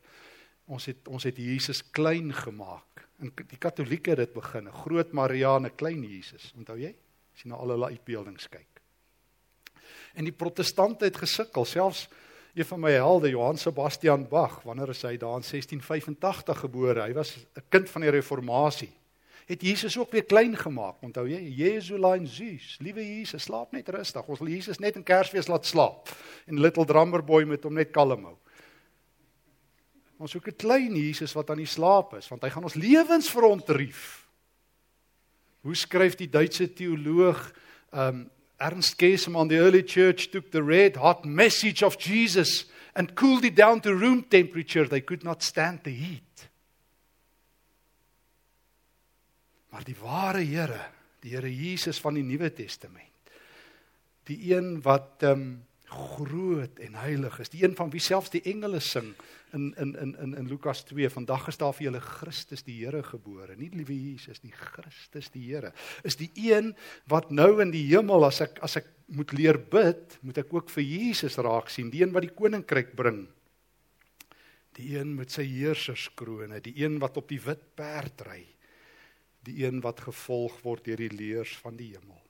Ons 0.66 0.86
het 0.86 1.08
ons 1.08 1.22
het 1.22 1.36
Jesus 1.36 1.90
klein 1.90 2.32
gemaak. 2.32 3.08
En 3.20 3.32
die 3.34 3.58
Katolieke 3.58 4.10
het 4.10 4.18
dit 4.18 4.32
begin, 4.32 4.68
'n 4.68 4.72
groot 4.72 5.12
Maria 5.12 5.56
en 5.56 5.66
'n 5.66 5.76
klein 5.76 6.02
Jesus. 6.02 6.52
Onthou 6.56 6.78
jy? 6.78 6.94
As 7.34 7.42
jy 7.42 7.48
na 7.48 7.56
al 7.56 7.68
hulle 7.68 7.86
uitbeeldings 7.86 8.48
kyk. 8.48 8.71
En 10.14 10.24
die 10.24 10.32
protestante 10.32 11.04
het 11.04 11.16
gesukkel, 11.16 11.64
selfs 11.64 12.08
een 12.54 12.68
van 12.68 12.80
my 12.80 12.90
helde, 12.92 13.30
Johann 13.32 13.58
Sebastian 13.58 14.26
Bach, 14.28 14.60
wanneer 14.62 14.92
is 14.92 15.02
hy 15.02 15.16
daar 15.16 15.38
in 15.40 15.46
1685 15.46 16.58
gebore? 16.66 17.00
Hy 17.00 17.12
was 17.16 17.36
'n 17.36 17.64
kind 17.68 17.90
van 17.90 18.00
die 18.00 18.10
reformatie. 18.10 18.92
Het 19.46 19.62
Jesus 19.62 19.98
ook 19.98 20.10
weer 20.10 20.24
klein 20.24 20.56
gemaak. 20.56 21.02
Onthou 21.02 21.26
jy, 21.28 21.40
Jesulein 21.40 22.26
Zeus, 22.26 22.76
liewe 22.80 23.02
Jesus, 23.16 23.42
slaap 23.42 23.72
net 23.72 23.88
rustig. 23.88 24.26
Ons 24.26 24.38
wil 24.38 24.48
Jesus 24.48 24.78
net 24.78 24.96
in 24.96 25.02
Kersfees 25.02 25.48
laat 25.48 25.66
slaap 25.66 26.08
en 26.46 26.60
little 26.60 26.84
drummer 26.84 27.24
boy 27.24 27.44
met 27.44 27.64
hom 27.64 27.74
net 27.74 27.90
kalm 27.90 28.24
hou. 28.24 28.36
Ons 30.18 30.30
soek 30.30 30.48
'n 30.48 30.56
klein 30.56 30.94
Jesus 30.94 31.32
wat 31.32 31.50
aan 31.50 31.56
die 31.56 31.66
slaap 31.66 32.14
is, 32.14 32.28
want 32.28 32.42
hy 32.42 32.50
gaan 32.50 32.62
ons 32.62 32.74
lewens 32.74 33.30
verontrief. 33.30 34.28
Hoe 35.62 35.74
skryf 35.74 36.14
die 36.16 36.30
Duitse 36.30 36.72
teoloog 36.72 37.52
um 37.92 38.30
Ernst 38.62 38.96
Käsemann 38.96 39.48
the 39.48 39.58
early 39.58 39.82
church 39.82 40.30
took 40.30 40.50
the 40.50 40.62
red 40.62 40.96
hot 40.96 41.24
message 41.24 41.82
of 41.82 41.98
Jesus 41.98 42.66
and 42.94 43.14
cooled 43.14 43.44
it 43.44 43.56
down 43.56 43.80
to 43.80 43.94
room 43.94 44.22
temperature 44.22 44.86
they 44.86 45.00
could 45.00 45.24
not 45.24 45.42
stand 45.42 45.80
the 45.82 45.90
heat. 45.90 46.48
Maar 49.72 49.84
die 49.84 49.96
ware 49.98 50.44
Here, 50.44 50.80
die 51.20 51.32
Here 51.34 51.50
Jesus 51.50 51.98
van 51.98 52.14
die 52.14 52.22
Nuwe 52.22 52.52
Testament, 52.52 53.32
die 54.28 54.54
een 54.54 54.76
wat 54.84 55.24
um 55.26 55.64
groot 55.93 56.80
en 56.82 56.97
heilig 57.03 57.38
is, 57.43 57.51
die 57.53 57.62
een 57.64 57.76
van 57.78 57.90
wie 57.93 58.03
selfs 58.03 58.32
die 58.32 58.43
engele 58.49 58.80
sing 58.80 59.12
in 59.53 59.74
in 59.76 59.95
in 60.01 60.14
in 60.24 60.34
in 60.40 60.49
Lukas 60.49 60.84
2, 60.88 61.11
vandag 61.12 61.49
is 61.49 61.59
daar 61.61 61.74
vir 61.76 61.90
julle 61.90 62.01
Christus 62.01 62.64
die 62.64 62.78
Here 62.80 63.03
gebore, 63.05 63.57
nie 63.57 63.70
liewe 63.74 63.95
Jesus, 63.95 64.40
die 64.40 64.53
Christus 64.53 65.28
die 65.34 65.45
Here, 65.51 65.72
is 66.05 66.16
die 66.16 66.30
een 66.36 66.72
wat 67.11 67.30
nou 67.30 67.61
in 67.62 67.72
die 67.74 67.84
hemel 67.90 68.24
as 68.28 68.40
ek 68.45 68.62
as 68.64 68.78
ek 68.80 68.88
moet 69.12 69.34
leer 69.36 69.59
bid, 69.59 70.16
moet 70.22 70.40
ek 70.40 70.55
ook 70.55 70.72
vir 70.72 70.86
Jesus 70.86 71.36
raak 71.36 71.68
sien, 71.70 71.93
die 71.93 72.03
een 72.03 72.14
wat 72.14 72.24
die 72.24 72.34
koninkryk 72.34 72.97
bring. 72.97 73.26
Die 74.78 74.95
een 74.97 75.12
met 75.18 75.34
sy 75.34 75.45
heerserskrone, 75.45 76.62
die 76.64 76.78
een 76.80 76.97
wat 77.03 77.18
op 77.20 77.28
die 77.28 77.40
wit 77.45 77.66
perd 77.76 78.24
ry, 78.24 78.40
die 79.45 79.66
een 79.66 79.82
wat 79.84 80.01
gevolg 80.01 80.62
word 80.64 80.86
deur 80.86 81.03
die 81.03 81.12
leers 81.12 81.53
van 81.61 81.76
die 81.76 81.93
hemel. 81.93 82.22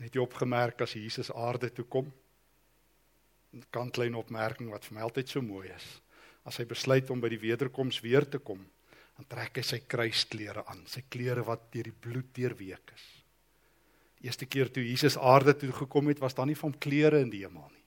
Het 0.00 0.16
jy 0.16 0.22
opgemerk 0.24 0.80
as 0.80 0.96
Jesus 0.96 1.30
aarde 1.32 1.70
toe 1.72 1.84
kom? 1.84 2.12
'n 3.52 3.64
Kantlyn 3.74 4.14
opmerking 4.14 4.70
wat 4.70 4.84
vir 4.86 4.94
my 4.94 5.02
altyd 5.02 5.28
so 5.28 5.42
mooi 5.42 5.68
is. 5.68 5.86
As 6.46 6.56
hy 6.56 6.64
besluit 6.64 7.10
om 7.10 7.20
by 7.20 7.28
die 7.28 7.40
wederkoms 7.42 8.00
weer 8.00 8.24
te 8.24 8.38
kom, 8.38 8.62
dan 9.16 9.26
trek 9.28 9.58
hy 9.58 9.64
sy 9.66 9.80
kruisklere 9.84 10.64
aan, 10.70 10.86
sy 10.86 11.02
klere 11.10 11.42
wat 11.44 11.66
deur 11.74 11.90
die 11.90 12.00
bloed 12.06 12.30
deurweek 12.34 12.94
is. 12.94 13.06
Eerste 14.24 14.46
keer 14.46 14.70
toe 14.72 14.84
Jesus 14.84 15.16
aarde 15.16 15.54
toe 15.56 15.72
gekom 15.72 16.08
het, 16.08 16.20
was 16.20 16.34
daar 16.34 16.46
nie 16.46 16.56
van 16.56 16.72
klere 16.78 17.20
in 17.20 17.30
die 17.32 17.42
hemel 17.44 17.68
nie. 17.68 17.84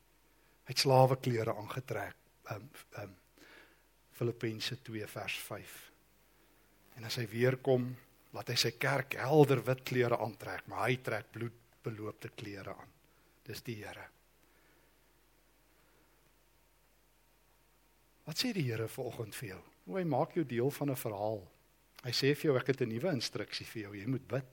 Hy 0.68 0.74
het 0.74 0.84
slawe 0.84 1.18
klere 1.22 1.56
aangetrek. 1.56 2.16
Um 2.52 2.70
um 3.02 3.16
Filippense 4.14 4.78
2 4.86 5.08
vers 5.10 5.36
5. 5.48 5.92
En 6.98 7.06
as 7.10 7.16
hy 7.18 7.26
weer 7.32 7.56
kom, 7.66 7.88
laat 8.34 8.52
hy 8.52 8.56
sy 8.62 8.72
kerk 8.78 9.16
helder 9.18 9.64
wit 9.66 9.82
klere 9.84 10.20
aantrek, 10.22 10.68
maar 10.70 10.86
hy 10.86 11.00
trek 11.02 11.32
bloed 11.34 11.63
beloopte 11.84 12.32
klere 12.36 12.76
aan. 12.76 12.92
Dis 13.44 13.62
die 13.66 13.78
Here. 13.82 14.06
Wat 18.24 18.40
sê 18.40 18.54
die 18.56 18.66
Here 18.70 18.88
vanoggend 18.88 19.36
vir 19.36 19.50
jou? 19.50 19.62
Hoe 19.86 20.00
hy 20.00 20.06
maak 20.08 20.36
jou 20.38 20.46
deel 20.48 20.72
van 20.72 20.92
'n 20.92 20.96
verhaal. 20.96 21.42
Hy 22.04 22.12
sê 22.12 22.36
vir 22.36 22.52
jou 22.52 22.58
ek 22.58 22.68
het 22.68 22.82
'n 22.82 22.90
nuwe 22.90 23.12
instruksie 23.12 23.66
vir 23.66 23.82
jou. 23.84 23.96
Jy 23.96 24.08
moet 24.08 24.28
bid. 24.28 24.52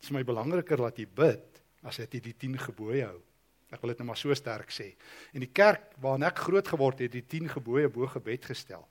Dit 0.00 0.04
is 0.08 0.10
my 0.10 0.22
belangriker 0.22 0.76
dat 0.76 0.96
jy 0.96 1.06
bid 1.06 1.60
as 1.82 1.96
jy 1.96 2.06
die 2.06 2.32
10 2.32 2.58
gebooie 2.58 3.04
hou. 3.04 3.22
Ek 3.70 3.80
wil 3.82 3.88
dit 3.88 3.98
net 3.98 3.98
nou 3.98 4.06
maar 4.06 4.16
so 4.16 4.34
sterk 4.34 4.70
sê. 4.70 4.96
En 5.32 5.40
die 5.40 5.52
kerk 5.52 5.94
waarin 6.02 6.22
ek 6.22 6.38
groot 6.38 6.66
geword 6.68 6.98
het, 6.98 7.14
het 7.14 7.28
die 7.28 7.38
10 7.38 7.48
gebooie 7.48 7.88
bo 7.88 8.06
gebed 8.06 8.44
gestel. 8.44 8.88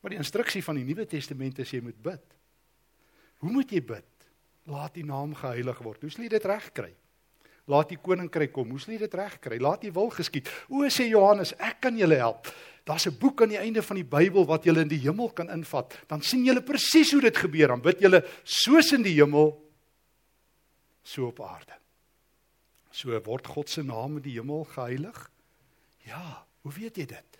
Maar 0.00 0.10
die 0.10 0.18
instruksie 0.18 0.62
van 0.64 0.76
die 0.76 0.84
Nuwe 0.84 1.06
Testament 1.06 1.58
is 1.58 1.70
jy 1.70 1.80
moet 1.80 2.02
bid. 2.02 2.38
Hoe 3.42 3.50
moet 3.52 3.70
jy 3.70 3.82
bid? 3.84 4.21
Laat 4.70 4.94
die 4.94 5.04
naam 5.06 5.34
geheilig 5.34 5.78
word. 5.82 6.02
Hoe 6.04 6.10
sal 6.10 6.24
jy 6.26 6.30
dit 6.36 6.44
regkry? 6.46 6.92
Laat 7.70 7.90
die 7.90 7.98
koninkryk 7.98 8.52
kom. 8.54 8.70
Hoe 8.70 8.80
sal 8.82 8.94
jy 8.94 9.00
dit 9.04 9.16
regkry? 9.18 9.58
Laat 9.62 9.82
die 9.82 9.92
wil 9.94 10.10
geskied. 10.14 10.50
O 10.70 10.86
sê 10.90 11.08
Johannes, 11.10 11.54
ek 11.58 11.80
kan 11.86 11.98
julle 11.98 12.18
help. 12.18 12.50
Daar's 12.84 13.06
'n 13.06 13.18
boek 13.18 13.42
aan 13.42 13.54
die 13.54 13.58
einde 13.58 13.82
van 13.82 13.96
die 13.96 14.04
Bybel 14.04 14.46
wat 14.46 14.64
julle 14.64 14.80
in 14.80 14.88
die 14.88 14.98
hemel 14.98 15.30
kan 15.30 15.50
invat. 15.50 15.98
Dan 16.08 16.22
sien 16.22 16.44
julle 16.44 16.62
presies 16.62 17.12
hoe 17.12 17.20
dit 17.20 17.36
gebeur. 17.36 17.68
Dan 17.68 17.80
bid 17.80 18.00
julle 18.00 18.24
soos 18.42 18.92
in 18.92 19.02
die 19.02 19.14
hemel 19.14 19.62
so 21.02 21.26
op 21.26 21.40
aarde. 21.40 21.78
So 22.90 23.20
word 23.24 23.46
God 23.46 23.70
se 23.70 23.82
naam 23.82 24.16
in 24.16 24.22
die 24.22 24.38
hemel 24.38 24.64
geheilig? 24.64 25.30
Ja, 26.04 26.46
hoe 26.62 26.72
weet 26.72 26.96
jy 26.96 27.06
dit? 27.06 27.38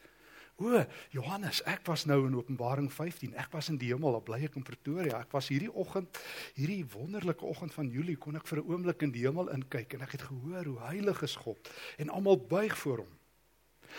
O, 0.63 0.83
Johannes, 1.11 1.59
ek 1.67 1.83
was 1.91 2.05
nou 2.07 2.21
in 2.29 2.37
Openbaring 2.39 2.87
15. 2.93 3.35
Ek 3.41 3.51
was 3.55 3.71
in 3.73 3.79
die 3.81 3.89
hemel, 3.91 4.15
daar 4.15 4.27
bly 4.27 4.39
ek 4.47 4.59
in 4.61 4.67
Pretoria. 4.67 5.19
Ek 5.25 5.33
was 5.35 5.49
hierdie 5.51 5.71
oggend, 5.71 6.21
hierdie 6.55 6.85
wonderlike 6.93 7.47
oggend 7.49 7.75
van 7.75 7.89
Julie, 7.91 8.15
kon 8.21 8.39
ek 8.39 8.47
vir 8.47 8.63
'n 8.63 8.69
oomblik 8.71 9.03
in 9.03 9.11
die 9.11 9.27
hemel 9.27 9.51
inkyk 9.51 9.95
en 9.95 10.03
ek 10.07 10.13
het 10.13 10.23
gehoor 10.23 10.65
hoe 10.65 10.81
heilig 10.87 11.23
is 11.23 11.37
God 11.37 11.69
en 11.99 12.09
almal 12.09 12.39
buig 12.39 12.79
voor 12.79 12.99
hom. 12.99 13.13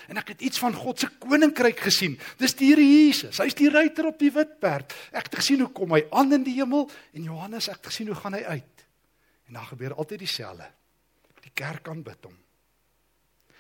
En 0.08 0.18
ek 0.18 0.34
het 0.34 0.42
iets 0.42 0.60
van 0.60 0.74
God 0.74 1.00
se 1.00 1.10
koninkryk 1.22 1.80
gesien. 1.80 2.18
Dis 2.38 2.56
die 2.58 2.72
Here 2.72 2.82
Jesus. 2.82 3.38
Hy's 3.38 3.54
die 3.54 3.70
ruiter 3.70 4.08
op 4.10 4.20
die 4.20 4.32
wit 4.32 4.60
perd. 4.60 4.94
Ek 5.12 5.30
het 5.30 5.36
gesien 5.36 5.60
hoe 5.60 5.72
kom 5.72 5.92
hy 5.92 6.04
aan 6.12 6.34
in 6.34 6.44
die 6.44 6.56
hemel 6.58 6.90
en 7.14 7.28
Johannes, 7.28 7.70
ek 7.70 7.84
het 7.84 7.92
gesien 7.92 8.08
hoe 8.08 8.16
gaan 8.16 8.34
hy 8.34 8.44
uit. 8.44 8.86
En 9.48 9.60
dan 9.60 9.66
gebeur 9.66 9.94
altyd 9.94 10.20
dieselfde. 10.20 10.70
Die 11.44 11.54
kerk 11.54 11.88
aanbid 11.88 12.24
hom. 12.24 12.38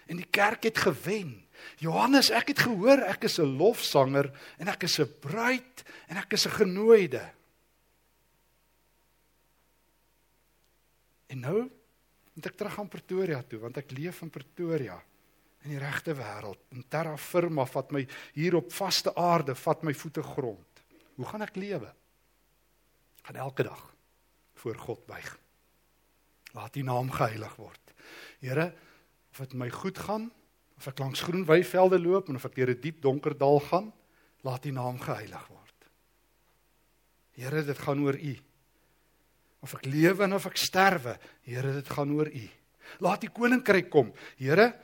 En 0.07 0.19
die 0.19 0.29
kerk 0.29 0.63
het 0.63 0.77
gewen. 0.77 1.35
Johannes, 1.81 2.29
ek 2.29 2.53
het 2.53 2.59
gehoor 2.65 3.03
ek 3.07 3.23
is 3.23 3.39
'n 3.39 3.57
lofsanger 3.57 4.31
en 4.57 4.67
ek 4.67 4.83
is 4.83 4.99
'n 4.99 5.13
bruid 5.19 5.83
en 6.07 6.17
ek 6.17 6.33
is 6.33 6.45
'n 6.47 6.57
genooide. 6.59 7.23
En 11.27 11.39
nou 11.39 11.69
moet 12.33 12.45
ek 12.45 12.55
terug 12.55 12.79
aan 12.79 12.87
Pretoria 12.87 13.41
toe 13.41 13.59
want 13.59 13.77
ek 13.77 13.91
leef 13.91 14.21
in 14.21 14.29
Pretoria 14.29 15.01
in 15.63 15.69
die 15.69 15.79
regte 15.79 16.13
wêreld. 16.13 16.59
En 16.75 16.83
terra 16.87 17.17
firma 17.17 17.65
vat 17.65 17.91
my 17.91 18.07
hier 18.35 18.55
op 18.55 18.71
vaste 18.73 19.15
aarde, 19.15 19.55
vat 19.55 19.83
my 19.83 19.93
voete 19.93 20.23
grond. 20.23 20.83
Hoe 21.15 21.25
gaan 21.25 21.41
ek 21.41 21.55
lewe? 21.55 21.93
Gaan 23.23 23.35
elke 23.35 23.63
dag 23.63 23.95
voor 24.59 24.75
God 24.75 25.05
buig. 25.05 25.39
Laat 26.53 26.75
U 26.75 26.83
naam 26.85 27.11
geheilig 27.11 27.55
word. 27.55 27.93
Here, 28.39 28.73
of 29.31 29.37
dit 29.37 29.53
my 29.57 29.69
goed 29.73 29.97
gaan 29.97 30.29
of 30.83 30.91
ek 30.91 30.99
langs 30.99 31.21
groen 31.23 31.45
weivelde 31.47 31.97
loop 32.01 32.27
en 32.27 32.35
of 32.35 32.45
ek 32.49 32.57
deur 32.57 32.71
'n 32.73 32.75
die 32.75 32.91
diep 32.91 32.99
donker 33.01 33.37
dal 33.37 33.59
gaan, 33.63 33.93
laat 34.43 34.65
U 34.65 34.71
naam 34.71 34.99
geheilig 34.99 35.47
word. 35.47 35.87
Here, 37.31 37.63
dit 37.63 37.79
gaan 37.79 38.03
oor 38.03 38.19
U. 38.19 38.35
Of 39.63 39.75
ek 39.75 39.85
lewe 39.85 40.23
en 40.23 40.33
of 40.33 40.45
ek 40.45 40.57
sterwe, 40.57 41.17
Here, 41.43 41.71
dit 41.73 41.89
gaan 41.89 42.11
oor 42.11 42.27
U. 42.27 42.49
Laat 42.99 43.23
U 43.23 43.27
koninkryk 43.27 43.89
kom. 43.89 44.11
Here, 44.35 44.75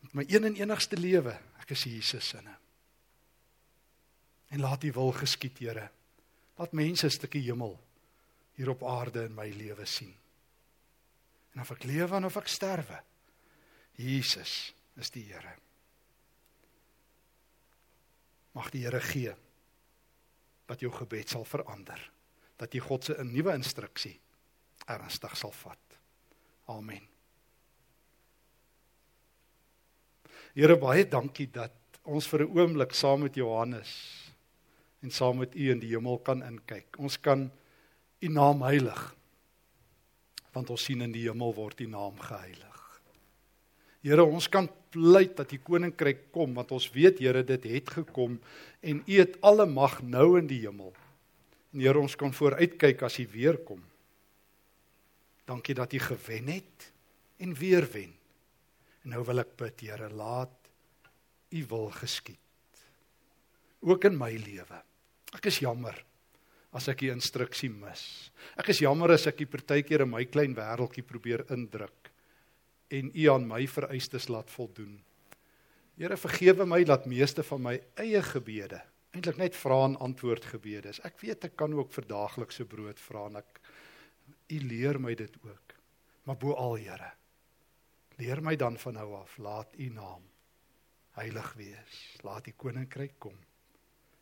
met 0.00 0.14
my 0.14 0.24
een 0.28 0.44
en 0.44 0.54
enigste 0.54 0.96
lewe, 0.96 1.34
ek 1.58 1.70
is 1.70 1.84
Jesus 1.84 2.28
sinne. 2.28 2.54
En 4.50 4.60
laat 4.60 4.84
U 4.84 4.92
wil 4.92 5.12
geskied, 5.12 5.58
Here. 5.58 5.90
Laat 6.56 6.72
mense 6.72 7.06
'n 7.06 7.10
stukkie 7.10 7.42
hemel 7.42 7.78
hier 8.54 8.70
op 8.70 8.82
aarde 8.82 9.24
in 9.24 9.34
my 9.34 9.50
lewe 9.50 9.86
sien. 9.86 10.14
En 11.54 11.60
of 11.60 11.70
ek 11.70 11.84
lewe 11.84 12.14
en 12.14 12.24
of 12.24 12.36
ek 12.36 12.46
sterwe, 12.46 13.02
Jesus 13.96 14.77
is 14.98 15.10
die 15.14 15.24
Here. 15.28 15.54
Mag 18.56 18.70
die 18.74 18.84
Here 18.84 19.00
gee 19.00 19.34
dat 20.68 20.82
jou 20.84 20.90
gebed 20.92 21.30
sal 21.30 21.46
verander, 21.48 22.00
dat 22.60 22.74
jy 22.74 22.80
God 22.80 23.04
se 23.04 23.14
'n 23.16 23.32
nuwe 23.32 23.54
instruksie 23.54 24.18
ernstig 24.86 25.36
sal 25.36 25.52
vat. 25.52 25.98
Amen. 26.68 27.08
Here 30.54 30.76
baie 30.76 31.04
dankie 31.08 31.46
dat 31.50 31.72
ons 32.04 32.26
vir 32.26 32.42
'n 32.42 32.58
oomblik 32.58 32.92
saam 32.92 33.20
met 33.20 33.34
Johannes 33.34 33.92
en 35.02 35.10
saam 35.10 35.38
met 35.38 35.54
U 35.54 35.70
in 35.70 35.78
die 35.78 35.94
hemel 35.94 36.18
kan 36.18 36.42
inkyk. 36.42 36.98
Ons 36.98 37.20
kan 37.20 37.50
U 38.20 38.28
naam 38.28 38.62
heilig 38.62 39.14
want 40.52 40.70
ons 40.70 40.84
sien 40.84 41.00
in 41.02 41.12
die 41.12 41.28
hemel 41.28 41.54
word 41.54 41.80
U 41.80 41.86
naam 41.86 42.18
geheilig. 42.18 43.00
Here, 44.02 44.24
ons 44.24 44.48
kan 44.48 44.68
pleit 44.92 45.36
dat 45.38 45.52
die 45.52 45.60
koninkryk 45.62 46.28
kom 46.34 46.56
want 46.58 46.72
ons 46.76 46.88
weet 46.94 47.20
Here 47.22 47.42
dit 47.46 47.68
het 47.72 47.92
gekom 47.98 48.38
en 48.80 49.02
U 49.04 49.18
het 49.18 49.38
alle 49.42 49.66
mag 49.66 50.00
nou 50.02 50.38
in 50.38 50.48
die 50.50 50.62
hemel. 50.64 50.94
En 51.74 51.82
Here, 51.84 51.98
ons 52.00 52.16
kan 52.16 52.32
vooruitkyk 52.32 53.02
as 53.06 53.18
U 53.20 53.26
weer 53.32 53.58
kom. 53.66 53.82
Dankie 55.48 55.76
dat 55.76 55.92
U 55.92 55.98
gewen 55.98 56.52
het 56.52 56.90
en 57.38 57.54
weer 57.54 57.88
wen. 57.92 58.12
En 59.04 59.14
nou 59.14 59.24
wil 59.24 59.44
ek 59.44 59.56
bid, 59.56 59.86
Here, 59.88 60.10
laat 60.10 60.54
U 61.52 61.64
wil 61.70 61.90
geskied. 61.96 62.44
Ook 63.80 64.04
in 64.08 64.18
my 64.18 64.32
lewe. 64.34 64.82
Ek 65.36 65.46
is 65.50 65.60
jammer 65.62 65.96
as 66.76 66.88
ek 66.90 67.00
die 67.04 67.12
instruksie 67.12 67.70
mis. 67.72 68.02
Ek 68.58 68.68
is 68.72 68.82
jammer 68.82 69.14
as 69.14 69.26
ek 69.30 69.38
die 69.40 69.48
partykeer 69.48 70.04
in 70.04 70.12
my 70.12 70.24
klein 70.28 70.56
wêreltjie 70.56 71.06
probeer 71.06 71.46
indruk 71.54 71.94
en 72.88 73.10
U 73.14 73.30
aan 73.30 73.46
my 73.46 73.66
vereistes 73.68 74.28
laat 74.28 74.50
voldoen. 74.50 74.98
Here 75.98 76.16
vergewe 76.16 76.66
my 76.66 76.84
dat 76.84 77.06
meeste 77.06 77.42
van 77.42 77.62
my 77.62 77.80
eie 77.94 78.22
gebede 78.22 78.82
eintlik 79.18 79.38
net 79.40 79.56
vra 79.56 79.84
en 79.84 79.96
antwoord 80.04 80.44
gebede 80.44 80.92
is. 80.92 81.00
Ek 81.06 81.20
weet 81.22 81.48
ek 81.48 81.56
kan 81.58 81.74
ook 81.74 81.92
vir 81.94 82.06
daaglikse 82.08 82.66
brood 82.68 83.00
vra 83.00 83.26
en 83.30 83.40
ek 83.42 83.60
U 84.48 84.58
leer 84.64 84.96
my 85.00 85.14
dit 85.16 85.34
ook. 85.44 85.74
Maar 86.24 86.36
bo 86.40 86.54
al 86.56 86.76
Here, 86.80 87.10
leer 88.16 88.40
my 88.44 88.54
dan 88.56 88.78
van 88.80 88.96
nou 88.96 89.14
af, 89.16 89.36
laat 89.38 89.74
U 89.76 89.88
naam 89.92 90.24
heilig 91.18 91.52
wees. 91.58 91.98
Laat 92.22 92.48
U 92.48 92.52
koninkryk 92.56 93.18
kom 93.18 93.36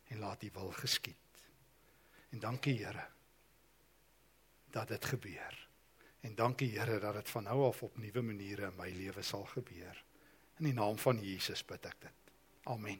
en 0.07 0.19
laat 0.19 0.43
U 0.43 0.49
wil 0.55 0.71
geskied. 0.71 1.43
En 2.31 2.39
dankie 2.39 2.77
Here 2.79 3.07
dat 4.71 4.87
dit 4.87 5.05
gebeur. 5.05 5.66
En 6.27 6.35
dankie 6.35 6.79
Here 6.79 6.99
dat 6.99 7.13
dit 7.13 7.29
van 7.29 7.43
nou 7.43 7.65
af 7.65 7.83
op 7.83 7.97
nuwe 7.97 8.21
maniere 8.21 8.65
in 8.65 8.75
my 8.75 8.89
lewe 8.91 9.21
sal 9.21 9.45
gebeur. 9.45 10.03
In 10.57 10.65
die 10.65 10.73
naam 10.73 10.97
van 10.97 11.23
Jesus 11.23 11.65
bid 11.65 11.85
ek 11.85 12.01
dit. 12.03 12.33
Amen. 12.63 12.99